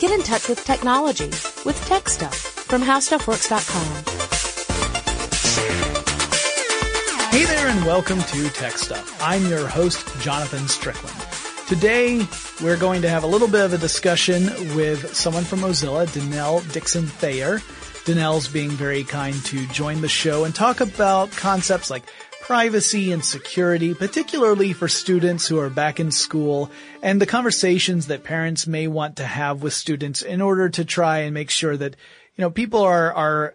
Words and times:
Get 0.00 0.12
in 0.12 0.22
touch 0.22 0.48
with 0.48 0.64
technology 0.64 1.26
with 1.66 1.76
Tech 1.86 2.08
Stuff 2.08 2.36
from 2.36 2.82
HowStuffWorks.com. 2.82 4.04
Hey 7.32 7.44
there 7.44 7.66
and 7.66 7.84
welcome 7.84 8.20
to 8.20 8.48
Tech 8.50 8.78
Stuff. 8.78 9.20
I'm 9.20 9.44
your 9.46 9.66
host, 9.66 10.06
Jonathan 10.20 10.68
Strickland. 10.68 11.16
Today, 11.66 12.24
we're 12.62 12.76
going 12.76 13.02
to 13.02 13.08
have 13.08 13.24
a 13.24 13.26
little 13.26 13.48
bit 13.48 13.64
of 13.64 13.72
a 13.72 13.78
discussion 13.78 14.44
with 14.76 15.16
someone 15.16 15.42
from 15.42 15.60
Mozilla, 15.60 16.06
Denelle 16.06 16.72
Dixon 16.72 17.08
Thayer. 17.08 17.58
Denelle's 18.04 18.46
being 18.46 18.70
very 18.70 19.02
kind 19.02 19.34
to 19.46 19.66
join 19.66 20.00
the 20.00 20.08
show 20.08 20.44
and 20.44 20.54
talk 20.54 20.80
about 20.80 21.32
concepts 21.32 21.90
like 21.90 22.04
privacy 22.48 23.12
and 23.12 23.22
security, 23.22 23.92
particularly 23.92 24.72
for 24.72 24.88
students 24.88 25.46
who 25.46 25.58
are 25.58 25.68
back 25.68 26.00
in 26.00 26.10
school 26.10 26.70
and 27.02 27.20
the 27.20 27.26
conversations 27.26 28.06
that 28.06 28.24
parents 28.24 28.66
may 28.66 28.88
want 28.88 29.16
to 29.16 29.24
have 29.26 29.62
with 29.62 29.74
students 29.74 30.22
in 30.22 30.40
order 30.40 30.66
to 30.70 30.82
try 30.82 31.18
and 31.18 31.34
make 31.34 31.50
sure 31.50 31.76
that, 31.76 31.94
you 32.36 32.40
know, 32.40 32.48
people 32.48 32.80
are, 32.80 33.12
are 33.12 33.54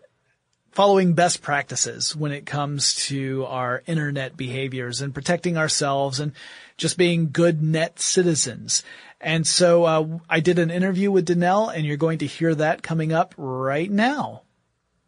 following 0.73 1.13
best 1.13 1.41
practices 1.41 2.15
when 2.15 2.31
it 2.31 2.45
comes 2.45 2.93
to 3.07 3.43
our 3.47 3.81
internet 3.87 4.37
behaviors 4.37 5.01
and 5.01 5.11
protecting 5.11 5.57
ourselves 5.57 6.19
and 6.19 6.31
just 6.77 6.95
being 6.95 7.31
good 7.31 7.63
net 7.63 7.99
citizens. 7.99 8.83
And 9.19 9.47
so 9.47 9.85
uh, 9.85 10.19
I 10.29 10.39
did 10.39 10.59
an 10.59 10.69
interview 10.69 11.09
with 11.09 11.27
Denelle 11.27 11.75
and 11.75 11.83
you're 11.83 11.97
going 11.97 12.19
to 12.19 12.27
hear 12.27 12.53
that 12.53 12.83
coming 12.83 13.11
up 13.11 13.33
right 13.37 13.89
now. 13.89 14.42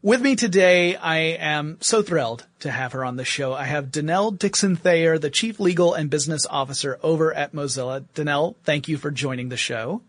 With 0.06 0.22
me 0.22 0.36
today, 0.36 0.96
I 0.96 1.18
am 1.18 1.80
so 1.82 2.04
thrilled 2.04 2.46
to 2.60 2.70
have 2.70 2.92
her 2.92 3.04
on 3.04 3.16
the 3.16 3.26
show. 3.26 3.56
I 3.56 3.64
have 3.64 3.86
Denelle 3.88 4.38
Dixon 4.38 4.76
Thayer, 4.76 5.18
the 5.18 5.32
Chief 5.32 5.60
Legal 5.60 5.96
and 5.96 6.12
Business 6.12 6.46
Officer 6.46 7.00
over 7.02 7.34
at 7.34 7.54
Mozilla. 7.54 8.06
Denelle, 8.14 8.54
thank 8.64 8.88
you 8.88 9.00
for 9.00 9.10
joining 9.10 9.50
the 9.50 9.58
show. 9.58 10.04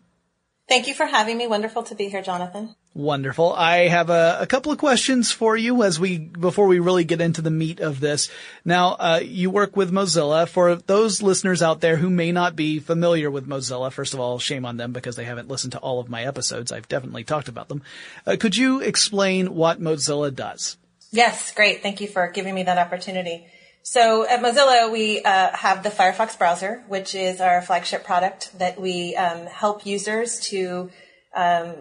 Thank 0.69 0.89
you 0.89 0.95
for 0.95 1.07
having 1.07 1.39
me. 1.39 1.47
Wonderful 1.47 1.85
to 1.85 1.95
be 1.95 2.09
here, 2.09 2.23
Jonathan. 2.23 2.75
Wonderful. 2.93 3.53
I 3.53 3.87
have 3.87 4.11
a, 4.11 4.39
a, 4.41 4.47
couple 4.49 4.73
of 4.73 4.79
questions 4.79 5.31
for 5.31 5.57
you 5.57 5.85
as 5.85 6.01
we, 6.01 6.19
before 6.19 6.67
we 6.67 6.81
really 6.81 7.05
get 7.05 7.21
into 7.21 7.41
the 7.41 7.53
meat 7.53 7.79
of 7.79 8.01
this. 8.01 8.31
Now, 8.65 8.97
uh, 8.99 9.21
you 9.23 9.51
work 9.51 9.77
with 9.77 9.93
Mozilla. 9.93 10.49
For 10.49 10.75
those 10.75 11.23
listeners 11.23 11.63
out 11.63 11.81
there 11.81 11.97
who 11.97 12.11
may 12.11 12.33
not 12.33 12.57
be 12.57 12.81
familiar 12.81 13.31
with 13.31 13.47
Mozilla, 13.47 13.93
first 13.93 14.13
of 14.13 14.19
all, 14.19 14.41
shame 14.41 14.65
on 14.65 14.77
them 14.77 14.93
because 14.93 15.15
they 15.15 15.25
haven't 15.25 15.49
listened 15.49 15.73
to 15.73 15.79
all 15.79 16.01
of 16.01 16.09
my 16.09 16.25
episodes. 16.25 16.73
I've 16.73 16.89
definitely 16.89 17.23
talked 17.23 17.49
about 17.49 17.69
them. 17.69 17.83
Uh, 18.27 18.37
could 18.41 18.57
you 18.57 18.81
explain 18.81 19.55
what 19.55 19.81
Mozilla 19.81 20.35
does? 20.35 20.79
Yes, 21.13 21.53
great. 21.53 21.83
Thank 21.83 22.01
you 22.01 22.09
for 22.09 22.29
giving 22.33 22.55
me 22.55 22.65
that 22.65 22.79
opportunity. 22.79 23.47
So 23.89 24.27
at 24.27 24.41
Mozilla, 24.41 24.91
we 24.91 25.23
uh, 25.23 25.57
have 25.57 25.85
the 25.85 25.91
Firefox 25.91 26.37
browser, 26.37 26.83
which 26.89 27.15
is 27.15 27.41
our 27.41 27.63
flagship 27.63 28.03
product 28.03 28.51
that 28.59 28.81
we 28.81 29.15
um, 29.15 29.47
help 29.47 29.87
users 29.87 30.41
to 30.49 30.91
um, 31.33 31.77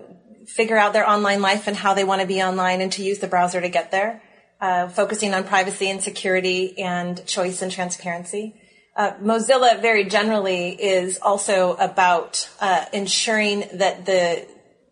figure 0.45 0.77
out 0.77 0.93
their 0.93 1.09
online 1.09 1.41
life 1.41 1.65
and 1.65 1.75
how 1.75 1.95
they 1.95 2.03
want 2.03 2.21
to 2.21 2.27
be 2.27 2.43
online 2.43 2.81
and 2.81 2.91
to 2.91 3.03
use 3.03 3.17
the 3.17 3.27
browser 3.27 3.59
to 3.59 3.69
get 3.69 3.89
there, 3.89 4.21
uh, 4.61 4.87
focusing 4.87 5.33
on 5.33 5.45
privacy 5.45 5.89
and 5.89 6.03
security 6.03 6.77
and 6.77 7.25
choice 7.25 7.63
and 7.63 7.71
transparency. 7.71 8.53
Uh, 8.95 9.13
Mozilla 9.13 9.81
very 9.81 10.05
generally 10.05 10.79
is 10.79 11.17
also 11.23 11.73
about 11.77 12.47
uh, 12.59 12.85
ensuring 12.93 13.63
that 13.73 14.05
the 14.05 14.45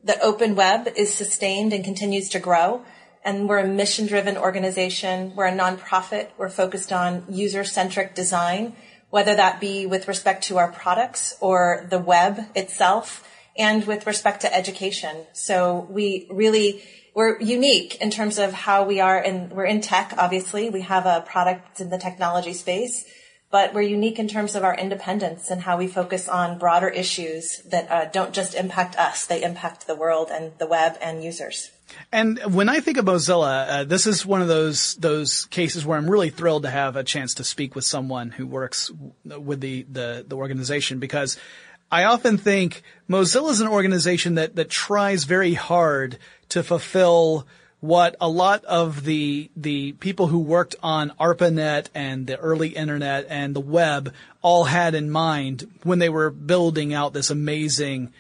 the 0.04 0.20
open 0.20 0.56
web 0.56 0.88
is 0.98 1.14
sustained 1.14 1.74
and 1.74 1.86
continues 1.86 2.30
to 2.30 2.40
grow. 2.40 2.84
And 3.26 3.48
we're 3.48 3.60
a 3.60 3.68
mission 3.68 4.06
driven 4.06 4.38
organization. 4.38 5.34
We're 5.36 5.48
a 5.48 5.58
nonprofit. 5.58 6.30
We're 6.38 6.50
focused 6.50 6.92
on 6.92 7.26
user 7.30 7.64
centric 7.64 8.16
design, 8.16 8.74
whether 9.10 9.36
that 9.36 9.62
be 9.62 9.86
with 9.86 10.08
respect 10.08 10.44
to 10.46 10.58
our 10.58 10.72
products 10.72 11.36
or 11.40 11.88
the 11.90 12.00
web 12.00 12.40
itself 12.56 13.28
and 13.58 13.86
with 13.86 14.08
respect 14.08 14.42
to 14.42 14.54
education. 14.54 15.26
So 15.34 15.88
we 15.90 16.28
really, 16.30 16.84
we're 17.14 17.40
unique 17.40 18.02
in 18.02 18.10
terms 18.10 18.40
of 18.40 18.52
how 18.52 18.84
we 18.84 19.00
are 19.00 19.20
and 19.20 19.52
we're 19.52 19.66
in 19.66 19.82
tech, 19.82 20.14
obviously. 20.18 20.70
We 20.70 20.82
have 20.82 21.06
a 21.06 21.22
product 21.22 21.80
in 21.80 21.90
the 21.90 21.98
technology 21.98 22.54
space, 22.54 23.06
but 23.52 23.74
we're 23.74 23.84
unique 23.84 24.18
in 24.18 24.28
terms 24.28 24.56
of 24.56 24.64
our 24.64 24.76
independence 24.76 25.52
and 25.52 25.62
how 25.62 25.78
we 25.78 25.88
focus 25.88 26.28
on 26.28 26.58
broader 26.58 26.90
issues 26.90 27.62
that 27.70 27.92
uh, 27.92 28.06
don't 28.06 28.34
just 28.34 28.56
impact 28.56 28.98
us. 28.98 29.28
They 29.28 29.44
impact 29.44 29.86
the 29.86 29.96
world 29.96 30.30
and 30.32 30.52
the 30.58 30.68
web 30.68 30.98
and 31.00 31.24
users. 31.24 31.70
And 32.12 32.40
when 32.54 32.70
I 32.70 32.80
think 32.80 32.98
of 32.98 33.06
Mozilla, 33.06 33.68
uh, 33.68 33.84
this 33.84 34.08
is 34.08 34.26
one 34.26 34.42
of 34.42 34.48
those 34.48 34.96
those 34.96 35.46
cases 35.46 35.86
where 35.86 35.98
I'm 35.98 36.10
really 36.10 36.30
thrilled 36.30 36.64
to 36.64 36.70
have 36.70 36.96
a 36.96 37.04
chance 37.04 37.36
to 37.36 37.44
speak 37.44 37.76
with 37.76 37.86
someone 37.86 38.32
who 38.32 38.46
works 38.48 38.92
with 39.26 39.62
the 39.62 39.84
the, 39.84 40.26
the 40.28 40.36
organization 40.36 41.00
because 41.00 41.38
I 41.92 42.06
often 42.06 42.38
think 42.38 42.82
Mozilla 43.08 43.52
is 43.52 43.62
an 43.62 43.68
organization 43.68 44.36
that, 44.36 44.56
that 44.56 44.70
tries 44.70 45.26
very 45.26 45.54
hard 45.54 46.18
to 46.50 46.64
fulfill 46.64 47.48
what 47.82 48.16
a 48.22 48.30
lot 48.30 48.64
of 48.64 49.04
the 49.04 49.52
the 49.58 49.92
people 49.92 50.28
who 50.28 50.40
worked 50.40 50.76
on 50.82 51.12
ARPANET 51.20 51.90
and 51.94 52.26
the 52.26 52.38
early 52.38 52.70
internet 52.70 53.28
and 53.30 53.54
the 53.54 53.60
web 53.60 54.14
all 54.42 54.64
had 54.64 54.96
in 54.96 55.12
mind 55.12 55.70
when 55.84 56.00
they 56.00 56.08
were 56.08 56.30
building 56.30 56.94
out 56.94 57.14
this 57.14 57.30
amazing 57.30 58.14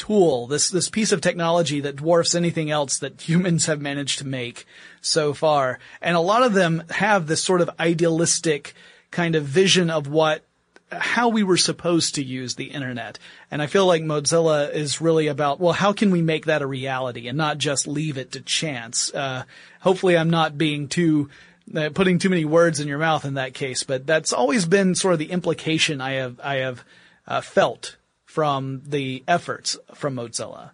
tool, 0.00 0.46
this 0.46 0.70
this 0.70 0.88
piece 0.88 1.12
of 1.12 1.20
technology 1.20 1.80
that 1.80 1.96
dwarfs 1.96 2.34
anything 2.34 2.70
else 2.70 2.98
that 2.98 3.20
humans 3.20 3.66
have 3.66 3.82
managed 3.82 4.18
to 4.18 4.26
make 4.26 4.64
so 5.02 5.34
far. 5.34 5.78
And 6.00 6.16
a 6.16 6.20
lot 6.20 6.42
of 6.42 6.54
them 6.54 6.84
have 6.88 7.26
this 7.26 7.44
sort 7.44 7.60
of 7.60 7.70
idealistic 7.78 8.74
kind 9.10 9.34
of 9.34 9.44
vision 9.44 9.90
of 9.90 10.08
what 10.08 10.42
how 10.90 11.28
we 11.28 11.42
were 11.42 11.58
supposed 11.58 12.14
to 12.14 12.24
use 12.24 12.54
the 12.54 12.70
internet. 12.70 13.18
And 13.50 13.60
I 13.60 13.66
feel 13.66 13.86
like 13.86 14.02
Mozilla 14.02 14.72
is 14.72 15.00
really 15.02 15.28
about, 15.28 15.60
well, 15.60 15.74
how 15.74 15.92
can 15.92 16.10
we 16.10 16.22
make 16.22 16.46
that 16.46 16.62
a 16.62 16.66
reality 16.66 17.28
and 17.28 17.36
not 17.36 17.58
just 17.58 17.86
leave 17.86 18.16
it 18.16 18.32
to 18.32 18.40
chance? 18.40 19.12
Uh, 19.14 19.44
hopefully 19.80 20.16
I'm 20.16 20.30
not 20.30 20.58
being 20.58 20.88
too, 20.88 21.28
uh, 21.76 21.90
putting 21.94 22.18
too 22.18 22.30
many 22.30 22.44
words 22.44 22.80
in 22.80 22.88
your 22.88 22.98
mouth 22.98 23.24
in 23.24 23.34
that 23.34 23.54
case, 23.54 23.84
but 23.84 24.06
that's 24.06 24.32
always 24.32 24.66
been 24.66 24.96
sort 24.96 25.12
of 25.12 25.20
the 25.20 25.30
implication 25.30 26.00
I 26.00 26.12
have, 26.14 26.40
I 26.42 26.54
have, 26.56 26.84
uh, 27.28 27.40
felt 27.40 27.96
from 28.30 28.80
the 28.86 29.24
efforts 29.26 29.76
from 29.92 30.14
Mozilla. 30.14 30.70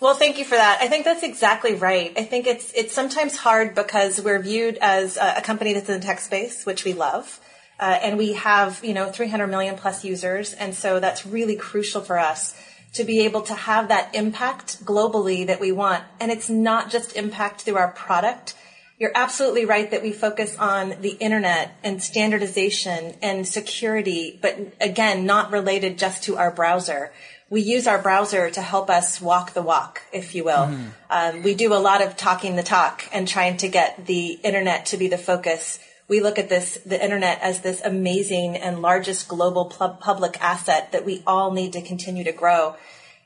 Well, 0.00 0.14
thank 0.14 0.36
you 0.36 0.44
for 0.44 0.56
that. 0.56 0.78
I 0.80 0.88
think 0.88 1.04
that's 1.04 1.22
exactly 1.22 1.76
right. 1.76 2.12
I 2.16 2.24
think 2.24 2.48
it's 2.48 2.72
it's 2.72 2.92
sometimes 2.92 3.36
hard 3.36 3.76
because 3.76 4.20
we're 4.20 4.40
viewed 4.40 4.78
as 4.80 5.16
a, 5.16 5.40
company 5.40 5.74
that's 5.74 5.88
in 5.88 6.00
the 6.00 6.04
tech 6.04 6.18
space, 6.18 6.66
which 6.66 6.84
we 6.84 6.94
love, 6.94 7.38
uh, 7.78 8.00
and 8.02 8.18
we 8.18 8.32
have, 8.32 8.82
you 8.82 8.94
know, 8.94 9.12
300 9.12 9.46
million 9.46 9.76
plus 9.76 10.04
users. 10.04 10.54
And 10.54 10.74
so 10.74 10.98
that's 10.98 11.24
really 11.24 11.54
crucial 11.54 12.00
for 12.00 12.18
us 12.18 12.60
to 12.94 13.04
be 13.04 13.20
able 13.20 13.42
to 13.42 13.54
have 13.54 13.86
that 13.88 14.12
impact 14.16 14.84
globally 14.84 15.46
that 15.46 15.60
we 15.60 15.70
want. 15.70 16.02
And 16.18 16.32
it's 16.32 16.50
not 16.50 16.90
just 16.90 17.14
impact 17.14 17.62
through 17.62 17.76
our 17.76 17.92
product. 17.92 18.56
You're 18.98 19.12
absolutely 19.14 19.64
right 19.64 19.90
that 19.90 20.02
we 20.02 20.12
focus 20.12 20.56
on 20.58 20.96
the 21.00 21.16
internet 21.20 21.76
and 21.84 22.02
standardization 22.02 23.14
and 23.22 23.46
security, 23.46 24.38
but 24.42 24.58
again, 24.80 25.24
not 25.24 25.52
related 25.52 25.98
just 25.98 26.24
to 26.24 26.36
our 26.36 26.50
browser. 26.50 27.12
We 27.48 27.60
use 27.60 27.86
our 27.86 28.02
browser 28.02 28.50
to 28.50 28.60
help 28.60 28.90
us 28.90 29.20
walk 29.20 29.54
the 29.54 29.62
walk, 29.62 30.02
if 30.12 30.34
you 30.34 30.44
will. 30.44 30.66
Mm. 30.66 30.90
Um, 31.08 31.42
we 31.42 31.54
do 31.54 31.72
a 31.72 31.78
lot 31.78 32.02
of 32.02 32.16
talking 32.16 32.56
the 32.56 32.62
talk 32.62 33.08
and 33.12 33.26
trying 33.26 33.56
to 33.58 33.68
get 33.68 34.06
the 34.06 34.32
internet 34.42 34.86
to 34.86 34.96
be 34.96 35.08
the 35.08 35.16
focus 35.16 35.78
we 36.08 36.20
look 36.22 36.38
at 36.38 36.48
this, 36.48 36.78
the 36.86 37.02
internet 37.02 37.40
as 37.42 37.60
this 37.60 37.82
amazing 37.82 38.56
and 38.56 38.80
largest 38.80 39.28
global 39.28 39.66
public 39.66 40.42
asset 40.42 40.92
that 40.92 41.04
we 41.04 41.22
all 41.26 41.52
need 41.52 41.74
to 41.74 41.82
continue 41.82 42.24
to 42.24 42.32
grow. 42.32 42.76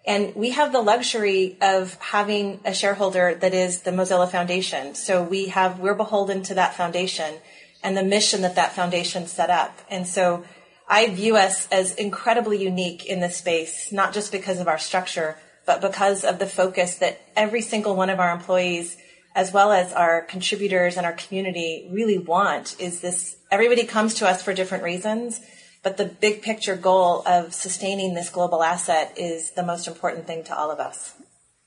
And 0.05 0.35
we 0.35 0.51
have 0.51 0.73
the 0.73 0.81
luxury 0.81 1.57
of 1.61 1.95
having 1.95 2.61
a 2.65 2.75
shareholder 2.75 3.35
that 3.37 3.55
is 3.55 3.83
the 3.83 3.93
Mozilla 3.93 4.29
Foundation. 4.29 4.95
So 4.95 5.23
we 5.23 5.49
have, 5.49 5.79
we're 5.79 5.95
beholden 5.95 6.43
to 6.45 6.55
that 6.55 6.75
foundation 6.75 7.35
and 7.85 7.97
the 7.97 8.03
mission 8.03 8.43
that 8.43 8.57
that 8.57 8.73
foundation 8.73 9.27
set 9.27 9.51
up. 9.51 9.79
And 9.89 10.07
so 10.07 10.45
I 10.89 11.09
view 11.09 11.37
us 11.37 11.69
as 11.69 11.95
incredibly 11.95 12.63
unique 12.63 13.07
in 13.07 13.21
this 13.21 13.37
space, 13.37 13.93
not 13.93 14.13
just 14.13 14.33
because 14.33 14.59
of 14.59 14.69
our 14.69 14.79
structure, 14.79 15.37
but 15.67 15.81
because 15.81 16.25
of 16.25 16.39
the 16.39 16.47
focus 16.47 16.97
that 16.97 17.21
every 17.37 17.63
single 17.63 17.95
one 17.95 18.11
of 18.11 18.19
our 18.19 18.33
employees 18.33 18.97
as 19.35 19.53
well 19.53 19.73
as 19.73 19.93
our 19.93 20.23
contributors 20.23 20.97
and 20.97 21.07
our 21.07 21.13
community 21.13 21.89
really 21.91 22.19
want 22.19 22.77
is 22.79 23.01
this 23.01 23.37
everybody 23.51 23.85
comes 23.85 24.15
to 24.15 24.29
us 24.29 24.43
for 24.43 24.53
different 24.53 24.85
reasons 24.85 25.41
but 25.83 25.97
the 25.97 26.05
big 26.05 26.43
picture 26.43 26.77
goal 26.77 27.23
of 27.27 27.53
sustaining 27.53 28.15
this 28.15 28.31
global 28.31 28.63
asset 28.63 29.13
is 29.17 29.51
the 29.53 29.63
most 29.63 29.87
important 29.89 30.27
thing 30.27 30.45
to 30.45 30.57
all 30.57 30.71
of 30.71 30.81
us 30.81 31.15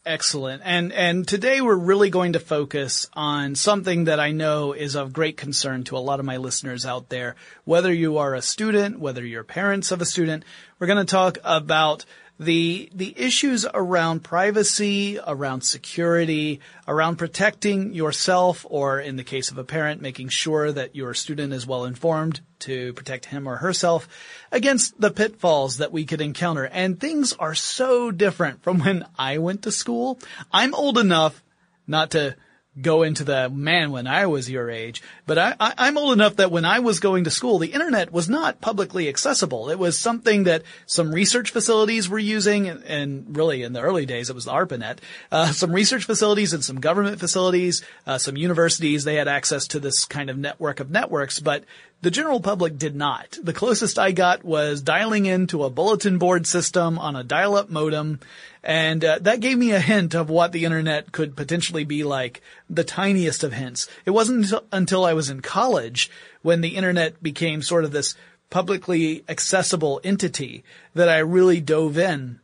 Excellent. 0.06 0.62
And 0.64 0.94
and 0.94 1.28
today 1.28 1.62
we're 1.62 1.76
really 1.76 2.12
going 2.12 2.34
to 2.34 2.40
focus 2.40 3.10
on 3.14 3.56
something 3.56 4.04
that 4.04 4.20
I 4.20 4.34
know 4.34 4.74
is 4.74 4.94
of 4.96 5.14
great 5.14 5.36
concern 5.36 5.84
to 5.86 5.98
a 5.98 6.00
lot 6.00 6.20
of 6.20 6.28
my 6.28 6.38
listeners 6.38 6.86
out 6.86 7.10
there. 7.10 7.36
Whether 7.64 7.92
you 7.92 8.20
are 8.20 8.36
a 8.36 8.42
student, 8.42 9.00
whether 9.00 9.26
you're 9.26 9.44
parents 9.44 9.92
of 9.92 10.04
a 10.04 10.06
student, 10.06 10.46
we're 10.78 10.86
going 10.86 11.04
to 11.04 11.12
talk 11.12 11.40
about 11.44 12.06
the 12.40 12.90
the 12.94 13.14
issues 13.18 13.66
around 13.74 14.24
privacy, 14.24 15.20
around 15.26 15.62
security, 15.62 16.60
around 16.88 17.16
protecting 17.16 17.94
yourself, 17.94 18.66
or 18.70 19.00
in 19.00 19.16
the 19.16 19.24
case 19.24 19.52
of 19.52 19.58
a 19.58 19.64
parent, 19.64 20.02
making 20.02 20.30
sure 20.30 20.72
that 20.72 20.96
your 20.96 21.14
student 21.14 21.54
is 21.54 21.66
well 21.66 21.86
informed 21.86 22.42
to 22.60 22.94
protect 22.94 23.26
him 23.26 23.48
or 23.48 23.58
herself 23.58 24.08
against 24.52 25.00
the 25.00 25.12
pitfalls 25.12 25.78
that 25.78 25.92
we 25.92 26.06
could 26.06 26.22
encounter. 26.22 26.66
And 26.66 27.00
things 27.00 27.34
are 27.34 27.56
so 27.56 28.12
different 28.12 28.64
from 28.64 28.80
when 28.80 29.06
I 29.18 29.38
went 29.38 29.64
to 29.64 29.72
school. 29.72 30.20
I'm 30.52 30.76
old 30.76 30.98
enough 30.98 31.42
not 31.88 32.12
to 32.12 32.36
go 32.80 33.04
into 33.04 33.24
the 33.24 33.50
man 33.50 33.92
when 33.92 34.06
I 34.06 34.26
was 34.26 34.50
your 34.50 34.70
age, 34.70 35.02
but 35.26 35.38
I, 35.38 35.56
I, 35.60 35.88
am 35.88 35.98
old 35.98 36.14
enough 36.14 36.38
that 36.38 36.52
when 36.52 36.66
I 36.66 36.80
was 36.80 37.00
going 37.00 37.24
to 37.24 37.32
school, 37.32 37.58
the 37.58 37.72
internet 37.72 38.12
was 38.12 38.28
not 38.28 38.60
publicly 38.60 39.08
accessible. 39.08 39.70
It 39.70 39.80
was 39.80 39.98
something 39.98 40.44
that 40.44 40.64
some 40.86 41.14
research 41.14 41.52
facilities 41.52 42.10
were 42.10 42.20
using, 42.20 42.68
and 42.68 43.36
really 43.36 43.64
in 43.64 43.74
the 43.74 43.82
early 43.82 44.06
days 44.06 44.30
it 44.30 44.36
was 44.36 44.46
the 44.46 44.52
ARPANET. 44.52 45.00
Uh, 45.32 45.52
some 45.54 45.72
research 45.72 46.04
facilities 46.04 46.54
and 46.54 46.64
some 46.64 46.82
government 46.82 47.20
facilities, 47.20 47.82
uh, 48.06 48.18
some 48.18 48.36
universities, 48.36 49.06
they 49.06 49.16
had 49.16 49.28
access 49.28 49.68
to 49.68 49.80
this 49.80 50.04
kind 50.04 50.30
of 50.30 50.38
network 50.38 50.82
of 50.82 50.90
networks, 50.90 51.40
but 51.40 51.64
the 52.02 52.12
general 52.12 52.40
public 52.40 52.78
did 52.78 52.96
not. 52.96 53.38
The 53.42 53.54
closest 53.54 53.98
I 53.98 54.12
got 54.12 54.44
was 54.44 54.82
dialing 54.82 55.26
into 55.26 55.64
a 55.64 55.70
bulletin 55.70 56.18
board 56.18 56.46
system 56.46 57.00
on 57.00 57.16
a 57.16 57.24
dial-up 57.24 57.70
modem, 57.70 58.20
and 58.66 59.06
uh, 59.06 59.20
that 59.22 59.42
gave 59.42 59.60
me 59.60 59.72
a 59.74 59.80
hint 59.80 60.16
of 60.16 60.28
what 60.28 60.52
the 60.52 60.66
internet 60.66 61.12
could 61.12 61.36
potentially 61.36 61.84
be 61.84 62.04
like, 62.04 62.42
the 62.68 62.84
tiniest 62.84 63.44
of 63.44 63.54
hints. 63.54 63.88
It 64.06 64.12
wasn't 64.12 64.52
until 64.72 65.06
I 65.06 65.14
was 65.14 65.30
in 65.30 65.42
college 65.42 66.10
when 66.42 66.62
the 66.62 66.76
internet 66.76 67.22
became 67.22 67.62
sort 67.62 67.86
of 67.86 67.92
this 67.92 68.16
publicly 68.50 69.24
accessible 69.30 70.02
entity 70.04 70.64
that 70.96 71.10
I 71.10 71.20
really 71.20 71.62
dove 71.62 72.00
in. 72.00 72.40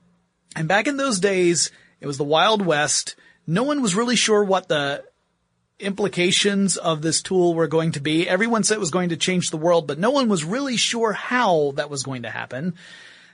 And 0.55 0.67
back 0.67 0.85
in 0.85 0.97
those 0.97 1.19
days, 1.19 1.71
it 1.99 2.05
was 2.05 2.19
the 2.19 2.23
Wild 2.23 2.63
West. 2.63 3.15
No 3.47 3.63
one 3.63 3.81
was 3.81 3.95
really 3.95 4.15
sure 4.15 4.43
what 4.43 4.67
the 4.67 5.03
implications 5.79 6.77
of 6.77 7.01
this 7.01 7.23
tool 7.23 7.55
were 7.55 7.67
going 7.67 7.93
to 7.93 7.99
be. 7.99 8.29
Everyone 8.29 8.63
said 8.63 8.75
it 8.75 8.79
was 8.79 8.91
going 8.91 9.09
to 9.09 9.17
change 9.17 9.49
the 9.49 9.57
world, 9.57 9.87
but 9.87 9.97
no 9.97 10.11
one 10.11 10.29
was 10.29 10.45
really 10.45 10.77
sure 10.77 11.13
how 11.13 11.71
that 11.77 11.89
was 11.89 12.03
going 12.03 12.23
to 12.23 12.29
happen. 12.29 12.75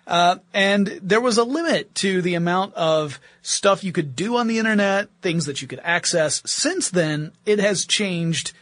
Uh, 0.08 0.38
and 0.54 0.88
there 1.04 1.20
was 1.20 1.38
a 1.38 1.44
limit 1.44 1.94
to 1.94 2.22
the 2.22 2.36
amount 2.36 2.74
of 2.76 3.20
stuff 3.42 3.84
you 3.84 3.92
could 3.92 4.16
do 4.16 4.38
on 4.38 4.48
the 4.48 4.58
internet, 4.58 5.10
things 5.22 5.46
that 5.46 5.62
you 5.62 5.68
could 5.68 5.82
access. 5.84 6.42
Since 6.46 6.90
then, 6.92 7.34
it 7.46 7.60
has 7.60 7.86
changed 7.86 8.54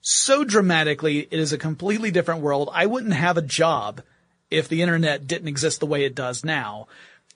so 0.00 0.44
dramatically. 0.44 1.26
It 1.28 1.40
is 1.40 1.52
a 1.52 1.58
completely 1.58 2.12
different 2.12 2.40
world. 2.40 2.70
I 2.72 2.86
wouldn't 2.86 3.14
have 3.14 3.36
a 3.36 3.42
job 3.42 4.00
if 4.48 4.68
the 4.68 4.80
internet 4.80 5.26
didn't 5.26 5.48
exist 5.48 5.80
the 5.80 5.86
way 5.86 6.04
it 6.04 6.14
does 6.14 6.44
now. 6.44 6.86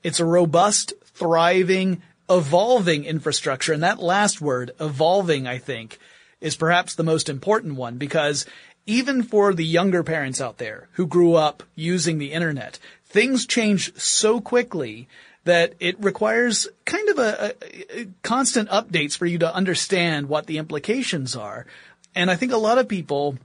It's 0.04 0.20
a 0.20 0.24
robust, 0.24 0.92
thriving, 1.04 2.02
evolving 2.30 3.04
infrastructure. 3.04 3.72
And 3.72 3.82
that 3.82 3.98
last 3.98 4.40
word, 4.40 4.70
evolving, 4.78 5.48
I 5.48 5.58
think, 5.58 5.98
is 6.40 6.54
perhaps 6.54 6.94
the 6.94 7.02
most 7.02 7.28
important 7.28 7.74
one 7.74 7.98
because 7.98 8.46
even 8.86 9.24
for 9.24 9.52
the 9.52 9.64
younger 9.64 10.04
parents 10.04 10.40
out 10.40 10.58
there 10.58 10.88
who 10.92 11.06
grew 11.06 11.34
up 11.34 11.64
using 11.74 12.18
the 12.18 12.32
internet, 12.32 12.78
things 13.16 13.46
change 13.46 13.96
so 13.96 14.42
quickly 14.42 15.08
that 15.44 15.72
it 15.80 15.96
requires 16.04 16.68
kind 16.84 17.08
of 17.08 17.18
a, 17.18 17.54
a, 17.62 18.00
a, 18.00 18.06
constant 18.22 18.68
updates 18.68 19.16
for 19.16 19.24
you 19.24 19.38
to 19.38 19.54
understand 19.54 20.28
what 20.28 20.44
the 20.44 20.58
implications 20.58 21.34
are. 21.34 21.66
And 22.14 22.30
I 22.30 22.36
think 22.36 22.52
a 22.52 22.58
lot 22.58 22.76
of 22.76 22.88
people, 22.88 23.38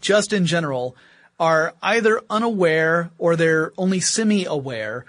just 0.00 0.32
in 0.32 0.44
general, 0.44 0.96
are 1.38 1.74
either 1.80 2.20
unaware 2.28 3.12
or 3.16 3.36
they're 3.36 3.72
only 3.78 4.00
semi-aware 4.00 5.04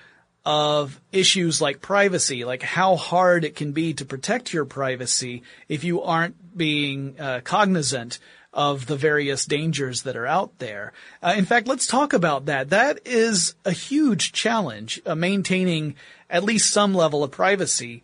of 0.45 1.01
issues 1.11 1.59
like 1.59 1.81
privacy, 1.81 2.45
like 2.45 2.61
how 2.61 2.97
hard 2.97 3.43
it 3.43 3.55
can 3.55 3.71
be 3.71 3.95
to 3.95 4.05
protect 4.05 4.53
your 4.53 4.65
privacy 4.65 5.41
if 5.67 5.83
you 5.83 6.03
aren't 6.03 6.55
being 6.55 7.19
uh, 7.19 7.41
cognizant 7.43 8.19
of 8.57 8.87
the 8.87 8.97
various 8.97 9.45
dangers 9.45 10.01
that 10.01 10.17
are 10.17 10.25
out 10.25 10.57
there. 10.57 10.91
Uh, 11.21 11.35
in 11.37 11.45
fact, 11.45 11.67
let's 11.67 11.85
talk 11.85 12.11
about 12.11 12.47
that. 12.47 12.71
That 12.71 12.99
is 13.05 13.53
a 13.63 13.71
huge 13.71 14.33
challenge, 14.33 14.99
uh, 15.05 15.13
maintaining 15.13 15.93
at 16.27 16.43
least 16.43 16.71
some 16.71 16.95
level 16.95 17.23
of 17.23 17.29
privacy, 17.29 18.01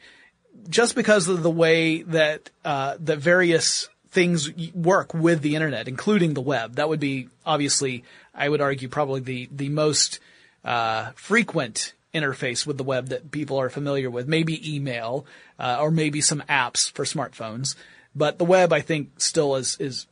just 0.70 0.94
because 0.94 1.28
of 1.28 1.42
the 1.42 1.50
way 1.50 2.04
that 2.04 2.52
uh, 2.64 2.96
the 3.00 3.16
various 3.16 3.90
things 4.12 4.52
work 4.76 5.12
with 5.12 5.42
the 5.42 5.56
internet, 5.56 5.88
including 5.88 6.36
the 6.36 6.42
web. 6.42 6.76
That 6.76 6.88
would 6.88 7.00
be 7.00 7.30
obviously, 7.44 8.04
I 8.36 8.48
would 8.48 8.62
argue, 8.62 8.88
probably 8.88 9.22
the 9.22 9.50
the 9.52 9.70
most 9.70 10.20
uh, 10.64 11.12
frequent 11.16 11.94
interface 12.14 12.68
with 12.68 12.78
the 12.78 12.84
web 12.84 13.08
that 13.08 13.32
people 13.32 13.60
are 13.60 13.72
familiar 13.72 14.12
with. 14.12 14.28
Maybe 14.28 14.76
email, 14.76 15.26
uh, 15.58 15.80
or 15.82 15.90
maybe 15.90 16.22
some 16.22 16.44
apps 16.48 16.92
for 16.92 17.06
smartphones. 17.06 17.76
But 18.16 18.38
the 18.38 18.46
web, 18.46 18.72
I 18.72 18.82
think, 18.82 19.20
still 19.20 19.56
is, 19.56 19.76
is 19.80 20.06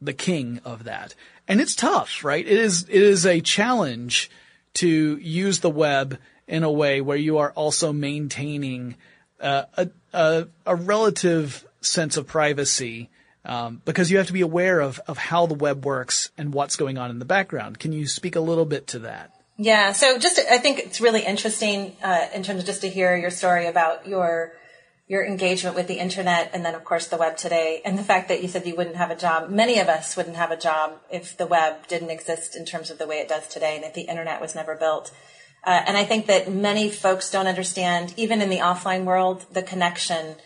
the 0.00 0.12
king 0.12 0.60
of 0.64 0.84
that. 0.84 1.14
And 1.46 1.60
it's 1.60 1.74
tough, 1.74 2.24
right? 2.24 2.46
It 2.46 2.58
is, 2.58 2.82
it 2.88 3.02
is 3.02 3.26
a 3.26 3.40
challenge 3.40 4.30
to 4.74 5.16
use 5.18 5.60
the 5.60 5.70
web 5.70 6.18
in 6.46 6.62
a 6.62 6.70
way 6.70 7.00
where 7.00 7.16
you 7.16 7.38
are 7.38 7.52
also 7.52 7.92
maintaining 7.92 8.96
uh, 9.40 9.64
a, 9.76 9.90
a, 10.12 10.46
a, 10.66 10.76
relative 10.76 11.66
sense 11.80 12.16
of 12.16 12.26
privacy 12.26 13.10
um, 13.44 13.82
because 13.84 14.10
you 14.10 14.18
have 14.18 14.26
to 14.26 14.32
be 14.32 14.40
aware 14.40 14.80
of, 14.80 15.00
of 15.06 15.18
how 15.18 15.46
the 15.46 15.54
web 15.54 15.84
works 15.84 16.30
and 16.38 16.52
what's 16.54 16.76
going 16.76 16.98
on 16.98 17.10
in 17.10 17.18
the 17.18 17.24
background. 17.24 17.78
Can 17.78 17.92
you 17.92 18.06
speak 18.06 18.36
a 18.36 18.40
little 18.40 18.64
bit 18.64 18.86
to 18.88 19.00
that? 19.00 19.32
Yeah. 19.56 19.92
So 19.92 20.18
just, 20.18 20.38
I 20.38 20.58
think 20.58 20.78
it's 20.78 21.00
really 21.00 21.24
interesting, 21.24 21.96
uh, 22.02 22.26
in 22.34 22.42
terms 22.42 22.60
of 22.60 22.66
just 22.66 22.80
to 22.82 22.88
hear 22.88 23.16
your 23.16 23.30
story 23.30 23.66
about 23.66 24.06
your, 24.06 24.52
your 25.06 25.24
engagement 25.24 25.76
with 25.76 25.86
the 25.86 25.98
internet 25.98 26.50
and 26.54 26.64
then 26.64 26.74
of 26.74 26.84
course 26.84 27.08
the 27.08 27.16
web 27.16 27.36
today 27.36 27.82
and 27.84 27.98
the 27.98 28.02
fact 28.02 28.28
that 28.28 28.42
you 28.42 28.48
said 28.48 28.66
you 28.66 28.74
wouldn't 28.74 28.96
have 28.96 29.10
a 29.10 29.16
job. 29.16 29.50
Many 29.50 29.78
of 29.78 29.88
us 29.88 30.16
wouldn't 30.16 30.36
have 30.36 30.50
a 30.50 30.56
job 30.56 30.98
if 31.10 31.36
the 31.36 31.46
web 31.46 31.86
didn't 31.88 32.10
exist 32.10 32.56
in 32.56 32.64
terms 32.64 32.90
of 32.90 32.98
the 32.98 33.06
way 33.06 33.18
it 33.18 33.28
does 33.28 33.46
today 33.46 33.76
and 33.76 33.84
if 33.84 33.94
the 33.94 34.02
internet 34.02 34.40
was 34.40 34.54
never 34.54 34.74
built. 34.74 35.12
Uh, 35.66 35.82
and 35.86 35.96
I 35.96 36.04
think 36.04 36.26
that 36.26 36.52
many 36.52 36.90
folks 36.90 37.30
don't 37.30 37.46
understand, 37.46 38.12
even 38.16 38.42
in 38.42 38.50
the 38.50 38.58
offline 38.58 39.04
world, 39.04 39.46
the 39.52 39.62
connection 39.62 40.36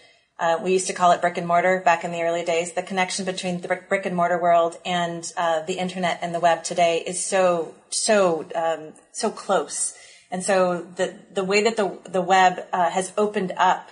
uh, 0.40 0.56
we 0.62 0.72
used 0.72 0.86
to 0.86 0.92
call 0.92 1.10
it 1.10 1.20
brick 1.20 1.36
and 1.36 1.48
mortar 1.48 1.82
back 1.84 2.04
in 2.04 2.12
the 2.12 2.22
early 2.22 2.44
days. 2.44 2.72
The 2.72 2.82
connection 2.82 3.24
between 3.24 3.60
the 3.60 3.66
brick 3.66 4.06
and 4.06 4.14
mortar 4.14 4.40
world 4.40 4.76
and 4.86 5.30
uh, 5.36 5.62
the 5.62 5.78
internet 5.78 6.20
and 6.22 6.32
the 6.32 6.38
web 6.38 6.62
today 6.62 7.02
is 7.04 7.24
so 7.24 7.74
so 7.90 8.46
um, 8.54 8.92
so 9.10 9.30
close. 9.30 9.94
And 10.30 10.44
so 10.44 10.82
the 10.94 11.18
the 11.32 11.42
way 11.42 11.64
that 11.64 11.76
the 11.76 11.98
the 12.08 12.22
web 12.22 12.64
uh, 12.72 12.90
has 12.90 13.12
opened 13.16 13.52
up 13.56 13.88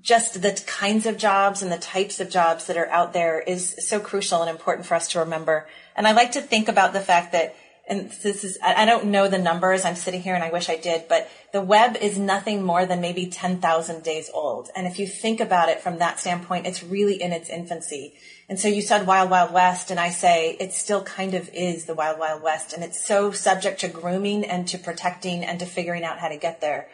just 0.00 0.42
the 0.42 0.62
kinds 0.66 1.06
of 1.06 1.16
jobs 1.16 1.62
and 1.62 1.70
the 1.70 1.78
types 1.78 2.20
of 2.20 2.30
jobs 2.30 2.66
that 2.66 2.76
are 2.76 2.88
out 2.88 3.12
there 3.12 3.40
is 3.40 3.76
so 3.86 4.00
crucial 4.00 4.42
and 4.42 4.50
important 4.50 4.86
for 4.86 4.94
us 4.94 5.08
to 5.12 5.20
remember. 5.20 5.66
And 5.96 6.06
I 6.06 6.12
like 6.12 6.32
to 6.32 6.40
think 6.40 6.68
about 6.68 6.92
the 6.92 7.00
fact 7.00 7.32
that 7.32 7.54
and 7.86 8.10
this 8.22 8.44
is, 8.44 8.56
I 8.64 8.86
don't 8.86 9.06
know 9.06 9.28
the 9.28 9.38
numbers. 9.38 9.84
I'm 9.84 9.94
sitting 9.94 10.22
here 10.22 10.34
and 10.34 10.42
I 10.42 10.50
wish 10.50 10.70
I 10.70 10.76
did, 10.76 11.06
but 11.06 11.28
the 11.52 11.60
web 11.60 11.96
is 11.98 12.18
nothing 12.18 12.62
more 12.62 12.86
than 12.86 13.02
maybe 13.02 13.26
10,000 13.26 14.02
days 14.02 14.30
old. 14.32 14.70
And 14.74 14.86
if 14.86 14.98
you 14.98 15.06
think 15.06 15.38
about 15.38 15.68
it 15.68 15.80
from 15.80 15.98
that 15.98 16.18
standpoint, 16.18 16.66
it's 16.66 16.82
really 16.82 17.20
in 17.20 17.32
its 17.32 17.50
infancy. 17.50 18.14
And 18.48 18.58
so 18.58 18.68
you 18.68 18.80
said 18.80 19.06
Wild 19.06 19.28
Wild 19.28 19.52
West, 19.52 19.90
and 19.90 20.00
I 20.00 20.08
say 20.08 20.56
it 20.58 20.72
still 20.72 21.02
kind 21.02 21.34
of 21.34 21.50
is 21.52 21.84
the 21.84 21.94
Wild 21.94 22.18
Wild 22.18 22.42
West. 22.42 22.72
And 22.72 22.82
it's 22.82 23.04
so 23.04 23.32
subject 23.32 23.80
to 23.80 23.88
grooming 23.88 24.46
and 24.46 24.66
to 24.68 24.78
protecting 24.78 25.44
and 25.44 25.58
to 25.60 25.66
figuring 25.66 26.04
out 26.04 26.18
how 26.18 26.28
to 26.28 26.38
get 26.38 26.62
there. 26.62 26.88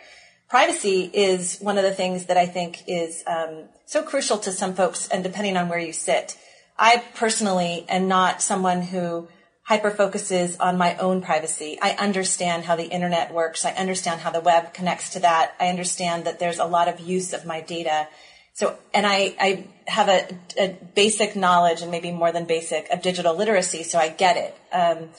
Privacy 0.50 1.02
is 1.02 1.60
one 1.60 1.78
of 1.78 1.84
the 1.84 1.92
things 1.92 2.26
that 2.26 2.36
I 2.36 2.46
think 2.46 2.82
is 2.88 3.22
um, 3.24 3.68
so 3.86 4.02
crucial 4.02 4.36
to 4.38 4.50
some 4.50 4.74
folks, 4.74 5.06
and 5.06 5.22
depending 5.22 5.56
on 5.56 5.68
where 5.68 5.78
you 5.78 5.92
sit. 5.92 6.36
I 6.76 7.04
personally 7.14 7.86
am 7.88 8.08
not 8.08 8.42
someone 8.42 8.82
who 8.82 9.28
hyper 9.62 9.92
focuses 9.92 10.58
on 10.58 10.76
my 10.76 10.96
own 10.96 11.22
privacy. 11.22 11.78
I 11.80 11.92
understand 11.92 12.64
how 12.64 12.74
the 12.74 12.88
internet 12.88 13.32
works. 13.32 13.64
I 13.64 13.70
understand 13.70 14.22
how 14.22 14.32
the 14.32 14.40
web 14.40 14.74
connects 14.74 15.10
to 15.10 15.20
that. 15.20 15.54
I 15.60 15.68
understand 15.68 16.24
that 16.24 16.40
there's 16.40 16.58
a 16.58 16.64
lot 16.64 16.88
of 16.88 16.98
use 16.98 17.32
of 17.32 17.46
my 17.46 17.60
data. 17.60 18.08
So, 18.54 18.76
and 18.92 19.06
I, 19.06 19.36
I 19.38 19.68
have 19.86 20.08
a, 20.08 20.26
a 20.58 20.76
basic 20.96 21.36
knowledge 21.36 21.80
and 21.82 21.92
maybe 21.92 22.10
more 22.10 22.32
than 22.32 22.46
basic 22.46 22.90
of 22.90 23.02
digital 23.02 23.36
literacy. 23.36 23.84
So 23.84 24.00
I 24.00 24.08
get 24.08 24.36
it. 24.36 24.56
Um, 24.72 25.10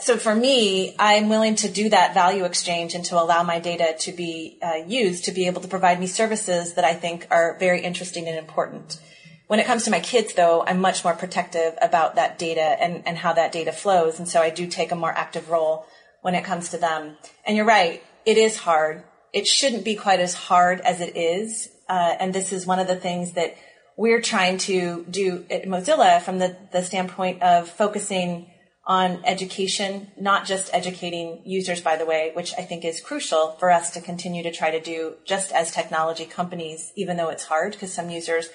so 0.00 0.16
for 0.16 0.34
me, 0.34 0.94
I'm 0.98 1.28
willing 1.28 1.56
to 1.56 1.70
do 1.70 1.88
that 1.90 2.14
value 2.14 2.44
exchange 2.44 2.94
and 2.94 3.04
to 3.06 3.20
allow 3.20 3.42
my 3.42 3.60
data 3.60 3.94
to 4.00 4.12
be 4.12 4.58
uh, 4.62 4.82
used 4.86 5.24
to 5.26 5.32
be 5.32 5.46
able 5.46 5.62
to 5.62 5.68
provide 5.68 6.00
me 6.00 6.06
services 6.06 6.74
that 6.74 6.84
I 6.84 6.94
think 6.94 7.26
are 7.30 7.56
very 7.58 7.82
interesting 7.82 8.26
and 8.28 8.38
important. 8.38 9.00
When 9.46 9.58
it 9.58 9.66
comes 9.66 9.84
to 9.84 9.90
my 9.90 10.00
kids, 10.00 10.34
though, 10.34 10.64
I'm 10.64 10.80
much 10.80 11.02
more 11.02 11.14
protective 11.14 11.76
about 11.82 12.14
that 12.14 12.38
data 12.38 12.60
and, 12.60 13.02
and 13.06 13.18
how 13.18 13.32
that 13.32 13.52
data 13.52 13.72
flows. 13.72 14.18
And 14.18 14.28
so 14.28 14.40
I 14.40 14.50
do 14.50 14.66
take 14.66 14.92
a 14.92 14.96
more 14.96 15.10
active 15.10 15.50
role 15.50 15.86
when 16.22 16.34
it 16.34 16.44
comes 16.44 16.68
to 16.70 16.78
them. 16.78 17.16
And 17.44 17.56
you're 17.56 17.66
right, 17.66 18.02
it 18.24 18.38
is 18.38 18.58
hard. 18.58 19.02
It 19.32 19.46
shouldn't 19.46 19.84
be 19.84 19.96
quite 19.96 20.20
as 20.20 20.34
hard 20.34 20.80
as 20.80 21.00
it 21.00 21.16
is. 21.16 21.68
Uh, 21.88 22.14
and 22.20 22.32
this 22.32 22.52
is 22.52 22.66
one 22.66 22.78
of 22.78 22.86
the 22.86 22.96
things 22.96 23.32
that 23.32 23.56
we're 23.96 24.20
trying 24.20 24.58
to 24.58 25.04
do 25.10 25.44
at 25.50 25.64
Mozilla 25.64 26.22
from 26.22 26.38
the, 26.38 26.56
the 26.72 26.82
standpoint 26.82 27.42
of 27.42 27.68
focusing 27.68 28.50
on 28.86 29.22
education, 29.24 30.10
not 30.18 30.46
just 30.46 30.72
educating 30.72 31.42
users, 31.44 31.80
by 31.80 31.96
the 31.96 32.06
way, 32.06 32.32
which 32.34 32.54
I 32.58 32.62
think 32.62 32.84
is 32.84 33.00
crucial 33.00 33.56
for 33.58 33.70
us 33.70 33.90
to 33.90 34.00
continue 34.00 34.42
to 34.42 34.52
try 34.52 34.70
to 34.70 34.80
do 34.80 35.14
just 35.24 35.52
as 35.52 35.70
technology 35.70 36.24
companies, 36.24 36.92
even 36.96 37.16
though 37.16 37.28
it's 37.28 37.44
hard 37.44 37.72
because 37.72 37.92
some 37.92 38.10
users 38.10 38.48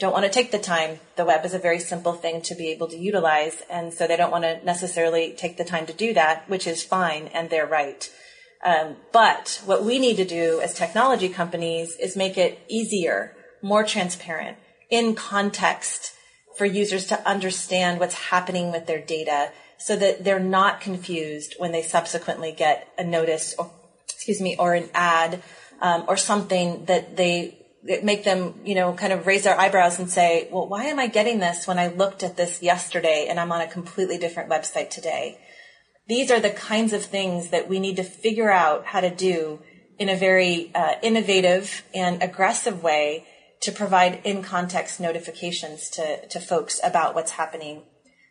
don't 0.00 0.12
want 0.12 0.24
to 0.24 0.30
take 0.30 0.50
the 0.50 0.58
time. 0.58 0.98
The 1.16 1.24
web 1.24 1.44
is 1.44 1.54
a 1.54 1.58
very 1.58 1.78
simple 1.78 2.14
thing 2.14 2.42
to 2.42 2.54
be 2.54 2.68
able 2.68 2.88
to 2.88 2.98
utilize. 2.98 3.62
And 3.70 3.92
so 3.92 4.06
they 4.06 4.16
don't 4.16 4.32
want 4.32 4.44
to 4.44 4.64
necessarily 4.64 5.34
take 5.36 5.56
the 5.56 5.64
time 5.64 5.86
to 5.86 5.92
do 5.92 6.14
that, 6.14 6.48
which 6.48 6.66
is 6.66 6.82
fine 6.82 7.28
and 7.28 7.48
they're 7.48 7.66
right. 7.66 8.10
Um, 8.64 8.96
but 9.12 9.62
what 9.64 9.84
we 9.84 9.98
need 9.98 10.16
to 10.16 10.24
do 10.24 10.60
as 10.60 10.74
technology 10.74 11.28
companies 11.28 11.96
is 11.96 12.16
make 12.16 12.36
it 12.36 12.58
easier, 12.68 13.34
more 13.62 13.84
transparent, 13.84 14.58
in 14.90 15.14
context 15.14 16.14
for 16.60 16.66
users 16.66 17.06
to 17.06 17.26
understand 17.26 17.98
what's 17.98 18.12
happening 18.12 18.70
with 18.70 18.86
their 18.86 19.00
data 19.00 19.50
so 19.78 19.96
that 19.96 20.22
they're 20.24 20.38
not 20.38 20.78
confused 20.78 21.54
when 21.56 21.72
they 21.72 21.80
subsequently 21.80 22.52
get 22.52 22.86
a 22.98 23.02
notice 23.02 23.54
or, 23.58 23.70
excuse 24.10 24.42
me, 24.42 24.56
or 24.58 24.74
an 24.74 24.86
ad 24.92 25.42
um, 25.80 26.04
or 26.06 26.18
something 26.18 26.84
that 26.84 27.16
they 27.16 27.56
make 28.02 28.24
them, 28.24 28.60
you 28.62 28.74
know, 28.74 28.92
kind 28.92 29.10
of 29.10 29.26
raise 29.26 29.44
their 29.44 29.58
eyebrows 29.58 29.98
and 29.98 30.10
say, 30.10 30.50
well, 30.52 30.68
why 30.68 30.84
am 30.84 30.98
I 30.98 31.06
getting 31.06 31.38
this 31.38 31.66
when 31.66 31.78
I 31.78 31.86
looked 31.86 32.22
at 32.22 32.36
this 32.36 32.62
yesterday 32.62 33.28
and 33.30 33.40
I'm 33.40 33.52
on 33.52 33.62
a 33.62 33.66
completely 33.66 34.18
different 34.18 34.50
website 34.50 34.90
today? 34.90 35.40
These 36.08 36.30
are 36.30 36.40
the 36.40 36.50
kinds 36.50 36.92
of 36.92 37.02
things 37.02 37.48
that 37.52 37.70
we 37.70 37.80
need 37.80 37.96
to 37.96 38.04
figure 38.04 38.50
out 38.50 38.84
how 38.84 39.00
to 39.00 39.08
do 39.08 39.60
in 39.98 40.10
a 40.10 40.14
very 40.14 40.72
uh, 40.74 40.96
innovative 41.02 41.84
and 41.94 42.22
aggressive 42.22 42.82
way 42.82 43.24
to 43.60 43.72
provide 43.72 44.20
in 44.24 44.42
context 44.42 45.00
notifications 45.00 45.90
to, 45.90 46.26
to 46.28 46.40
folks 46.40 46.80
about 46.82 47.14
what's 47.14 47.32
happening. 47.32 47.82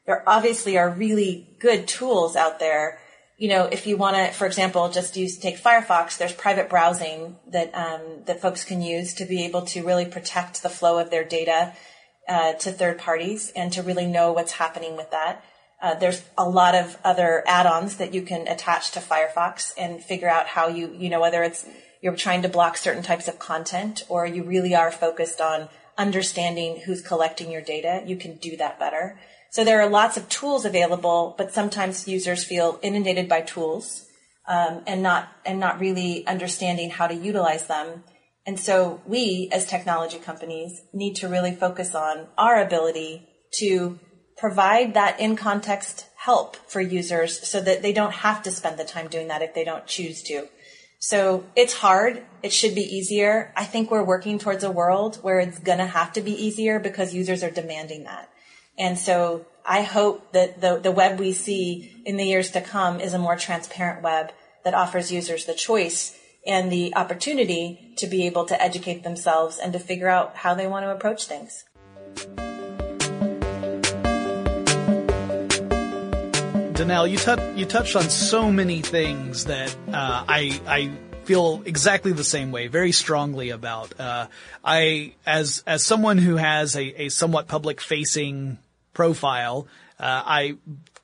There 0.06 0.24
obviously 0.28 0.78
are 0.78 0.90
really 0.90 1.56
good 1.60 1.88
tools 1.88 2.36
out 2.36 2.60
there 2.60 3.00
you 3.40 3.48
know, 3.48 3.70
if 3.72 3.88
you 3.88 3.96
want 3.96 4.18
to, 4.18 4.34
for 4.34 4.46
example, 4.46 4.90
just 4.90 5.16
use 5.16 5.38
take 5.38 5.58
Firefox, 5.58 6.18
there's 6.18 6.34
private 6.34 6.70
browsing 6.70 7.38
that 7.48 7.74
um, 7.74 8.24
that 8.26 8.42
folks 8.42 8.66
can 8.66 8.82
use 8.82 9.14
to 9.14 9.26
be 9.26 9.46
able 9.46 9.62
to 9.68 9.82
really 9.82 10.06
protect 10.06 10.62
the 10.62 10.68
flow 10.68 11.00
of 11.00 11.10
their 11.10 11.24
data 11.24 11.74
uh, 12.28 12.54
to 12.54 12.74
third 12.74 12.98
parties 12.98 13.54
and 13.56 13.72
to 13.72 13.82
really 13.82 14.06
know 14.06 14.34
what's 14.34 14.52
happening 14.52 14.98
with 14.98 15.10
that. 15.12 15.42
Uh, 15.82 15.96
there's 15.96 16.22
a 16.38 16.48
lot 16.48 16.76
of 16.76 16.98
other 17.06 17.42
add-ons 17.48 17.96
that 17.96 18.14
you 18.14 18.22
can 18.24 18.46
attach 18.50 18.92
to 18.92 19.00
Firefox 19.00 19.72
and 19.78 20.04
figure 20.04 20.28
out 20.28 20.48
how 20.48 20.68
you, 20.68 20.94
you 20.98 21.10
know, 21.10 21.22
whether 21.22 21.42
it's 21.42 21.66
you're 22.02 22.16
trying 22.16 22.42
to 22.44 22.50
block 22.50 22.78
certain 22.78 23.04
types 23.04 23.28
of 23.28 23.40
content 23.40 24.04
or 24.10 24.26
you 24.26 24.44
really 24.44 24.76
are 24.76 24.92
focused 24.92 25.42
on 25.42 25.70
understanding 25.98 26.82
who's 26.86 27.02
collecting 27.02 27.52
your 27.52 27.62
data. 27.62 28.04
You 28.06 28.16
can 28.16 28.38
do 28.38 28.56
that 28.58 28.80
better. 28.80 29.20
So 29.52 29.64
there 29.64 29.82
are 29.82 29.90
lots 29.90 30.16
of 30.16 30.30
tools 30.30 30.64
available, 30.64 31.36
but 31.38 31.54
sometimes 31.54 32.08
users 32.08 32.44
feel 32.44 32.80
inundated 32.82 33.28
by 33.28 33.42
tools 33.42 34.06
um, 34.48 34.84
and 34.88 35.04
not 35.04 35.30
and 35.46 35.60
not 35.60 35.80
really 35.80 36.26
understanding 36.26 36.90
how 36.90 37.08
to 37.08 37.14
utilize 37.14 37.68
them. 37.68 38.04
And 38.46 38.60
so 38.60 39.02
we, 39.06 39.50
as 39.52 39.66
technology 39.66 40.18
companies, 40.18 40.82
need 40.94 41.16
to 41.16 41.28
really 41.28 41.54
focus 41.54 41.94
on 41.94 42.28
our 42.38 42.62
ability 42.62 43.28
to 43.60 44.00
provide 44.38 44.94
that 44.94 45.20
in 45.20 45.36
context 45.36 46.08
help 46.16 46.56
for 46.68 46.80
users 46.80 47.48
so 47.48 47.60
that 47.62 47.82
they 47.82 47.94
don't 47.94 48.14
have 48.14 48.42
to 48.44 48.52
spend 48.52 48.78
the 48.78 48.84
time 48.84 49.08
doing 49.08 49.28
that 49.28 49.42
if 49.42 49.54
they 49.54 49.64
don't 49.64 49.86
choose 49.86 50.24
to. 50.24 50.48
So 51.00 51.46
it's 51.56 51.74
hard. 51.74 52.26
It 52.44 52.52
should 52.52 52.76
be 52.76 52.82
easier. 52.82 53.54
I 53.56 53.64
think 53.64 53.90
we're 53.90 54.04
working 54.04 54.38
towards 54.38 54.64
a 54.64 54.72
world 54.72 55.16
where 55.18 55.40
it's 55.40 55.60
going 55.60 55.78
to 55.78 55.86
have 55.86 56.14
to 56.14 56.22
be 56.22 56.32
easier 56.32 56.78
because 56.80 57.14
users 57.14 57.42
are 57.42 57.50
demanding 57.50 58.04
that. 58.04 58.30
And 58.78 58.98
so 58.98 59.46
I 59.66 59.82
hope 59.82 60.34
that 60.34 60.62
the, 60.62 60.78
the 60.78 60.92
web 60.92 61.20
we 61.20 61.34
see 61.34 62.02
in 62.06 62.18
the 62.18 62.26
years 62.26 62.52
to 62.52 62.62
come 62.62 63.00
is 63.00 63.14
a 63.14 63.20
more 63.20 63.38
transparent 63.38 64.04
web 64.04 64.32
that 64.64 64.74
offers 64.74 65.12
users 65.12 65.46
the 65.46 65.54
choice 65.54 66.18
and 66.46 66.72
the 66.72 66.94
opportunity 66.96 67.94
to 67.98 68.08
be 68.08 68.26
able 68.26 68.46
to 68.46 68.62
educate 68.62 69.04
themselves 69.04 69.58
and 69.58 69.74
to 69.74 69.80
figure 69.80 70.10
out 70.10 70.38
how 70.38 70.54
they 70.54 70.68
want 70.68 70.84
to 70.84 70.92
approach 70.92 71.26
things. 71.26 71.66
Denelle, 76.80 77.10
you, 77.10 77.58
you 77.58 77.66
touched 77.66 77.98
on 77.98 78.04
so 78.04 78.50
many 78.50 78.82
things 78.82 79.44
that 79.46 79.76
uh, 79.90 80.24
I, 80.30 80.62
I 80.66 80.90
feel 81.26 81.62
exactly 81.66 82.14
the 82.14 82.24
same 82.24 82.54
way, 82.54 82.68
very 82.68 82.94
strongly 82.94 83.50
about. 83.50 84.00
Uh, 84.00 84.28
I, 84.64 85.12
as 85.26 85.62
as 85.68 85.86
someone 85.86 86.18
who 86.18 86.38
has 86.38 86.78
a, 86.78 87.04
a 87.04 87.10
somewhat 87.10 87.50
public 87.50 87.82
facing 87.82 88.60
profile, 88.94 89.68
uh, 90.00 90.24
I 90.26 90.56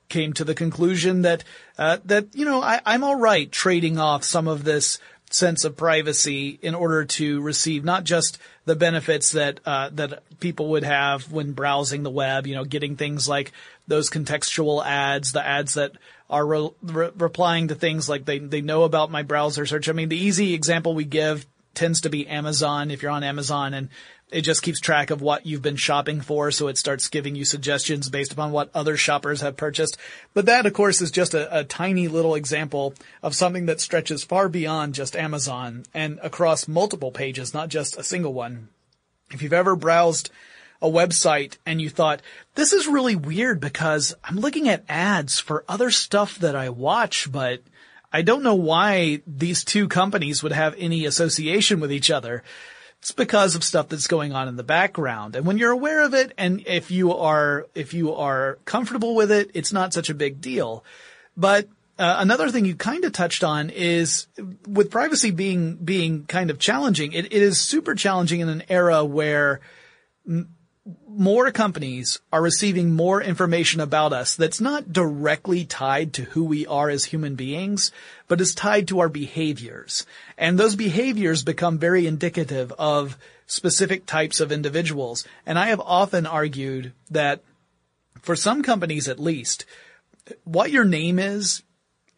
came 0.08 0.32
to 0.32 0.44
the 0.44 0.54
conclusion 0.54 1.20
that 1.22 1.44
uh, 1.76 1.98
that 2.06 2.34
you 2.34 2.46
know 2.46 2.62
I, 2.62 2.80
I'm 2.86 3.04
all 3.04 3.16
right 3.16 3.52
trading 3.52 3.98
off 3.98 4.24
some 4.24 4.48
of 4.48 4.64
this 4.64 4.98
sense 5.30 5.64
of 5.64 5.76
privacy 5.76 6.58
in 6.62 6.74
order 6.74 7.04
to 7.04 7.40
receive 7.42 7.84
not 7.84 8.04
just 8.04 8.38
the 8.64 8.76
benefits 8.76 9.32
that 9.32 9.60
uh, 9.66 9.90
that 9.92 10.22
people 10.40 10.68
would 10.70 10.84
have 10.84 11.30
when 11.32 11.52
browsing 11.52 12.02
the 12.02 12.10
web, 12.10 12.46
you 12.46 12.54
know, 12.54 12.64
getting 12.64 12.96
things 12.96 13.28
like 13.28 13.52
those 13.86 14.10
contextual 14.10 14.84
ads, 14.84 15.32
the 15.32 15.46
ads 15.46 15.74
that 15.74 15.92
are 16.28 16.46
re- 16.46 16.70
re- 16.82 17.10
replying 17.16 17.68
to 17.68 17.74
things 17.74 18.08
like 18.08 18.24
they 18.24 18.38
they 18.38 18.60
know 18.60 18.82
about 18.82 19.10
my 19.10 19.22
browser 19.22 19.66
search. 19.66 19.88
I 19.88 19.92
mean, 19.92 20.08
the 20.08 20.16
easy 20.16 20.54
example 20.54 20.94
we 20.94 21.04
give 21.04 21.46
tends 21.74 22.00
to 22.00 22.10
be 22.10 22.26
Amazon. 22.26 22.90
If 22.90 23.02
you're 23.02 23.10
on 23.12 23.22
Amazon 23.22 23.74
and 23.74 23.88
it 24.32 24.40
just 24.40 24.62
keeps 24.62 24.80
track 24.80 25.10
of 25.10 25.22
what 25.22 25.46
you've 25.46 25.62
been 25.62 25.76
shopping 25.76 26.20
for, 26.20 26.50
so 26.50 26.66
it 26.66 26.78
starts 26.78 27.08
giving 27.08 27.36
you 27.36 27.44
suggestions 27.44 28.08
based 28.08 28.32
upon 28.32 28.50
what 28.50 28.70
other 28.74 28.96
shoppers 28.96 29.40
have 29.40 29.56
purchased. 29.56 29.96
But 30.34 30.46
that, 30.46 30.66
of 30.66 30.72
course, 30.72 31.00
is 31.00 31.12
just 31.12 31.32
a, 31.32 31.60
a 31.60 31.62
tiny 31.62 32.08
little 32.08 32.34
example 32.34 32.94
of 33.22 33.36
something 33.36 33.66
that 33.66 33.80
stretches 33.80 34.24
far 34.24 34.48
beyond 34.48 34.94
just 34.94 35.14
Amazon 35.14 35.84
and 35.94 36.18
across 36.24 36.66
multiple 36.66 37.12
pages, 37.12 37.54
not 37.54 37.68
just 37.68 37.96
a 37.96 38.02
single 38.02 38.34
one. 38.34 38.68
If 39.30 39.42
you've 39.42 39.52
ever 39.52 39.76
browsed 39.76 40.30
a 40.82 40.88
website 40.88 41.56
and 41.64 41.80
you 41.80 41.88
thought, 41.88 42.22
this 42.54 42.72
is 42.72 42.86
really 42.86 43.16
weird 43.16 43.60
because 43.60 44.14
I'm 44.22 44.36
looking 44.36 44.68
at 44.68 44.84
ads 44.88 45.38
for 45.38 45.64
other 45.68 45.90
stuff 45.90 46.38
that 46.38 46.56
I 46.56 46.70
watch, 46.70 47.30
but 47.30 47.62
I 48.12 48.22
don't 48.22 48.42
know 48.42 48.54
why 48.54 49.22
these 49.26 49.64
two 49.64 49.88
companies 49.88 50.42
would 50.42 50.52
have 50.52 50.74
any 50.78 51.04
association 51.04 51.80
with 51.80 51.92
each 51.92 52.10
other. 52.10 52.42
It's 53.00 53.12
because 53.12 53.54
of 53.54 53.62
stuff 53.62 53.88
that's 53.88 54.06
going 54.06 54.32
on 54.32 54.48
in 54.48 54.56
the 54.56 54.62
background. 54.62 55.36
And 55.36 55.46
when 55.46 55.58
you're 55.58 55.70
aware 55.70 56.02
of 56.02 56.14
it 56.14 56.32
and 56.38 56.62
if 56.66 56.90
you 56.90 57.14
are, 57.14 57.66
if 57.74 57.94
you 57.94 58.14
are 58.14 58.58
comfortable 58.64 59.14
with 59.14 59.30
it, 59.30 59.50
it's 59.54 59.72
not 59.72 59.92
such 59.92 60.10
a 60.10 60.14
big 60.14 60.40
deal. 60.40 60.84
But 61.36 61.68
uh, 61.98 62.16
another 62.18 62.50
thing 62.50 62.64
you 62.64 62.74
kind 62.74 63.04
of 63.04 63.12
touched 63.12 63.44
on 63.44 63.70
is 63.70 64.26
with 64.66 64.90
privacy 64.90 65.30
being, 65.30 65.76
being 65.76 66.24
kind 66.24 66.50
of 66.50 66.58
challenging, 66.58 67.12
it, 67.12 67.26
it 67.26 67.42
is 67.42 67.60
super 67.60 67.94
challenging 67.94 68.40
in 68.40 68.48
an 68.48 68.62
era 68.68 69.04
where 69.04 69.60
more 71.08 71.50
companies 71.50 72.20
are 72.32 72.42
receiving 72.42 72.94
more 72.94 73.20
information 73.20 73.80
about 73.80 74.12
us 74.12 74.36
that's 74.36 74.60
not 74.60 74.92
directly 74.92 75.64
tied 75.64 76.12
to 76.14 76.22
who 76.22 76.44
we 76.44 76.66
are 76.66 76.88
as 76.88 77.06
human 77.06 77.34
beings, 77.34 77.90
but 78.28 78.40
is 78.40 78.54
tied 78.54 78.86
to 78.88 79.00
our 79.00 79.08
behaviors. 79.08 80.06
And 80.38 80.58
those 80.58 80.76
behaviors 80.76 81.42
become 81.42 81.78
very 81.78 82.06
indicative 82.06 82.72
of 82.78 83.18
specific 83.46 84.06
types 84.06 84.40
of 84.40 84.52
individuals. 84.52 85.24
And 85.44 85.58
I 85.58 85.68
have 85.68 85.80
often 85.80 86.26
argued 86.26 86.92
that 87.10 87.40
for 88.22 88.36
some 88.36 88.62
companies 88.62 89.08
at 89.08 89.18
least, 89.18 89.64
what 90.44 90.70
your 90.70 90.84
name 90.84 91.18
is 91.18 91.62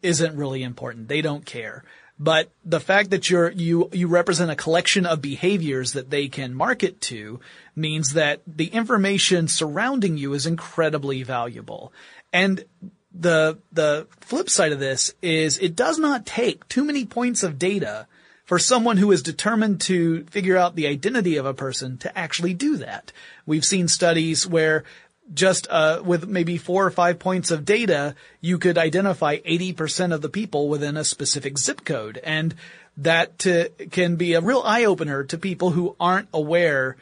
isn't 0.01 0.35
really 0.35 0.63
important. 0.63 1.07
They 1.07 1.21
don't 1.21 1.45
care. 1.45 1.83
But 2.19 2.51
the 2.65 2.81
fact 2.81 3.11
that 3.11 3.29
you're, 3.29 3.49
you, 3.49 3.89
you 3.93 4.07
represent 4.07 4.51
a 4.51 4.55
collection 4.55 5.05
of 5.05 5.21
behaviors 5.21 5.93
that 5.93 6.09
they 6.09 6.27
can 6.27 6.53
market 6.53 6.99
to 7.01 7.39
means 7.75 8.13
that 8.13 8.41
the 8.45 8.67
information 8.67 9.47
surrounding 9.47 10.17
you 10.17 10.33
is 10.33 10.45
incredibly 10.45 11.23
valuable. 11.23 11.93
And 12.33 12.65
the, 13.13 13.59
the 13.71 14.07
flip 14.19 14.49
side 14.49 14.73
of 14.73 14.79
this 14.79 15.13
is 15.21 15.57
it 15.59 15.77
does 15.77 15.97
not 15.97 16.25
take 16.25 16.67
too 16.67 16.83
many 16.83 17.05
points 17.05 17.41
of 17.41 17.57
data 17.57 18.05
for 18.43 18.59
someone 18.59 18.97
who 18.97 19.11
is 19.11 19.23
determined 19.23 19.79
to 19.79 20.25
figure 20.25 20.57
out 20.57 20.75
the 20.75 20.87
identity 20.87 21.37
of 21.37 21.45
a 21.45 21.53
person 21.53 21.97
to 21.99 22.17
actually 22.17 22.53
do 22.53 22.77
that. 22.77 23.13
We've 23.45 23.63
seen 23.63 23.87
studies 23.87 24.45
where 24.45 24.83
just 25.33 25.67
uh, 25.69 26.01
with 26.03 26.27
maybe 26.27 26.57
four 26.57 26.85
or 26.85 26.91
five 26.91 27.19
points 27.19 27.51
of 27.51 27.65
data, 27.65 28.15
you 28.41 28.57
could 28.57 28.77
identify 28.77 29.37
80% 29.37 30.13
of 30.13 30.21
the 30.21 30.29
people 30.29 30.69
within 30.69 30.97
a 30.97 31.03
specific 31.03 31.57
zip 31.57 31.85
code. 31.85 32.19
And 32.23 32.55
that 32.97 33.39
to, 33.39 33.69
can 33.91 34.15
be 34.15 34.33
a 34.33 34.41
real 34.41 34.61
eye 34.65 34.85
opener 34.85 35.23
to 35.25 35.37
people 35.37 35.69
who 35.71 35.95
aren't 35.99 36.29
aware 36.33 36.97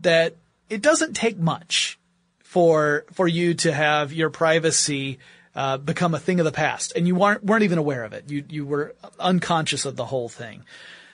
that 0.00 0.36
it 0.70 0.80
doesn't 0.80 1.14
take 1.14 1.38
much 1.38 1.98
for, 2.42 3.04
for 3.12 3.28
you 3.28 3.54
to 3.54 3.72
have 3.72 4.12
your 4.12 4.30
privacy 4.30 5.18
uh, 5.54 5.76
become 5.76 6.14
a 6.14 6.18
thing 6.18 6.40
of 6.40 6.44
the 6.44 6.52
past, 6.52 6.92
and 6.96 7.06
you 7.06 7.14
weren't 7.14 7.44
weren't 7.44 7.62
even 7.62 7.78
aware 7.78 8.04
of 8.04 8.12
it. 8.12 8.30
You 8.30 8.44
you 8.48 8.64
were 8.64 8.94
unconscious 9.18 9.84
of 9.84 9.96
the 9.96 10.04
whole 10.06 10.28
thing. 10.28 10.64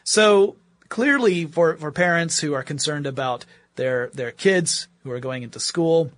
So 0.04 0.56
clearly, 0.88 1.44
for 1.46 1.76
for 1.76 1.90
parents 1.90 2.38
who 2.38 2.54
are 2.54 2.62
concerned 2.62 3.06
about 3.06 3.44
their 3.74 4.10
their 4.14 4.30
kids 4.30 4.86
who 5.02 5.10
are 5.10 5.20
going 5.20 5.42
into 5.42 5.58
school, 5.58 6.12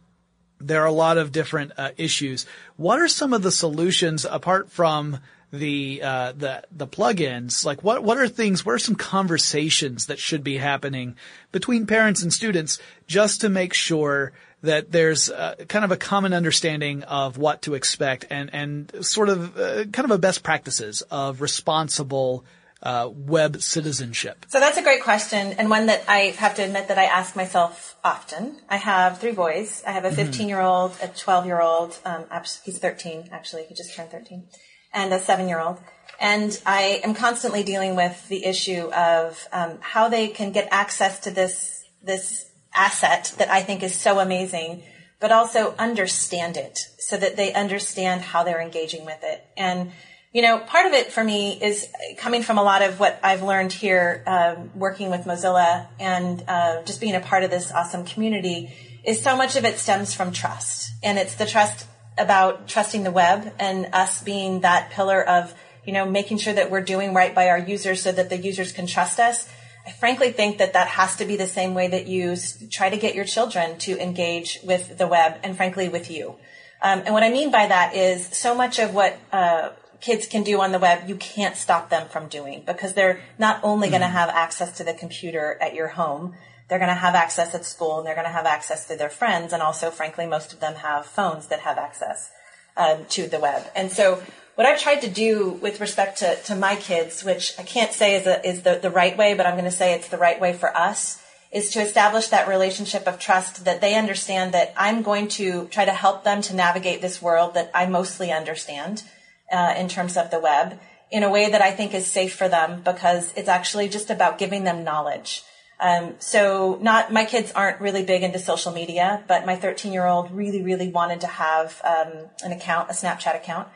there 0.61 0.83
are 0.83 0.87
a 0.87 0.93
lot 0.93 1.19
of 1.19 1.33
different 1.33 1.73
uh, 1.76 1.90
issues. 1.97 2.47
What 2.76 3.00
are 3.00 3.09
some 3.09 3.33
of 3.33 3.43
the 3.43 3.50
solutions 3.50 4.25
apart 4.25 4.71
from 4.71 5.19
the 5.52 6.02
uh, 6.02 6.33
the 6.33 6.64
the 6.71 6.87
plugins? 6.87 7.64
Like 7.64 7.83
what 7.83 8.02
what 8.02 8.19
are 8.19 8.29
things? 8.29 8.64
What 8.64 8.75
are 8.75 8.79
some 8.79 8.95
conversations 8.95 10.07
that 10.07 10.19
should 10.19 10.45
be 10.45 10.59
happening 10.59 11.17
between 11.52 11.87
parents 11.87 12.23
and 12.23 12.33
students 12.33 12.79
just 13.07 13.40
to 13.40 13.49
make 13.49 13.75
sure 13.75 14.33
that 14.62 14.93
there's 14.93 15.31
uh, 15.31 15.55
kind 15.69 15.85
of 15.85 15.90
a 15.90 15.97
common 15.97 16.35
understanding 16.35 17.02
of 17.05 17.38
what 17.38 17.62
to 17.62 17.75
expect 17.75 18.26
and 18.31 18.50
and 18.52 19.05
sort 19.05 19.29
of 19.29 19.57
uh, 19.59 19.85
kind 19.87 20.05
of 20.05 20.11
a 20.11 20.19
best 20.19 20.43
practices 20.43 21.02
of 21.11 21.40
responsible 21.40 22.45
uh, 22.83 23.09
web 23.13 23.61
citizenship? 23.63 24.47
So 24.49 24.61
that's 24.61 24.79
a 24.79 24.83
great 24.83 25.03
question, 25.03 25.55
and 25.55 25.69
one 25.69 25.87
that 25.87 26.05
I 26.09 26.35
have 26.39 26.55
to 26.57 26.65
admit 26.65 26.89
that 26.89 26.99
I 26.99 27.05
ask 27.05 27.37
myself 27.37 27.97
often. 28.03 28.61
I 28.69 28.77
have 28.77 29.19
three 29.19 29.33
boys. 29.33 29.83
I 29.87 29.93
have 29.93 30.05
a 30.05 30.13
15 30.13 30.49
year 30.49 30.61
old, 30.61 30.97
a 31.03 31.09
12 31.09 31.47
year 31.47 31.61
old. 31.61 31.99
Um, 32.05 32.25
he's 32.65 32.79
13 32.79 33.29
actually. 33.33 33.65
He 33.65 33.75
just 33.75 33.95
turned 33.95 34.11
13, 34.11 34.49
and 34.93 35.13
a 35.13 35.19
seven 35.19 35.49
year 35.49 35.61
old. 35.61 35.79
And 36.21 36.61
I 36.67 37.01
am 37.03 37.15
constantly 37.15 37.63
dealing 37.63 37.97
with 37.97 38.29
the 38.29 38.45
issue 38.45 38.91
of 38.93 39.49
um, 39.53 39.79
how 39.81 40.09
they 40.09 40.29
can 40.29 40.53
get 40.53 40.69
access 40.71 41.21
to 41.21 41.31
this 41.31 41.85
this 42.03 42.51
asset 42.75 43.35
that 43.39 43.51
I 43.51 43.63
think 43.63 43.83
is 43.83 43.95
so 43.95 44.21
amazing, 44.21 44.83
but 45.19 45.33
also 45.33 45.75
understand 45.79 46.57
it 46.57 46.79
so 46.99 47.17
that 47.17 47.37
they 47.37 47.53
understand 47.53 48.23
how 48.23 48.43
they're 48.43 48.61
engaging 48.61 49.05
with 49.05 49.19
it. 49.23 49.45
And 49.57 49.93
you 50.33 50.43
know, 50.43 50.59
part 50.59 50.87
of 50.87 50.93
it 50.93 51.13
for 51.13 51.25
me 51.25 51.59
is 51.61 51.89
coming 52.17 52.43
from 52.43 52.57
a 52.57 52.63
lot 52.63 52.83
of 52.83 53.01
what 53.01 53.19
I've 53.23 53.43
learned 53.43 53.73
here, 53.73 54.23
um, 54.27 54.71
working 54.79 55.11
with 55.11 55.23
Mozilla 55.23 55.89
and 55.99 56.45
uh, 56.47 56.83
just 56.83 57.01
being 57.01 57.17
a 57.17 57.21
part 57.21 57.43
of 57.43 57.51
this 57.51 57.73
awesome 57.73 58.05
community. 58.05 58.73
Is 59.03 59.23
so 59.23 59.37
much 59.37 59.57
of 59.57 59.65
it 59.65 59.79
stems 59.79 60.15
from 60.15 60.31
trust, 60.31 60.93
and 61.03 61.19
it's 61.19 61.35
the 61.35 61.47
trust 61.47 61.87
about 62.19 62.69
trusting 62.69 63.03
the 63.03 63.11
web 63.11 63.51
and 63.59 63.89
us 63.95 64.23
being 64.23 64.61
that 64.61 64.91
pillar 64.91 65.27
of 65.27 65.55
you 65.87 65.93
know 65.95 66.05
making 66.05 66.37
sure 66.37 66.53
that 66.53 66.71
we're 66.71 66.83
doing 66.83 67.15
right 67.15 67.35
by 67.35 67.49
our 67.49 67.59
users 67.59 68.03
so 68.03 68.13
that 68.13 68.29
the 68.29 68.37
users 68.37 68.73
can 68.73 68.87
trust 68.87 69.19
us. 69.19 69.49
I 69.87 69.91
frankly 69.93 70.31
think 70.33 70.59
that 70.59 70.75
that 70.75 70.87
has 70.87 71.17
to 71.17 71.25
be 71.25 71.37
the 71.37 71.47
same 71.47 71.73
way 71.73 71.89
that 71.89 72.07
you 72.07 72.37
try 72.71 72.91
to 72.91 72.97
get 72.99 73.15
your 73.15 73.25
children 73.25 73.79
to 73.79 73.99
engage 73.99 74.61
with 74.63 74.99
the 74.99 75.09
web 75.09 75.39
and 75.43 75.57
frankly 75.57 75.89
with 75.89 76.11
you. 76.11 76.37
Um, 76.83 77.03
and 77.07 77.15
what 77.15 77.23
I 77.23 77.31
mean 77.31 77.51
by 77.51 77.67
that 77.67 77.97
is 77.97 78.27
so 78.27 78.55
much 78.55 78.79
of 78.79 78.95
what 78.95 79.19
uh, 79.33 79.71
kids 80.00 80.26
can 80.26 80.42
do 80.42 80.61
on 80.61 80.73
the 80.73 80.78
web, 80.78 81.09
you 81.09 81.16
can't 81.16 81.57
stop 81.57 81.90
them 81.90 82.09
from 82.09 82.28
doing 82.28 82.62
because 82.66 82.95
they're 82.95 83.21
not 83.38 83.61
only 83.62 83.88
mm 83.88 83.90
going 83.90 84.02
to 84.02 84.09
have 84.09 84.28
access 84.28 84.76
to 84.78 84.85
the 84.85 84.95
computer 84.95 85.59
at 85.61 85.75
your 85.75 85.88
home, 85.88 86.35
they're 86.69 86.78
going 86.78 86.88
to 86.88 86.95
have 86.95 87.16
access 87.16 87.57
at 87.57 87.64
school 87.64 87.99
and 87.99 88.07
they're 88.07 88.14
going 88.14 88.26
to 88.26 88.33
have 88.33 88.47
access 88.47 88.87
to 88.87 88.97
their 88.97 89.11
friends. 89.11 89.52
And 89.52 89.61
also, 89.61 89.90
frankly, 89.90 90.26
most 90.26 90.52
of 90.52 90.61
them 90.61 90.76
have 90.76 91.04
phones 91.07 91.49
that 91.49 91.61
have 91.61 91.76
access 91.76 92.30
um, 92.76 93.04
to 93.11 93.26
the 93.26 93.40
web. 93.40 93.64
And 93.75 93.90
so, 93.90 94.23
what 94.54 94.66
I've 94.66 94.80
tried 94.80 95.00
to 95.00 95.11
do 95.11 95.59
with 95.61 95.80
respect 95.80 96.19
to, 96.19 96.37
to 96.45 96.54
my 96.54 96.76
kids, 96.76 97.25
which 97.25 97.59
I 97.59 97.62
can't 97.62 97.92
say 97.92 98.14
is, 98.14 98.26
a, 98.26 98.47
is 98.47 98.62
the, 98.62 98.78
the 98.80 98.90
right 98.90 99.16
way, 99.16 99.35
but 99.35 99.47
I'm 99.47 99.54
going 99.54 99.64
to 99.64 99.71
say 99.71 99.95
it's 99.95 100.09
the 100.09 100.19
right 100.19 100.40
way 100.40 100.52
for 100.52 100.76
us, 100.76 101.21
is 101.50 101.71
to 101.71 101.80
establish 101.80 102.28
that 102.28 102.47
relationship 102.47 103.09
of 103.09 103.19
trust 103.19 103.64
that 103.64 103.80
they 103.80 103.95
understand 103.95 104.52
that 104.54 104.73
I'm 104.76 105.02
going 105.02 105.28
to 105.28 105.66
try 105.69 105.85
to 105.85 105.92
help 105.92 106.25
them 106.25 106.42
to 106.42 106.54
navigate 106.54 107.00
this 107.00 107.21
world 107.21 107.54
that 107.54 107.71
I 107.75 107.87
mostly 107.87 108.30
understand 108.30 109.02
uh, 109.50 109.75
in 109.76 109.88
terms 109.88 110.16
of 110.16 110.30
the 110.30 110.40
web 110.40 110.78
in 111.11 111.23
a 111.23 111.30
way 111.30 111.50
that 111.50 111.61
I 111.61 111.73
think 111.73 111.92
is 111.92 112.07
safe 112.07 112.35
for 112.35 112.49
them 112.49 112.83
because 112.83 113.33
it's 113.37 113.49
actually 113.49 113.88
just 113.88 114.11
about 114.11 114.38
giving 114.38 114.64
them 114.64 114.85
knowledge. 114.85 115.42
Um, 115.80 116.14
so 116.19 116.78
not 116.83 117.11
my 117.12 117.25
kids 117.25 117.52
aren't 117.52 117.80
really 117.80 118.04
big 118.04 118.23
into 118.23 118.38
social 118.38 118.71
media, 118.71 119.25
but 119.26 119.47
my 119.47 119.57
13 119.57 119.92
year 119.92 120.07
old 120.07 120.30
really, 120.30 120.62
really 120.62 120.88
wanted 120.88 121.23
to 121.23 121.26
have 121.26 121.80
um, 121.83 122.26
an 122.45 122.52
account, 122.52 122.90
a 122.90 122.92
Snapchat 122.92 123.35
account, 123.35 123.66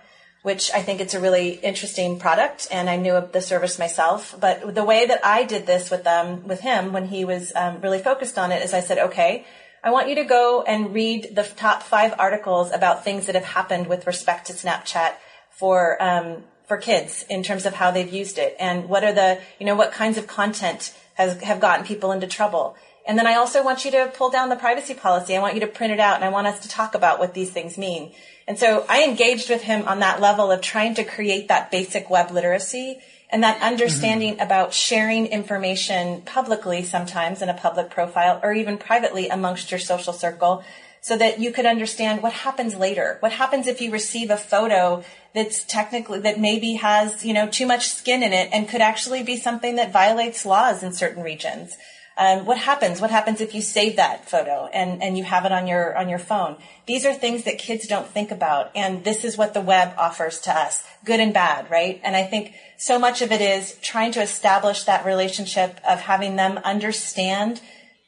which 0.42 0.70
I 0.72 0.82
think 0.82 1.00
it's 1.00 1.14
a 1.14 1.20
really 1.20 1.52
interesting 1.54 2.18
product, 2.18 2.68
and 2.70 2.90
I 2.90 2.96
knew 2.96 3.14
of 3.14 3.32
the 3.32 3.40
service 3.40 3.78
myself. 3.78 4.36
But 4.38 4.74
the 4.74 4.84
way 4.84 5.06
that 5.06 5.24
I 5.24 5.44
did 5.44 5.66
this 5.66 5.90
with 5.90 6.04
them, 6.04 6.46
with 6.46 6.60
him, 6.60 6.92
when 6.92 7.06
he 7.06 7.24
was 7.24 7.52
um, 7.56 7.80
really 7.80 8.00
focused 8.00 8.38
on 8.38 8.52
it, 8.52 8.62
is 8.62 8.74
I 8.74 8.80
said, 8.80 8.98
okay. 8.98 9.46
I 9.82 9.90
want 9.90 10.08
you 10.08 10.14
to 10.16 10.24
go 10.24 10.62
and 10.62 10.94
read 10.94 11.34
the 11.34 11.42
top 11.42 11.82
five 11.82 12.14
articles 12.18 12.72
about 12.72 13.04
things 13.04 13.26
that 13.26 13.34
have 13.34 13.44
happened 13.44 13.86
with 13.86 14.06
respect 14.06 14.46
to 14.46 14.54
Snapchat 14.54 15.14
for 15.56 16.02
um, 16.02 16.44
for 16.66 16.76
kids 16.76 17.24
in 17.28 17.42
terms 17.42 17.66
of 17.66 17.74
how 17.74 17.90
they've 17.90 18.12
used 18.12 18.38
it 18.38 18.56
and 18.58 18.88
what 18.88 19.04
are 19.04 19.12
the 19.12 19.40
you 19.58 19.66
know 19.66 19.74
what 19.74 19.92
kinds 19.92 20.18
of 20.18 20.26
content 20.26 20.94
has 21.14 21.40
have 21.42 21.60
gotten 21.60 21.84
people 21.84 22.12
into 22.12 22.26
trouble. 22.26 22.76
And 23.06 23.18
then 23.18 23.26
I 23.26 23.34
also 23.34 23.62
want 23.62 23.84
you 23.84 23.90
to 23.90 24.10
pull 24.14 24.30
down 24.30 24.48
the 24.48 24.56
privacy 24.56 24.94
policy. 24.94 25.36
I 25.36 25.40
want 25.40 25.54
you 25.54 25.60
to 25.60 25.66
print 25.66 25.92
it 25.92 26.00
out 26.00 26.16
and 26.16 26.24
I 26.24 26.30
want 26.30 26.46
us 26.46 26.60
to 26.60 26.68
talk 26.68 26.94
about 26.94 27.18
what 27.18 27.34
these 27.34 27.50
things 27.50 27.76
mean. 27.76 28.12
And 28.48 28.58
so 28.58 28.84
I 28.88 29.04
engaged 29.04 29.50
with 29.50 29.62
him 29.62 29.86
on 29.86 30.00
that 30.00 30.20
level 30.20 30.50
of 30.50 30.62
trying 30.62 30.94
to 30.94 31.04
create 31.04 31.48
that 31.48 31.70
basic 31.70 32.08
web 32.08 32.30
literacy 32.30 33.00
and 33.30 33.42
that 33.42 33.60
understanding 33.62 34.34
mm-hmm. 34.34 34.42
about 34.42 34.72
sharing 34.72 35.26
information 35.26 36.22
publicly 36.22 36.82
sometimes 36.82 37.42
in 37.42 37.48
a 37.48 37.54
public 37.54 37.90
profile 37.90 38.40
or 38.42 38.52
even 38.52 38.78
privately 38.78 39.28
amongst 39.28 39.70
your 39.70 39.80
social 39.80 40.12
circle 40.12 40.64
so 41.04 41.18
that 41.18 41.38
you 41.38 41.52
could 41.52 41.66
understand 41.66 42.22
what 42.22 42.32
happens 42.32 42.74
later. 42.74 43.18
What 43.20 43.32
happens 43.32 43.66
if 43.66 43.82
you 43.82 43.90
receive 43.90 44.30
a 44.30 44.38
photo 44.38 45.04
that's 45.34 45.62
technically, 45.62 46.20
that 46.20 46.40
maybe 46.40 46.76
has, 46.76 47.22
you 47.22 47.34
know, 47.34 47.46
too 47.46 47.66
much 47.66 47.88
skin 47.88 48.22
in 48.22 48.32
it 48.32 48.48
and 48.54 48.66
could 48.66 48.80
actually 48.80 49.22
be 49.22 49.36
something 49.36 49.76
that 49.76 49.92
violates 49.92 50.46
laws 50.46 50.82
in 50.82 50.94
certain 50.94 51.22
regions. 51.22 51.76
Um, 52.16 52.46
what 52.46 52.56
happens? 52.56 53.02
What 53.02 53.10
happens 53.10 53.42
if 53.42 53.54
you 53.54 53.60
save 53.60 53.96
that 53.96 54.30
photo 54.30 54.70
and, 54.72 55.02
and 55.02 55.18
you 55.18 55.24
have 55.24 55.44
it 55.44 55.52
on 55.52 55.66
your 55.66 55.94
on 55.94 56.08
your 56.08 56.18
phone? 56.18 56.56
These 56.86 57.04
are 57.04 57.12
things 57.12 57.44
that 57.44 57.58
kids 57.58 57.86
don't 57.86 58.06
think 58.06 58.30
about, 58.30 58.70
and 58.74 59.04
this 59.04 59.24
is 59.24 59.36
what 59.36 59.52
the 59.52 59.60
web 59.60 59.92
offers 59.98 60.38
to 60.42 60.56
us, 60.56 60.84
good 61.04 61.20
and 61.20 61.34
bad, 61.34 61.70
right? 61.70 62.00
And 62.02 62.16
I 62.16 62.22
think 62.22 62.54
so 62.78 62.98
much 62.98 63.20
of 63.20 63.30
it 63.30 63.42
is 63.42 63.76
trying 63.82 64.12
to 64.12 64.22
establish 64.22 64.84
that 64.84 65.04
relationship 65.04 65.80
of 65.86 66.00
having 66.00 66.36
them 66.36 66.58
understand 66.64 67.60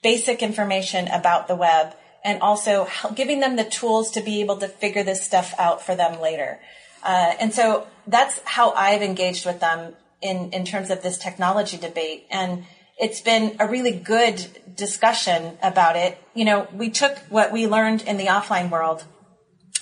basic 0.02 0.40
information 0.40 1.09
about 1.09 1.46
the 1.46 1.56
web 1.56 1.94
and 2.27 2.43
also 2.43 2.89
giving 3.15 3.41
them 3.41 3.57
the 3.57 3.65
tools 3.65 4.11
to 4.11 4.21
be 4.21 4.41
able 4.41 4.57
to 4.59 4.69
figure 4.69 5.05
this 5.05 5.23
stuff 5.23 5.55
out 5.59 5.81
for 5.81 5.95
them 5.95 6.21
later. 6.21 6.59
Uh, 7.03 7.35
and 7.41 7.55
so 7.55 7.87
that's 8.07 8.41
how 8.45 8.73
I've 8.73 9.01
engaged 9.01 9.47
with 9.47 9.61
them 9.61 9.95
in, 10.21 10.51
in 10.51 10.65
terms 10.65 10.91
of 10.91 11.03
this 11.03 11.19
technology 11.19 11.77
debate. 11.77 12.27
And 12.29 12.65
it's 12.99 13.21
been 13.21 13.57
a 13.61 13.69
really 13.69 13.93
good 13.93 14.45
discussion 14.75 15.57
about 15.62 15.95
it. 15.95 16.19
You 16.35 16.45
know, 16.45 16.67
we 16.75 16.91
took 16.91 17.17
what 17.29 17.53
we 17.53 17.69
learned 17.69 18.03
in 18.03 18.17
the 18.17 18.27
offline 18.27 18.71
world 18.71 19.05